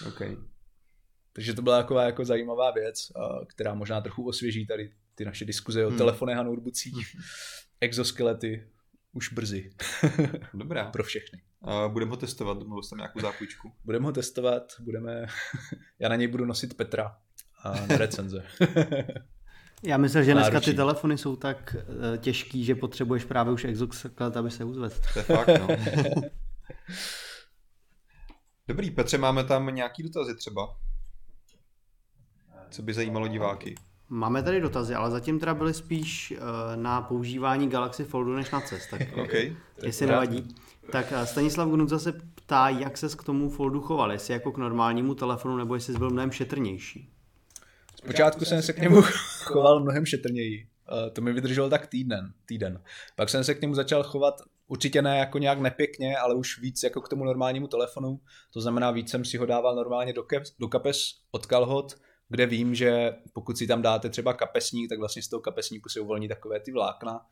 Okay. 0.07 0.37
Takže 1.33 1.53
to 1.53 1.61
byla 1.61 1.77
taková 1.77 2.03
jako 2.03 2.25
zajímavá 2.25 2.71
věc, 2.71 3.11
která 3.47 3.73
možná 3.73 4.01
trochu 4.01 4.27
osvěží 4.27 4.67
tady 4.67 4.93
ty 5.15 5.25
naše 5.25 5.45
diskuze 5.45 5.85
o 5.85 5.89
hmm. 5.89 5.97
telefonech 5.97 6.37
a 6.37 6.43
notebookcích. 6.43 6.93
Hmm. 6.93 7.23
Exoskelety 7.81 8.67
už 9.17 9.33
brzy. 9.33 9.69
Dobrá. 10.53 10.91
Pro 10.91 11.03
všechny. 11.03 11.41
A 11.61 11.87
budeme 11.87 12.11
ho 12.11 12.17
testovat, 12.17 12.57
domluvil 12.57 12.83
jsem 12.83 12.97
nějakou 12.97 13.19
zápůjčku. 13.19 13.73
Budeme 13.85 14.05
ho 14.05 14.11
testovat, 14.11 14.63
budeme... 14.79 15.25
Já 15.99 16.09
na 16.09 16.15
něj 16.15 16.27
budu 16.27 16.45
nosit 16.45 16.73
Petra 16.73 17.17
a 17.63 17.85
na 17.85 17.97
recenze. 17.97 18.43
Já 19.83 19.97
myslím, 19.97 20.23
že 20.23 20.33
dneska 20.33 20.59
ty 20.59 20.73
telefony 20.73 21.17
jsou 21.17 21.35
tak 21.35 21.75
uh, 21.75 22.17
těžký, 22.17 22.63
že 22.63 22.75
potřebuješ 22.75 23.25
právě 23.25 23.53
už 23.53 23.63
exoskelet, 23.63 24.37
aby 24.37 24.51
se 24.51 24.63
uzvedl. 24.63 24.95
To 25.13 25.19
je 25.19 25.23
fakt, 25.25 25.47
no. 25.47 25.67
Dobrý, 28.67 28.91
Petře, 28.91 29.17
máme 29.17 29.43
tam 29.43 29.75
nějaký 29.75 30.03
dotazy 30.03 30.35
třeba? 30.35 30.77
Co 32.69 32.81
by 32.81 32.93
zajímalo 32.93 33.27
diváky? 33.27 33.75
Máme 34.09 34.43
tady 34.43 34.61
dotazy, 34.61 34.95
ale 34.95 35.11
zatím 35.11 35.39
teda 35.39 35.53
byly 35.53 35.73
spíš 35.73 36.33
uh, 36.37 36.81
na 36.81 37.01
používání 37.01 37.69
Galaxy 37.69 38.03
Foldu 38.03 38.35
než 38.35 38.51
na 38.51 38.61
cest. 38.61 38.89
Tak 38.91 39.01
okay. 39.23 39.55
jestli 39.83 40.07
nevadí. 40.07 40.47
Tak 40.91 41.11
uh, 41.11 41.23
Stanislav 41.23 41.69
Gunudza 41.69 41.99
se 41.99 42.13
ptá, 42.35 42.69
jak 42.69 42.97
ses 42.97 43.15
k 43.15 43.23
tomu 43.23 43.49
Foldu 43.49 43.81
choval, 43.81 44.11
jestli 44.11 44.33
jako 44.33 44.51
k 44.51 44.57
normálnímu 44.57 45.15
telefonu, 45.15 45.57
nebo 45.57 45.75
jestli 45.75 45.93
jsi 45.93 45.99
byl 45.99 46.09
mnohem 46.09 46.31
šetrnější. 46.31 47.09
Zpočátku 47.95 48.45
jsem 48.45 48.61
se 48.61 48.73
k 48.73 48.77
němu 48.77 49.01
choval 49.43 49.79
mnohem 49.79 50.05
šetrněji. 50.05 50.67
To 51.13 51.21
mi 51.21 51.33
vydrželo 51.33 51.69
tak 51.69 51.87
týden, 51.87 52.33
týden. 52.45 52.81
Pak 53.15 53.29
jsem 53.29 53.43
se 53.43 53.53
k 53.53 53.61
němu 53.61 53.75
začal 53.75 54.03
chovat 54.03 54.41
určitě 54.67 55.01
ne 55.01 55.17
jako 55.17 55.37
nějak 55.37 55.59
nepěkně, 55.59 56.17
ale 56.17 56.35
už 56.35 56.59
víc 56.59 56.83
jako 56.83 57.01
k 57.01 57.09
tomu 57.09 57.25
normálnímu 57.25 57.67
telefonu. 57.67 58.19
To 58.53 58.61
znamená, 58.61 58.91
víc 58.91 59.11
jsem 59.11 59.25
si 59.25 59.37
ho 59.37 59.45
dával 59.45 59.75
normálně 59.75 60.13
do, 60.13 60.23
kep, 60.23 60.43
do 60.59 60.67
kapes 60.67 61.13
od 61.31 61.45
kalhot, 61.45 61.95
kde 62.29 62.45
vím, 62.45 62.75
že 62.75 63.15
pokud 63.33 63.57
si 63.57 63.67
tam 63.67 63.81
dáte 63.81 64.09
třeba 64.09 64.33
kapesník, 64.33 64.89
tak 64.89 64.99
vlastně 64.99 65.21
z 65.21 65.27
toho 65.27 65.41
kapesníku 65.41 65.89
se 65.89 65.99
uvolní 65.99 66.27
takové 66.27 66.59
ty 66.59 66.71
vlákna. 66.71 67.25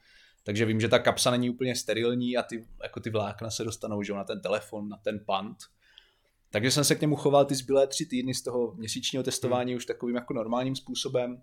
Takže 0.44 0.66
vím, 0.66 0.80
že 0.80 0.88
ta 0.88 1.00
kapsa 1.00 1.32
není 1.32 1.50
úplně 1.50 1.76
sterilní 1.76 2.38
a 2.38 2.44
ty, 2.44 2.68
jako 2.84 3.00
ty 3.00 3.10
vlákna 3.10 3.50
se 3.50 3.64
dostanou 3.64 4.04
že 4.04 4.14
na 4.14 4.24
ten 4.24 4.42
telefon, 4.42 4.90
na 4.90 4.98
ten 4.98 5.20
pant. 5.26 5.58
Takže 6.50 6.72
jsem 6.72 6.84
se 6.84 6.96
k 6.96 7.02
němu 7.02 7.16
choval 7.16 7.46
ty 7.46 7.56
zbylé 7.56 7.88
tři 7.88 8.06
týdny 8.06 8.34
z 8.34 8.42
toho 8.42 8.74
měsíčního 8.76 9.24
testování 9.24 9.72
hmm. 9.72 9.78
už 9.78 9.86
takovým 9.86 10.16
jako 10.16 10.34
normálním 10.34 10.76
způsobem. 10.76 11.42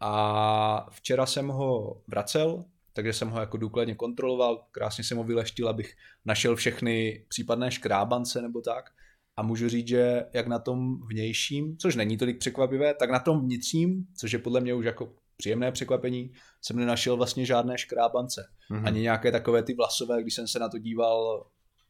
A 0.00 0.86
včera 0.90 1.26
jsem 1.26 1.48
ho 1.48 2.00
vracel, 2.06 2.64
takže 2.92 3.12
jsem 3.12 3.30
ho 3.30 3.40
jako 3.40 3.56
důkladně 3.56 3.94
kontroloval, 3.94 4.66
krásně 4.70 5.04
jsem 5.04 5.18
ho 5.18 5.24
vyleštil, 5.24 5.68
abych 5.68 5.96
našel 6.24 6.56
všechny 6.56 7.24
případné 7.28 7.70
škrábance 7.70 8.42
nebo 8.42 8.60
tak. 8.60 8.90
A 9.38 9.42
můžu 9.42 9.68
říct, 9.68 9.88
že 9.88 10.24
jak 10.32 10.46
na 10.46 10.58
tom 10.58 11.06
vnějším, 11.06 11.76
což 11.76 11.96
není 11.96 12.16
tolik 12.16 12.38
překvapivé, 12.38 12.94
tak 12.94 13.10
na 13.10 13.18
tom 13.18 13.40
vnitřním, 13.40 14.06
což 14.16 14.32
je 14.32 14.38
podle 14.38 14.60
mě 14.60 14.74
už 14.74 14.84
jako 14.84 15.12
příjemné 15.36 15.72
překvapení, 15.72 16.32
jsem 16.62 16.76
nenašel 16.76 17.16
vlastně 17.16 17.46
žádné 17.46 17.78
škrábance. 17.78 18.48
Mm-hmm. 18.70 18.86
Ani 18.86 19.00
nějaké 19.00 19.32
takové 19.32 19.62
ty 19.62 19.74
vlasové, 19.74 20.22
když 20.22 20.34
jsem 20.34 20.48
se 20.48 20.58
na 20.58 20.68
to 20.68 20.78
díval, 20.78 21.46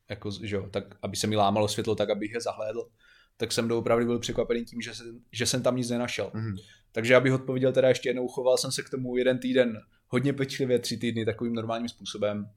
jako, 0.08 0.30
že 0.42 0.56
jo, 0.56 0.68
tak 0.70 0.84
aby 1.02 1.16
se 1.16 1.26
mi 1.26 1.36
lámalo 1.36 1.68
světlo, 1.68 1.94
tak 1.94 2.10
abych 2.10 2.32
je 2.32 2.40
zahlédl, 2.40 2.88
tak 3.36 3.52
jsem 3.52 3.68
doopravdy 3.68 4.04
byl 4.04 4.18
překvapený 4.18 4.64
tím, 4.64 4.80
že, 4.80 4.94
jsem, 4.94 5.20
že 5.32 5.46
jsem 5.46 5.62
tam 5.62 5.76
nic 5.76 5.90
nenašel. 5.90 6.30
Mm-hmm. 6.34 6.56
Takže 6.92 7.16
abych 7.16 7.32
odpověděl 7.32 7.72
teda 7.72 7.88
ještě 7.88 8.08
jednou, 8.08 8.28
choval 8.28 8.56
jsem 8.56 8.72
se 8.72 8.82
k 8.82 8.90
tomu 8.90 9.16
jeden 9.16 9.38
týden 9.38 9.80
hodně 10.08 10.32
pečlivě, 10.32 10.78
tři 10.78 10.96
týdny 10.96 11.24
takovým 11.24 11.54
normálním 11.54 11.88
způsobem 11.88 12.50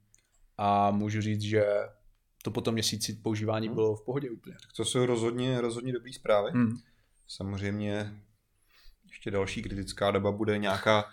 a 0.58 0.90
můžu 0.90 1.20
říct, 1.20 1.42
že 1.42 1.64
to 2.42 2.50
potom 2.50 2.74
měsíci 2.74 3.12
používání 3.12 3.66
hmm. 3.66 3.74
bylo 3.74 3.96
v 3.96 4.04
pohodě 4.04 4.30
úplně. 4.30 4.56
Tak 4.60 4.72
to 4.76 4.84
jsou 4.84 5.06
rozhodně, 5.06 5.60
rozhodně 5.60 5.92
dobrý 5.92 6.12
zprávy. 6.12 6.50
Hmm. 6.50 6.78
Samozřejmě 7.26 8.22
ještě 9.04 9.30
další 9.30 9.62
kritická 9.62 10.10
doba 10.10 10.32
bude 10.32 10.58
nějaká 10.58 11.04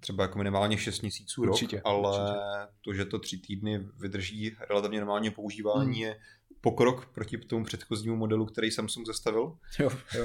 třeba 0.00 0.24
jako 0.24 0.38
minimálně 0.38 0.78
6 0.78 1.00
měsíců 1.00 1.42
určitě, 1.42 1.76
rok, 1.76 1.86
ale 1.86 2.20
určitě. 2.22 2.40
to, 2.80 2.92
že 2.92 3.04
to 3.04 3.18
tři 3.18 3.38
týdny 3.38 3.78
vydrží 3.78 4.56
relativně 4.68 4.98
normálně 4.98 5.30
používání 5.30 5.92
hmm. 5.92 6.02
je 6.02 6.20
pokrok 6.60 7.06
proti 7.14 7.38
tomu 7.38 7.64
předchozímu 7.64 8.16
modelu, 8.16 8.46
který 8.46 8.70
Samsung 8.70 9.06
zastavil. 9.06 9.58
Jo, 9.78 9.90
jo. 10.14 10.24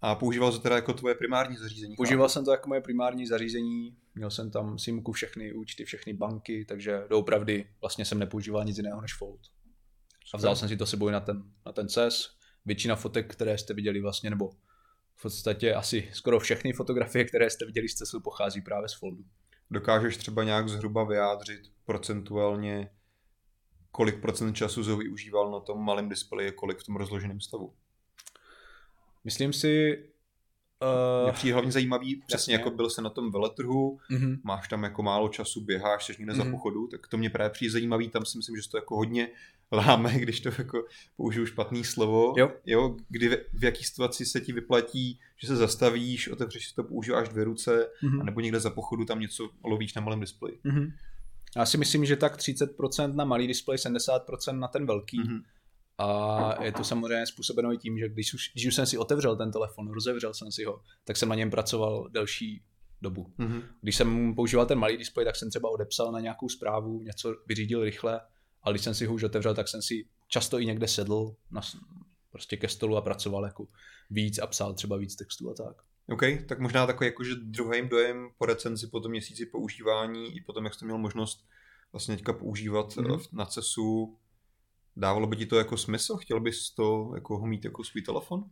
A 0.00 0.14
používal 0.14 0.52
to 0.52 0.58
teda 0.58 0.76
jako 0.76 0.92
tvoje 0.92 1.14
primární 1.14 1.56
zařízení? 1.56 1.96
Používal 1.96 2.28
jsem 2.28 2.44
to 2.44 2.50
jako 2.50 2.68
moje 2.68 2.80
primární 2.80 3.26
zařízení, 3.26 3.96
měl 4.14 4.30
jsem 4.30 4.50
tam 4.50 4.78
simku, 4.78 5.12
všechny 5.12 5.52
účty, 5.52 5.84
všechny 5.84 6.12
banky, 6.12 6.64
takže 6.64 7.02
doopravdy 7.10 7.66
vlastně 7.80 8.04
jsem 8.04 8.18
nepoužíval 8.18 8.64
nic 8.64 8.76
jiného 8.76 9.00
než 9.00 9.14
Fold. 9.14 9.40
A 10.34 10.36
vzal 10.36 10.56
jsem 10.56 10.68
si 10.68 10.76
to 10.76 10.86
sebou 10.86 11.10
na 11.10 11.20
ten, 11.20 11.42
na 11.66 11.72
ten 11.72 11.88
CES. 11.88 12.30
Většina 12.66 12.96
fotek, 12.96 13.34
které 13.34 13.58
jste 13.58 13.74
viděli 13.74 14.00
vlastně, 14.00 14.30
nebo 14.30 14.50
v 15.14 15.22
podstatě 15.22 15.74
asi 15.74 16.10
skoro 16.12 16.40
všechny 16.40 16.72
fotografie, 16.72 17.24
které 17.24 17.50
jste 17.50 17.66
viděli 17.66 17.88
z 17.88 17.94
CESu, 17.94 18.20
pochází 18.20 18.60
právě 18.60 18.88
z 18.88 18.94
Foldu. 18.94 19.24
Dokážeš 19.70 20.16
třeba 20.16 20.44
nějak 20.44 20.68
zhruba 20.68 21.04
vyjádřit 21.04 21.60
procentuálně, 21.84 22.90
kolik 23.90 24.20
procent 24.20 24.54
času 24.54 24.82
Zoe 24.82 24.96
využíval 24.96 25.50
na 25.50 25.60
tom 25.60 25.84
malém 25.84 26.08
displeji, 26.08 26.52
kolik 26.52 26.78
v 26.78 26.84
tom 26.84 26.96
rozloženém 26.96 27.40
stavu? 27.40 27.74
Myslím 29.24 29.52
si, 29.52 30.04
Uh, 30.82 31.24
Mě 31.24 31.32
přijde 31.32 31.52
hlavně 31.52 31.72
zajímavý, 31.72 32.10
jasně. 32.10 32.24
přesně 32.26 32.54
jako 32.54 32.70
byl 32.70 32.90
se 32.90 33.02
na 33.02 33.10
tom 33.10 33.30
veletrhu, 33.30 33.98
mm-hmm. 34.10 34.38
máš 34.44 34.68
tam 34.68 34.82
jako 34.82 35.02
málo 35.02 35.28
času, 35.28 35.60
běháš, 35.60 36.04
jsi 36.04 36.12
někde 36.18 36.32
mm-hmm. 36.32 36.36
za 36.36 36.42
mhm. 36.42 36.52
pochodu, 36.52 36.86
tak 36.86 37.06
to 37.06 37.18
mě 37.18 37.30
právě 37.30 37.50
přijde 37.50 37.72
zajímavý, 37.72 38.08
tam 38.08 38.24
si 38.24 38.38
myslím, 38.38 38.56
že 38.56 38.68
to 38.70 38.76
jako 38.76 38.96
hodně 38.96 39.28
láme, 39.72 40.12
když 40.18 40.40
to 40.40 40.50
jako 40.58 40.84
použiju 41.16 41.46
špatný 41.46 41.84
slovo, 41.84 42.34
jo. 42.36 42.52
jo 42.66 42.96
kdy 43.08 43.28
v, 43.28 43.36
v 43.52 43.64
jaký 43.64 43.84
situaci 43.84 44.26
se 44.26 44.40
ti 44.40 44.52
vyplatí, 44.52 45.20
že 45.36 45.46
se 45.46 45.56
zastavíš, 45.56 46.28
otevřeš 46.28 46.68
si 46.68 46.74
to, 46.74 46.84
používáš 46.84 47.28
dvě 47.28 47.44
ruce, 47.44 47.88
mm-hmm. 48.02 48.20
anebo 48.20 48.40
někde 48.40 48.60
za 48.60 48.70
pochodu 48.70 49.04
tam 49.04 49.20
něco 49.20 49.50
lovíš 49.64 49.94
na 49.94 50.02
malém 50.02 50.20
displeji. 50.20 50.58
Mm-hmm. 50.64 50.92
Já 51.56 51.66
si 51.66 51.78
myslím, 51.78 52.04
že 52.04 52.16
tak 52.16 52.38
30% 52.38 53.14
na 53.14 53.24
malý 53.24 53.46
displej, 53.46 53.78
70% 53.78 54.58
na 54.58 54.68
ten 54.68 54.86
velký. 54.86 55.20
Mm-hmm. 55.20 55.42
A 56.00 56.64
je 56.64 56.72
to 56.72 56.84
samozřejmě 56.84 57.26
způsobeno 57.26 57.72
i 57.72 57.78
tím, 57.78 57.98
že 57.98 58.08
když 58.08 58.34
už, 58.34 58.50
když 58.52 58.66
už 58.66 58.74
jsem 58.74 58.86
si 58.86 58.98
otevřel 58.98 59.36
ten 59.36 59.52
telefon, 59.52 59.92
rozevřel 59.92 60.34
jsem 60.34 60.52
si 60.52 60.64
ho, 60.64 60.80
tak 61.04 61.16
jsem 61.16 61.28
na 61.28 61.34
něm 61.34 61.50
pracoval 61.50 62.08
delší 62.10 62.62
dobu. 63.02 63.32
Mm-hmm. 63.38 63.62
Když 63.80 63.96
jsem 63.96 64.34
používal 64.34 64.66
ten 64.66 64.78
malý 64.78 64.96
displej, 64.96 65.26
tak 65.26 65.36
jsem 65.36 65.50
třeba 65.50 65.70
odepsal 65.70 66.12
na 66.12 66.20
nějakou 66.20 66.48
zprávu, 66.48 67.02
něco 67.02 67.36
vyřídil 67.46 67.84
rychle, 67.84 68.20
ale 68.62 68.72
když 68.72 68.84
jsem 68.84 68.94
si 68.94 69.06
ho 69.06 69.14
už 69.14 69.22
otevřel, 69.22 69.54
tak 69.54 69.68
jsem 69.68 69.82
si 69.82 70.08
často 70.28 70.58
i 70.58 70.66
někde 70.66 70.88
sedl 70.88 71.34
na, 71.50 71.60
prostě 72.30 72.56
ke 72.56 72.68
stolu 72.68 72.96
a 72.96 73.02
pracoval 73.02 73.44
jako 73.44 73.66
víc 74.10 74.38
a 74.38 74.46
psal 74.46 74.74
třeba 74.74 74.96
víc 74.96 75.16
textů 75.16 75.50
a 75.50 75.54
tak. 75.54 75.76
OK, 76.08 76.22
tak 76.48 76.58
možná 76.58 76.86
takový 76.86 77.06
jakože 77.06 77.34
druhým 77.34 77.88
dojem 77.88 78.28
po 78.38 78.46
recenzi 78.46 78.86
po 78.86 79.00
tom 79.00 79.10
měsíci 79.10 79.46
používání 79.46 80.36
i 80.36 80.40
potom, 80.40 80.64
jak 80.64 80.74
jste 80.74 80.84
měl 80.84 80.98
možnost 80.98 81.46
vlastně 81.92 82.16
teďka 82.16 82.32
používat 82.32 82.88
mm-hmm. 82.88 83.28
na 83.32 83.46
CESu, 83.46 84.18
dávalo 85.00 85.26
by 85.26 85.36
ti 85.36 85.46
to 85.46 85.58
jako 85.58 85.76
smysl? 85.76 86.16
Chtěl 86.16 86.40
bys 86.40 86.70
to 86.70 87.12
jako 87.14 87.38
ho 87.38 87.46
mít 87.46 87.64
jako 87.64 87.84
svůj 87.84 88.02
telefon? 88.02 88.44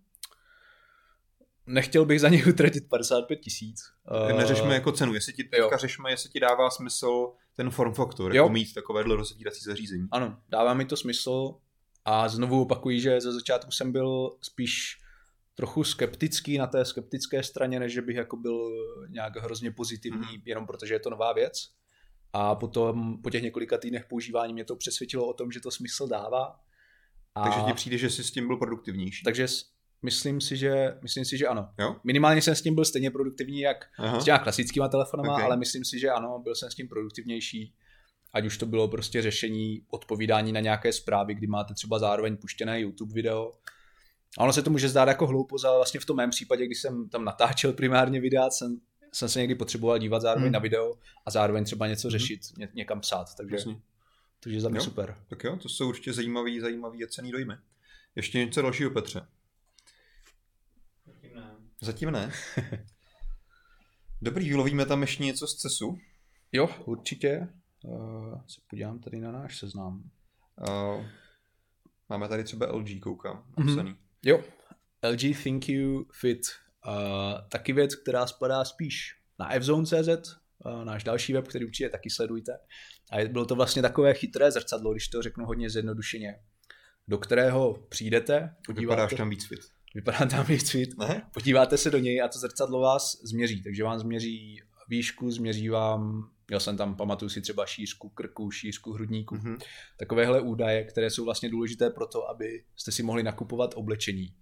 Nechtěl 1.66 2.04
bych 2.04 2.20
za 2.20 2.28
něj 2.28 2.44
utratit 2.48 2.88
55 2.88 3.36
tisíc. 3.36 3.80
Neřešme 4.36 4.74
jako 4.74 4.92
cenu, 4.92 5.14
jestli 5.14 5.32
ti 5.32 5.44
teďka 5.44 5.76
řešme, 5.76 6.10
jestli 6.10 6.30
ti 6.30 6.40
dává 6.40 6.70
smysl 6.70 7.32
ten 7.56 7.70
form 7.70 7.94
factor, 7.94 8.36
jo. 8.36 8.42
jako 8.42 8.52
mít 8.52 8.74
takovéhle 8.74 9.16
rozvírací 9.16 9.64
zařízení. 9.64 10.08
Ano, 10.10 10.38
dává 10.48 10.74
mi 10.74 10.84
to 10.84 10.96
smysl 10.96 11.54
a 12.04 12.28
znovu 12.28 12.62
opakuji, 12.62 13.00
že 13.00 13.20
ze 13.20 13.32
začátku 13.32 13.70
jsem 13.70 13.92
byl 13.92 14.36
spíš 14.40 14.98
trochu 15.54 15.84
skeptický 15.84 16.58
na 16.58 16.66
té 16.66 16.84
skeptické 16.84 17.42
straně, 17.42 17.80
než 17.80 17.92
že 17.92 18.02
bych 18.02 18.16
jako 18.16 18.36
byl 18.36 18.70
nějak 19.08 19.36
hrozně 19.36 19.70
pozitivní, 19.70 20.36
mm. 20.36 20.42
jenom 20.44 20.66
protože 20.66 20.94
je 20.94 21.00
to 21.00 21.10
nová 21.10 21.32
věc. 21.32 21.68
A 22.40 22.54
potom 22.54 23.22
po 23.22 23.30
těch 23.30 23.42
několika 23.42 23.78
týdnech 23.78 24.04
používání 24.04 24.52
mě 24.52 24.64
to 24.64 24.76
přesvědčilo 24.76 25.26
o 25.26 25.32
tom, 25.32 25.52
že 25.52 25.60
to 25.60 25.70
smysl 25.70 26.08
dává. 26.08 26.60
A... 27.34 27.42
Takže 27.42 27.60
ti 27.66 27.72
přijde, 27.72 27.98
že 27.98 28.10
jsi 28.10 28.24
s 28.24 28.30
tím 28.30 28.46
byl 28.46 28.56
produktivnější. 28.56 29.24
Takže 29.24 29.46
myslím 30.02 30.40
si, 30.40 30.56
že, 30.56 30.98
myslím 31.02 31.24
si, 31.24 31.38
že 31.38 31.46
ano. 31.46 31.68
Jo? 31.78 31.96
Minimálně 32.04 32.42
jsem 32.42 32.54
s 32.54 32.62
tím 32.62 32.74
byl 32.74 32.84
stejně 32.84 33.10
produktivní, 33.10 33.60
jak 33.60 33.86
Aha. 33.98 34.20
s 34.20 34.24
těma 34.24 34.38
klasickýma 34.38 34.88
telefonama, 34.88 35.32
okay. 35.32 35.44
ale 35.44 35.56
myslím 35.56 35.84
si, 35.84 35.98
že 35.98 36.10
ano, 36.10 36.38
byl 36.38 36.54
jsem 36.54 36.70
s 36.70 36.74
tím 36.74 36.88
produktivnější. 36.88 37.74
Ať 38.32 38.46
už 38.46 38.58
to 38.58 38.66
bylo 38.66 38.88
prostě 38.88 39.22
řešení 39.22 39.82
odpovídání 39.90 40.52
na 40.52 40.60
nějaké 40.60 40.92
zprávy, 40.92 41.34
kdy 41.34 41.46
máte 41.46 41.74
třeba 41.74 41.98
zároveň 41.98 42.36
puštěné 42.36 42.80
YouTube 42.80 43.14
video. 43.14 43.52
A 44.38 44.42
ono 44.42 44.52
se 44.52 44.62
to 44.62 44.70
může 44.70 44.88
zdát 44.88 45.08
jako 45.08 45.26
hloupost, 45.26 45.64
ale 45.64 45.76
vlastně 45.76 46.00
v 46.00 46.04
tom 46.04 46.16
mém 46.16 46.30
případě, 46.30 46.66
když 46.66 46.80
jsem 46.80 47.08
tam 47.08 47.24
natáčel 47.24 47.72
primárně 47.72 48.20
videa, 48.20 48.50
jsem 48.50 48.80
jsem 49.12 49.28
se 49.28 49.38
někdy 49.38 49.54
potřeboval 49.54 49.98
dívat 49.98 50.22
zároveň 50.22 50.44
hmm. 50.44 50.52
na 50.52 50.58
video 50.58 50.94
a 51.26 51.30
zároveň 51.30 51.64
třeba 51.64 51.86
něco 51.86 52.08
hmm. 52.08 52.12
řešit, 52.12 52.40
ně, 52.58 52.68
někam 52.74 53.00
psát, 53.00 53.34
takže, 53.36 53.56
Jasně. 53.56 53.80
takže 54.40 54.60
za 54.60 54.68
mě 54.68 54.78
jo, 54.78 54.84
super. 54.84 55.16
Tak 55.28 55.44
jo, 55.44 55.56
to 55.56 55.68
jsou 55.68 55.88
určitě 55.88 56.12
zajímavý, 56.12 56.60
zajímavý 56.60 57.04
a 57.04 57.06
cený 57.06 57.30
dojmy. 57.30 57.54
Ještě 58.16 58.38
něco 58.38 58.62
dalšího, 58.62 58.90
Petře? 58.90 59.26
Zatím 61.06 61.34
ne. 61.34 61.56
Zatím 61.80 62.10
ne? 62.10 62.32
Dobrý, 64.22 64.48
vylovíme 64.48 64.86
tam 64.86 65.00
ještě 65.00 65.24
něco 65.24 65.46
z 65.46 65.54
CESu? 65.54 65.98
Jo, 66.52 66.68
určitě. 66.84 67.48
Uh, 67.82 68.40
se 68.46 68.60
podívám 68.70 68.98
tady 68.98 69.18
na 69.20 69.32
náš 69.32 69.58
seznam. 69.58 70.10
Uh, 70.68 71.04
máme 72.08 72.28
tady 72.28 72.44
třeba 72.44 72.72
LG, 72.72 73.00
koukám, 73.00 73.44
napsaný. 73.58 73.90
Mm-hmm. 73.90 73.96
Jo, 74.22 74.44
LG 75.02 75.20
ThinQ 75.42 76.04
Fit 76.12 76.40
Uh, 76.86 77.48
taky 77.48 77.72
věc, 77.72 77.94
která 77.94 78.26
spadá 78.26 78.64
spíš 78.64 79.16
na 79.38 79.60
fzone.cz, 79.60 80.08
uh, 80.64 80.84
náš 80.84 81.04
další 81.04 81.32
web, 81.32 81.48
který 81.48 81.64
určitě 81.64 81.88
taky 81.88 82.10
sledujte. 82.10 82.58
A 83.12 83.28
bylo 83.28 83.44
to 83.46 83.54
vlastně 83.54 83.82
takové 83.82 84.14
chytré 84.14 84.50
zrcadlo, 84.50 84.92
když 84.92 85.08
to 85.08 85.22
řeknu 85.22 85.46
hodně 85.46 85.70
zjednodušeně, 85.70 86.40
do 87.08 87.18
kterého 87.18 87.74
přijdete, 87.88 88.54
podíváte... 88.66 88.96
Vypadáš 88.96 89.18
tam 89.18 89.30
víc 89.30 89.46
fit. 89.46 89.60
Vypadá 89.94 90.26
tam 90.26 90.46
víc 90.46 90.70
fit. 90.70 90.98
Ne? 90.98 91.30
Podíváte 91.34 91.78
se 91.78 91.90
do 91.90 91.98
něj 91.98 92.22
a 92.22 92.28
to 92.28 92.38
zrcadlo 92.38 92.80
vás 92.80 93.20
změří, 93.24 93.62
takže 93.62 93.84
vám 93.84 93.98
změří 93.98 94.60
výšku, 94.88 95.30
změří 95.30 95.68
vám, 95.68 96.30
měl 96.48 96.60
jsem 96.60 96.76
tam, 96.76 96.96
pamatuju 96.96 97.28
si 97.28 97.40
třeba 97.40 97.66
šířku 97.66 98.08
krku, 98.08 98.50
šířku 98.50 98.92
hrudníku, 98.92 99.34
mm-hmm. 99.34 99.58
takovéhle 99.98 100.40
údaje, 100.40 100.84
které 100.84 101.10
jsou 101.10 101.24
vlastně 101.24 101.48
důležité 101.48 101.90
pro 101.90 102.06
to, 102.06 102.30
aby 102.30 102.64
jste 102.76 102.92
si 102.92 103.02
mohli 103.02 103.22
nakupovat 103.22 103.74
oblečení. 103.74 104.34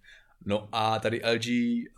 No 0.45 0.69
a 0.73 0.99
tady 0.99 1.21
LG 1.35 1.47
uh, 1.47 1.89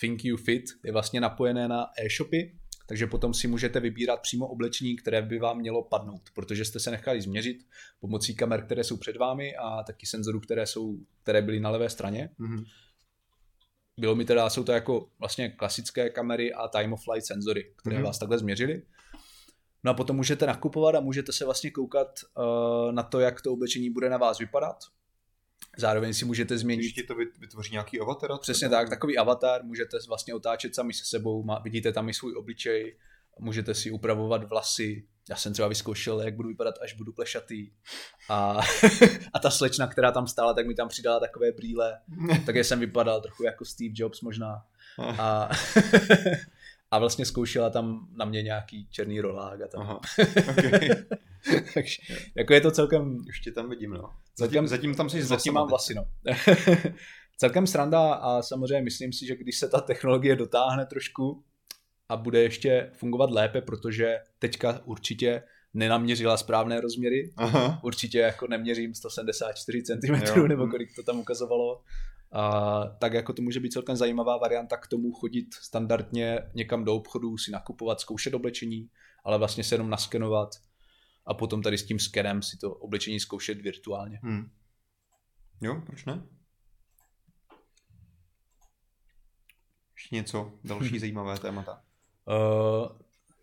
ThinQ 0.00 0.36
Fit 0.36 0.64
je 0.84 0.92
vlastně 0.92 1.20
napojené 1.20 1.68
na 1.68 1.86
e-shopy, 1.98 2.58
takže 2.86 3.06
potom 3.06 3.34
si 3.34 3.48
můžete 3.48 3.80
vybírat 3.80 4.20
přímo 4.20 4.46
oblečení, 4.46 4.96
které 4.96 5.22
by 5.22 5.38
vám 5.38 5.58
mělo 5.58 5.82
padnout, 5.82 6.22
protože 6.34 6.64
jste 6.64 6.80
se 6.80 6.90
nechali 6.90 7.20
změřit 7.20 7.56
pomocí 8.00 8.34
kamer, 8.34 8.64
které 8.64 8.84
jsou 8.84 8.96
před 8.96 9.16
vámi 9.16 9.56
a 9.56 9.82
taky 9.82 10.06
senzorů, 10.06 10.40
které, 10.40 10.66
jsou, 10.66 10.98
které 11.22 11.42
byly 11.42 11.60
na 11.60 11.70
levé 11.70 11.90
straně. 11.90 12.30
Mm-hmm. 12.40 12.64
Bylo 14.00 14.14
mi 14.14 14.24
teda, 14.24 14.50
jsou 14.50 14.64
to 14.64 14.72
jako 14.72 15.08
vlastně 15.18 15.48
klasické 15.48 16.10
kamery 16.10 16.54
a 16.54 16.68
time 16.68 16.92
of 16.92 17.04
flight 17.04 17.26
senzory, 17.26 17.74
které 17.76 17.98
mm-hmm. 17.98 18.04
vás 18.04 18.18
takhle 18.18 18.38
změřily. 18.38 18.82
No 19.84 19.90
a 19.90 19.94
potom 19.94 20.16
můžete 20.16 20.46
nakupovat 20.46 20.94
a 20.94 21.00
můžete 21.00 21.32
se 21.32 21.44
vlastně 21.44 21.70
koukat 21.70 22.20
uh, 22.36 22.92
na 22.92 23.02
to, 23.02 23.20
jak 23.20 23.42
to 23.42 23.52
oblečení 23.52 23.90
bude 23.90 24.10
na 24.10 24.16
vás 24.16 24.38
vypadat. 24.38 24.76
Zároveň 25.78 26.14
si 26.14 26.24
můžete 26.24 26.58
změnit... 26.58 26.82
Ještě 26.82 27.02
to 27.02 27.14
vytvoří 27.14 27.72
nějaký 27.72 28.00
avatar? 28.00 28.38
Přesně 28.40 28.68
tak, 28.68 28.88
takový 28.88 29.18
avatar, 29.18 29.64
můžete 29.64 29.96
vlastně 30.08 30.34
otáčet 30.34 30.74
sami 30.74 30.92
se 30.92 31.04
sebou, 31.04 31.42
má, 31.42 31.58
vidíte 31.58 31.92
tam 31.92 32.08
i 32.08 32.14
svůj 32.14 32.36
obličej, 32.36 32.96
můžete 33.38 33.74
si 33.74 33.90
upravovat 33.90 34.48
vlasy. 34.48 35.06
Já 35.30 35.36
jsem 35.36 35.52
třeba 35.52 35.68
vyzkoušel, 35.68 36.20
jak 36.20 36.36
budu 36.36 36.48
vypadat, 36.48 36.74
až 36.82 36.94
budu 36.94 37.12
plešatý. 37.12 37.70
A, 38.28 38.60
a 39.32 39.38
ta 39.38 39.50
slečna, 39.50 39.86
která 39.86 40.12
tam 40.12 40.26
stála, 40.26 40.54
tak 40.54 40.66
mi 40.66 40.74
tam 40.74 40.88
přidala 40.88 41.20
takové 41.20 41.52
brýle. 41.52 42.00
Takže 42.46 42.64
jsem 42.64 42.80
vypadal 42.80 43.20
trochu 43.20 43.44
jako 43.44 43.64
Steve 43.64 43.94
Jobs 43.96 44.20
možná. 44.20 44.64
A, 44.98 45.50
a 46.94 46.98
vlastně 46.98 47.26
zkoušela 47.26 47.70
tam 47.70 48.08
na 48.16 48.24
mě 48.24 48.42
nějaký 48.42 48.88
černý 48.90 49.20
rolák 49.20 49.60
a 49.60 49.68
tam. 49.68 49.80
Aha, 49.80 50.00
okay. 50.50 50.88
Takže 51.74 51.96
jako 52.36 52.54
je 52.54 52.60
to 52.60 52.70
celkem... 52.70 53.22
Už 53.28 53.40
tě 53.40 53.52
tam 53.52 53.70
vidím, 53.70 53.90
no. 53.90 54.10
Zatím, 54.38 54.68
zatím 54.68 54.94
tam 54.94 55.08
jsi 55.08 55.22
Zatím 55.22 55.52
mám 55.52 55.68
vlasy, 55.68 55.94
no. 55.94 56.04
celkem 57.36 57.66
sranda 57.66 58.14
a 58.14 58.42
samozřejmě 58.42 58.82
myslím 58.82 59.12
si, 59.12 59.26
že 59.26 59.36
když 59.36 59.58
se 59.58 59.68
ta 59.68 59.80
technologie 59.80 60.36
dotáhne 60.36 60.86
trošku 60.86 61.44
a 62.08 62.16
bude 62.16 62.42
ještě 62.42 62.90
fungovat 62.92 63.30
lépe, 63.30 63.60
protože 63.60 64.18
teďka 64.38 64.80
určitě 64.84 65.42
nenaměřila 65.74 66.36
správné 66.36 66.80
rozměry. 66.80 67.32
Aha. 67.36 67.80
Určitě 67.82 68.18
jako 68.18 68.46
neměřím 68.46 68.94
174 68.94 69.82
cm 69.82 70.38
jo. 70.38 70.48
nebo 70.48 70.68
kolik 70.68 70.94
to 70.96 71.02
tam 71.02 71.20
ukazovalo. 71.20 71.82
A, 72.34 72.84
tak 72.98 73.12
jako 73.12 73.32
to 73.32 73.42
může 73.42 73.60
být 73.60 73.72
celkem 73.72 73.96
zajímavá 73.96 74.36
varianta 74.36 74.76
k 74.76 74.86
tomu 74.86 75.12
chodit 75.12 75.54
standardně 75.54 76.38
někam 76.54 76.84
do 76.84 76.94
obchodu, 76.94 77.38
si 77.38 77.50
nakupovat, 77.50 78.00
zkoušet 78.00 78.34
oblečení, 78.34 78.90
ale 79.24 79.38
vlastně 79.38 79.64
se 79.64 79.74
jenom 79.74 79.90
naskenovat 79.90 80.48
a 81.26 81.34
potom 81.34 81.62
tady 81.62 81.78
s 81.78 81.86
tím 81.86 81.98
skenem 81.98 82.42
si 82.42 82.56
to 82.56 82.74
oblečení 82.74 83.20
zkoušet 83.20 83.60
virtuálně. 83.60 84.20
Hmm. 84.22 84.50
Jo, 85.60 85.82
proč 85.86 86.04
ne? 86.04 86.26
Ještě 89.94 90.16
něco, 90.16 90.52
další 90.64 90.90
hmm. 90.90 90.98
zajímavé 90.98 91.38
témata. 91.38 91.82
Uh, 92.26 92.98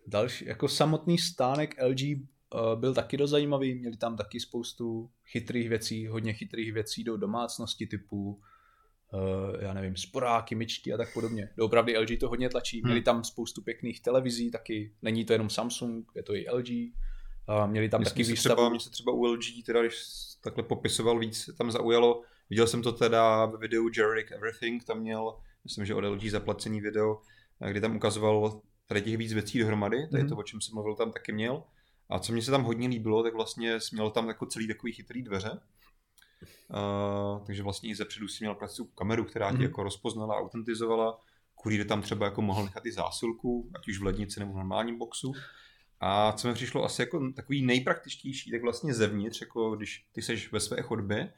další, 0.06 0.44
jako 0.44 0.68
samotný 0.68 1.18
stánek 1.18 1.74
LG 1.82 2.00
uh, 2.00 2.80
byl 2.80 2.94
taky 2.94 3.16
dost 3.16 3.30
zajímavý, 3.30 3.74
měli 3.74 3.96
tam 3.96 4.16
taky 4.16 4.40
spoustu 4.40 5.10
chytrých 5.24 5.68
věcí, 5.68 6.06
hodně 6.06 6.32
chytrých 6.32 6.72
věcí 6.72 7.04
do 7.04 7.16
domácnosti 7.16 7.86
typu 7.86 8.32
uh, 8.32 8.44
já 9.60 9.74
nevím, 9.74 9.96
sporáky, 9.96 10.54
myčky 10.54 10.92
a 10.92 10.96
tak 10.96 11.12
podobně. 11.12 11.48
Doopravdy 11.56 11.98
LG 11.98 12.18
to 12.20 12.28
hodně 12.28 12.48
tlačí. 12.48 12.80
Hmm. 12.80 12.88
Měli 12.88 13.02
tam 13.02 13.24
spoustu 13.24 13.62
pěkných 13.62 14.00
televizí, 14.00 14.50
taky 14.50 14.92
není 15.02 15.24
to 15.24 15.32
jenom 15.32 15.50
Samsung, 15.50 16.12
je 16.14 16.22
to 16.22 16.34
i 16.34 16.46
LG. 16.52 16.68
Uh, 16.68 17.66
měli 17.66 17.88
tam 17.88 18.04
taky 18.04 18.22
výstavu. 18.22 18.54
Třeba, 18.54 18.68
mě 18.68 18.80
se 18.80 18.90
třeba 18.90 19.12
u 19.12 19.24
LG, 19.24 19.64
teda 19.66 19.80
když 19.80 19.96
takhle 20.42 20.62
popisoval 20.62 21.18
víc, 21.18 21.50
tam 21.58 21.70
zaujalo, 21.70 22.22
viděl 22.50 22.66
jsem 22.66 22.82
to 22.82 22.92
teda 22.92 23.46
ve 23.46 23.58
videu 23.58 23.88
Jerick 23.96 24.32
Everything, 24.32 24.84
tam 24.84 24.98
měl, 24.98 25.36
myslím, 25.64 25.84
že 25.84 25.94
od 25.94 26.04
LG 26.04 26.24
zaplacený 26.24 26.80
video, 26.80 27.20
kdy 27.68 27.80
tam 27.80 27.96
ukazoval 27.96 28.60
tady 28.86 29.02
těch 29.02 29.16
víc 29.16 29.32
věcí 29.32 29.58
dohromady, 29.58 30.08
tady 30.08 30.24
mm-hmm. 30.24 30.28
to, 30.28 30.36
o 30.36 30.42
čem 30.42 30.60
jsem 30.60 30.74
mluvil, 30.74 30.94
tam 30.94 31.12
taky 31.12 31.32
měl. 31.32 31.62
A 32.08 32.18
co 32.18 32.32
mě 32.32 32.42
se 32.42 32.50
tam 32.50 32.62
hodně 32.62 32.88
líbilo, 32.88 33.22
tak 33.22 33.34
vlastně 33.34 33.78
měl 33.92 34.10
tam 34.10 34.28
jako 34.28 34.46
celý 34.46 34.68
takový 34.68 34.92
chytrý 34.92 35.22
dveře, 35.22 35.60
Uh, 36.42 37.46
takže 37.46 37.62
vlastně 37.62 37.90
i 37.90 37.94
zepředu 37.94 38.28
si 38.28 38.44
měl 38.44 38.54
klasickou 38.54 38.84
kameru, 38.84 39.24
která 39.24 39.46
mm. 39.46 39.52
tě 39.52 39.58
mhm. 39.58 39.64
jako 39.64 39.82
rozpoznala, 39.82 40.36
autentizovala. 40.36 41.20
Kurýr 41.54 41.86
tam 41.86 42.02
třeba 42.02 42.26
jako 42.26 42.42
mohl 42.42 42.64
nechat 42.64 42.86
i 42.86 42.92
zásilku, 42.92 43.70
ať 43.74 43.88
už 43.88 43.98
v 43.98 44.02
lednici 44.02 44.40
nebo 44.40 44.52
v 44.52 44.56
normálním 44.56 44.98
boxu. 44.98 45.32
A 46.00 46.32
co 46.32 46.48
mi 46.48 46.54
přišlo 46.54 46.84
asi 46.84 47.02
jako 47.02 47.32
takový 47.36 47.62
nejpraktičtější, 47.62 48.50
tak 48.50 48.62
vlastně 48.62 48.94
zevnitř, 48.94 49.40
jako 49.40 49.76
když 49.76 50.06
ty 50.12 50.22
seš 50.22 50.52
ve 50.52 50.60
své 50.60 50.82
chodbě, 50.82 51.32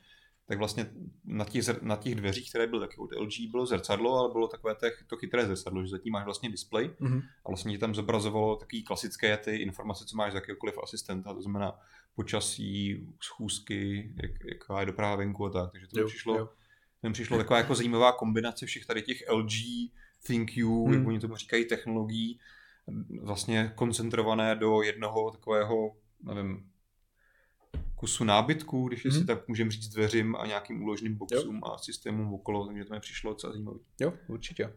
tak 0.46 0.58
vlastně 0.58 0.90
na 1.24 1.44
těch, 1.44 1.82
na 1.82 1.96
těch 1.96 2.14
dveřích, 2.14 2.50
které 2.50 2.66
byly 2.66 2.80
taky 2.80 2.96
od 2.96 3.10
LG, 3.12 3.50
bylo 3.50 3.66
zrcadlo, 3.66 4.18
ale 4.18 4.32
bylo 4.32 4.48
takové 4.48 4.74
to 5.06 5.16
chytré 5.16 5.46
zrcadlo, 5.46 5.82
že 5.82 5.90
zatím 5.90 6.12
máš 6.12 6.24
vlastně 6.24 6.50
display 6.50 6.90
mm-hmm. 7.00 7.22
a 7.44 7.48
vlastně 7.48 7.72
ti 7.72 7.78
tam 7.78 7.94
zobrazovalo 7.94 8.56
takové 8.56 8.82
klasické 8.82 9.36
ty 9.36 9.56
informace, 9.56 10.04
co 10.04 10.16
máš 10.16 10.32
z 10.32 10.34
jakéhokoliv 10.34 10.78
asistenta, 10.82 11.34
to 11.34 11.42
znamená 11.42 11.78
počasí, 12.14 13.06
schůzky, 13.22 14.12
jak, 14.22 14.30
jaká 14.44 14.80
je 14.80 14.86
doprava 14.86 15.16
venku 15.16 15.46
a 15.46 15.50
tak, 15.50 15.72
takže 15.72 15.86
to 15.86 16.00
mi 16.00 16.06
přišlo, 16.06 16.38
jo. 16.38 17.12
přišlo 17.12 17.38
taková 17.38 17.58
jako 17.58 17.74
zajímavá 17.74 18.12
kombinace 18.12 18.66
všech 18.66 18.86
tady 18.86 19.02
těch 19.02 19.24
LG 19.30 19.52
ThinkU, 20.26 20.84
hmm. 20.86 20.94
jak 20.94 21.06
oni 21.06 21.20
tomu 21.20 21.36
říkají, 21.36 21.64
technologií, 21.64 22.40
vlastně 23.22 23.72
koncentrované 23.74 24.56
do 24.56 24.82
jednoho 24.82 25.30
takového, 25.30 25.96
nevím, 26.22 26.70
kusu 28.04 28.24
nábytku, 28.24 28.88
když 28.88 29.06
mm-hmm. 29.06 29.18
si 29.18 29.24
tak 29.24 29.48
můžeme 29.48 29.70
říct 29.70 29.88
dveřím 29.88 30.36
a 30.36 30.46
nějakým 30.46 30.82
úložným 30.82 31.16
boxům 31.16 31.56
jo. 31.56 31.72
a 31.72 31.78
systémům 31.78 32.34
okolo, 32.34 32.66
takže 32.66 32.84
to 32.84 32.94
mi 32.94 33.00
přišlo 33.00 33.32
docela 33.32 33.52
zajímavé. 33.52 33.78
Jo, 34.00 34.12
určitě. 34.28 34.72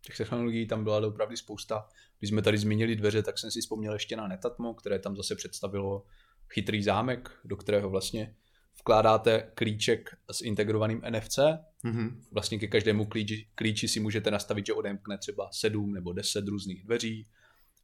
Těch 0.00 0.16
technologií 0.16 0.66
tam 0.66 0.84
byla 0.84 1.06
opravdu 1.06 1.36
spousta. 1.36 1.88
Když 2.18 2.28
jsme 2.28 2.42
tady 2.42 2.58
zmínili 2.58 2.96
dveře, 2.96 3.22
tak 3.22 3.38
jsem 3.38 3.50
si 3.50 3.60
vzpomněl 3.60 3.92
ještě 3.92 4.16
na 4.16 4.28
Netatmo, 4.28 4.74
které 4.74 4.98
tam 4.98 5.16
zase 5.16 5.36
představilo 5.36 6.06
chytrý 6.48 6.82
zámek, 6.82 7.30
do 7.44 7.56
kterého 7.56 7.90
vlastně 7.90 8.34
vkládáte 8.80 9.50
klíček 9.54 10.10
s 10.32 10.40
integrovaným 10.40 11.02
NFC. 11.10 11.38
Mm-hmm. 11.84 12.20
Vlastně 12.32 12.58
ke 12.58 12.66
každému 12.66 13.06
klíči, 13.06 13.48
klíči 13.54 13.88
si 13.88 14.00
můžete 14.00 14.30
nastavit, 14.30 14.66
že 14.66 14.72
odemkne 14.72 15.18
třeba 15.18 15.48
7 15.52 15.92
nebo 15.92 16.12
10 16.12 16.48
různých 16.48 16.84
dveří. 16.84 17.26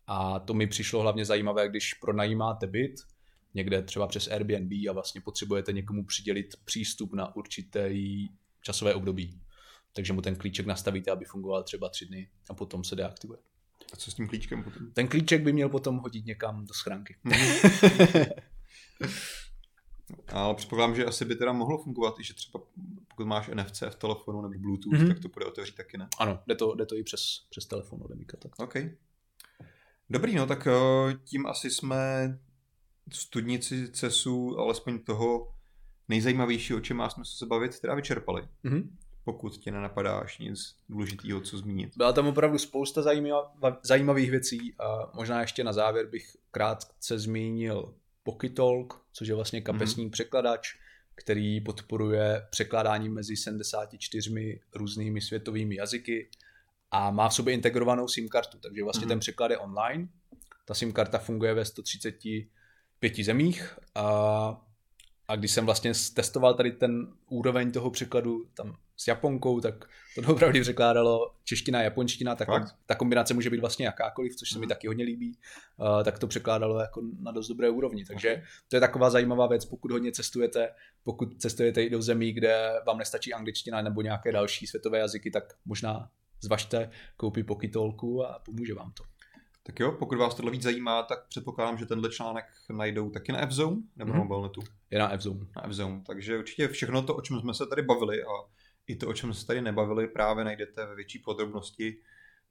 A 0.06 0.38
to 0.38 0.54
mi 0.54 0.66
přišlo 0.66 1.00
hlavně 1.00 1.24
zajímavé, 1.24 1.68
když 1.68 1.94
pronajímáte 1.94 2.66
byt, 2.66 2.94
někde 3.56 3.82
třeba 3.82 4.06
přes 4.06 4.28
Airbnb 4.28 4.72
a 4.90 4.92
vlastně 4.92 5.20
potřebujete 5.20 5.72
někomu 5.72 6.04
přidělit 6.04 6.46
přístup 6.64 7.12
na 7.12 7.36
určité 7.36 7.90
časové 8.62 8.94
období. 8.94 9.40
Takže 9.92 10.12
mu 10.12 10.22
ten 10.22 10.36
klíček 10.36 10.66
nastavíte, 10.66 11.10
aby 11.10 11.24
fungoval 11.24 11.62
třeba 11.62 11.88
tři 11.88 12.06
dny 12.06 12.30
a 12.50 12.54
potom 12.54 12.84
se 12.84 12.96
deaktivuje. 12.96 13.38
A 13.92 13.96
co 13.96 14.10
s 14.10 14.14
tím 14.14 14.28
klíčkem 14.28 14.64
potom? 14.64 14.92
Ten 14.92 15.08
klíček 15.08 15.42
by 15.42 15.52
měl 15.52 15.68
potom 15.68 15.98
hodit 15.98 16.26
někam 16.26 16.66
do 16.66 16.74
schránky. 16.74 17.16
Ale 20.28 20.54
předpokládám, 20.54 20.96
že 20.96 21.04
asi 21.04 21.24
by 21.24 21.34
teda 21.34 21.52
mohlo 21.52 21.82
fungovat 21.82 22.20
i, 22.20 22.24
že 22.24 22.34
třeba 22.34 22.64
pokud 23.08 23.26
máš 23.26 23.50
NFC 23.54 23.82
v 23.90 23.94
telefonu 23.94 24.42
nebo 24.42 24.58
Bluetooth, 24.58 24.94
mm-hmm. 24.94 25.08
tak 25.08 25.20
to 25.20 25.28
bude 25.28 25.46
otevřít 25.46 25.74
taky, 25.74 25.98
ne? 25.98 26.08
Ano, 26.18 26.42
jde 26.46 26.54
to, 26.54 26.74
jde 26.74 26.86
to 26.86 26.96
i 26.96 27.02
přes, 27.02 27.20
přes 27.50 27.66
telefon 27.66 28.00
ode 28.02 28.14
tak. 28.38 28.58
OK. 28.58 28.74
Dobrý, 30.10 30.34
no 30.34 30.46
tak 30.46 30.66
eh, 30.66 31.14
tím 31.24 31.46
asi 31.46 31.70
jsme 31.70 31.98
studnici 33.12 33.88
CESu, 33.92 34.58
alespoň 34.58 34.98
toho 34.98 35.52
nejzajímavějšího, 36.08 36.78
o 36.78 36.82
čem 36.82 36.96
má 36.96 37.10
smysl 37.10 37.36
se 37.36 37.46
bavit, 37.46 37.80
teda 37.80 37.94
vyčerpali. 37.94 38.42
Mm-hmm. 38.64 38.88
Pokud 39.24 39.56
tě 39.56 39.70
nenapadá 39.70 40.18
až 40.18 40.38
nic 40.38 40.76
důležitého, 40.88 41.40
co 41.40 41.58
zmínit. 41.58 41.96
Byla 41.96 42.12
tam 42.12 42.26
opravdu 42.26 42.58
spousta 42.58 43.02
zajímavých 43.82 44.30
věcí 44.30 44.74
a 44.78 45.10
možná 45.14 45.40
ještě 45.40 45.64
na 45.64 45.72
závěr 45.72 46.06
bych 46.06 46.36
krátce 46.50 47.18
zmínil 47.18 47.94
Pokytalk, 48.22 49.06
což 49.12 49.28
je 49.28 49.34
vlastně 49.34 49.60
kapesní 49.60 50.06
mm-hmm. 50.06 50.10
překladač, 50.10 50.74
který 51.14 51.60
podporuje 51.60 52.46
překládání 52.50 53.08
mezi 53.08 53.36
74 53.36 54.60
různými 54.74 55.20
světovými 55.20 55.76
jazyky 55.76 56.30
a 56.90 57.10
má 57.10 57.28
v 57.28 57.34
sobě 57.34 57.54
integrovanou 57.54 58.08
SIM 58.08 58.28
kartu, 58.28 58.58
takže 58.58 58.84
vlastně 58.84 59.04
mm-hmm. 59.04 59.08
ten 59.08 59.20
překlad 59.20 59.50
je 59.50 59.58
online. 59.58 60.08
Ta 60.64 60.74
SIM 60.74 60.92
karta 60.92 61.18
funguje 61.18 61.54
ve 61.54 61.64
130 61.64 62.14
pěti 62.98 63.24
zemích 63.24 63.78
a, 63.94 64.06
a 65.28 65.36
když 65.36 65.50
jsem 65.50 65.64
vlastně 65.64 65.92
testoval 66.14 66.54
tady 66.54 66.72
ten 66.72 67.12
úroveň 67.28 67.72
toho 67.72 67.90
překladu 67.90 68.44
tam 68.54 68.76
s 68.96 69.08
Japonkou, 69.08 69.60
tak 69.60 69.88
to 70.14 70.32
opravdu 70.32 70.60
překládalo 70.60 71.34
čeština 71.44 71.78
a 71.78 71.82
japonština, 71.82 72.34
tak 72.34 72.48
ta 72.86 72.94
kombinace 72.94 73.34
může 73.34 73.50
být 73.50 73.60
vlastně 73.60 73.86
jakákoliv, 73.86 74.36
což 74.36 74.50
se 74.50 74.58
mi 74.58 74.66
mhm. 74.66 74.68
taky 74.68 74.86
hodně 74.86 75.04
líbí, 75.04 75.38
uh, 75.76 76.02
tak 76.04 76.18
to 76.18 76.26
překládalo 76.26 76.80
jako 76.80 77.02
na 77.20 77.32
dost 77.32 77.48
dobré 77.48 77.70
úrovni. 77.70 78.04
Takže 78.04 78.42
to 78.68 78.76
je 78.76 78.80
taková 78.80 79.10
zajímavá 79.10 79.46
věc, 79.46 79.64
pokud 79.64 79.90
hodně 79.90 80.12
cestujete, 80.12 80.68
pokud 81.02 81.40
cestujete 81.40 81.82
i 81.82 81.90
do 81.90 82.02
zemí, 82.02 82.32
kde 82.32 82.72
vám 82.86 82.98
nestačí 82.98 83.32
angličtina 83.32 83.82
nebo 83.82 84.02
nějaké 84.02 84.32
další 84.32 84.66
světové 84.66 84.98
jazyky, 84.98 85.30
tak 85.30 85.54
možná 85.64 86.10
zvažte 86.40 86.90
koupit 87.16 87.46
pokitolku 87.46 88.24
a 88.26 88.38
pomůže 88.38 88.74
vám 88.74 88.92
to. 88.92 89.04
Tak 89.66 89.80
jo, 89.80 89.92
pokud 89.92 90.18
vás 90.18 90.34
tohle 90.34 90.50
víc 90.50 90.62
zajímá, 90.62 91.02
tak 91.02 91.26
předpokládám, 91.28 91.78
že 91.78 91.86
tenhle 91.86 92.10
článek 92.10 92.44
najdou 92.70 93.10
taky 93.10 93.32
na 93.32 93.46
Fzone 93.46 93.76
nebo 93.96 94.10
mm-hmm. 94.10 94.14
na 94.14 94.22
mobilnetu. 94.22 94.60
Je 94.90 94.98
na 94.98 95.16
Fzone. 95.16 95.46
Na 95.56 95.68
Fzone. 95.68 96.02
Takže 96.06 96.38
určitě 96.38 96.68
všechno 96.68 97.02
to, 97.02 97.16
o 97.16 97.20
čem 97.20 97.40
jsme 97.40 97.54
se 97.54 97.66
tady 97.66 97.82
bavili 97.82 98.22
a 98.22 98.50
i 98.86 98.96
to, 98.96 99.08
o 99.08 99.12
čem 99.12 99.34
se 99.34 99.46
tady 99.46 99.60
nebavili, 99.60 100.08
právě 100.08 100.44
najdete 100.44 100.86
ve 100.86 100.94
větší 100.94 101.18
podrobnosti 101.18 101.96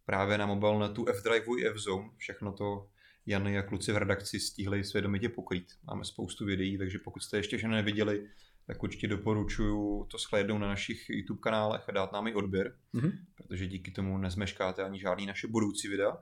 právě 0.05 0.38
na 0.38 0.45
mobilnetu 0.45 1.05
F-Drive 1.07 1.45
i 1.59 1.66
F-Zone. 1.66 2.09
Všechno 2.18 2.53
to 2.53 2.89
Jany 3.26 3.57
a 3.57 3.61
kluci 3.61 3.91
v 3.91 3.97
redakci 3.97 4.39
stihli 4.39 4.84
svědomitě 4.84 5.30
pokrýt. 5.30 5.68
Máme 5.84 6.05
spoustu 6.05 6.45
videí, 6.45 6.78
takže 6.78 6.99
pokud 6.99 7.24
jste 7.24 7.38
ještě 7.38 7.57
všechno 7.57 7.76
neviděli, 7.76 8.28
tak 8.68 8.84
určitě 8.84 9.07
doporučuji 9.07 10.05
to 10.05 10.18
shlédnout 10.18 10.61
na 10.61 10.68
našich 10.68 11.09
YouTube 11.09 11.39
kanálech 11.39 11.89
a 11.89 11.91
dát 11.91 12.11
nám 12.11 12.28
i 12.28 12.34
odběr, 12.34 12.76
mm-hmm. 12.93 13.11
protože 13.36 13.68
díky 13.68 13.91
tomu 13.91 14.18
nezmeškáte 14.18 14.84
ani 14.84 14.99
žádný 14.99 15.26
naše 15.26 15.47
budoucí 15.47 15.88
videa. 15.88 16.18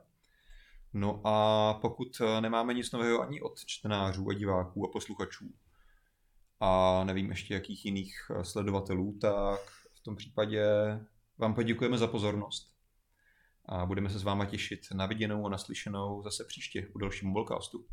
No 0.94 1.20
a 1.24 1.74
pokud 1.74 2.20
eh, 2.20 2.40
nemáme 2.40 2.74
nic 2.74 2.92
nového 2.92 3.20
ani 3.20 3.40
od 3.40 3.64
čtenářů 3.64 4.30
a 4.30 4.34
diváků 4.34 4.88
a 4.88 4.92
posluchačů 4.92 5.54
a 6.60 7.04
nevím 7.04 7.30
ještě 7.30 7.54
jakých 7.54 7.84
jiných 7.84 8.30
eh, 8.30 8.44
sledovatelů, 8.44 9.18
tak 9.20 9.60
v 9.94 10.02
tom 10.02 10.16
případě 10.16 10.66
vám 11.38 11.54
poděkujeme 11.54 11.98
za 11.98 12.06
pozornost 12.06 12.74
a 13.66 13.86
budeme 13.86 14.10
se 14.10 14.18
s 14.18 14.22
váma 14.22 14.46
těšit 14.46 14.80
na 14.94 15.06
viděnou 15.06 15.46
a 15.46 15.48
naslyšenou 15.48 16.22
zase 16.22 16.44
příště 16.44 16.88
u 16.94 16.98
dalšímu 16.98 17.32
Mobilecastu. 17.32 17.86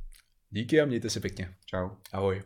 Díky 0.49 0.81
a 0.81 0.85
mějte 0.85 1.09
se 1.09 1.19
pěkně. 1.19 1.55
Čau. 1.65 1.89
Ahoj. 2.11 2.43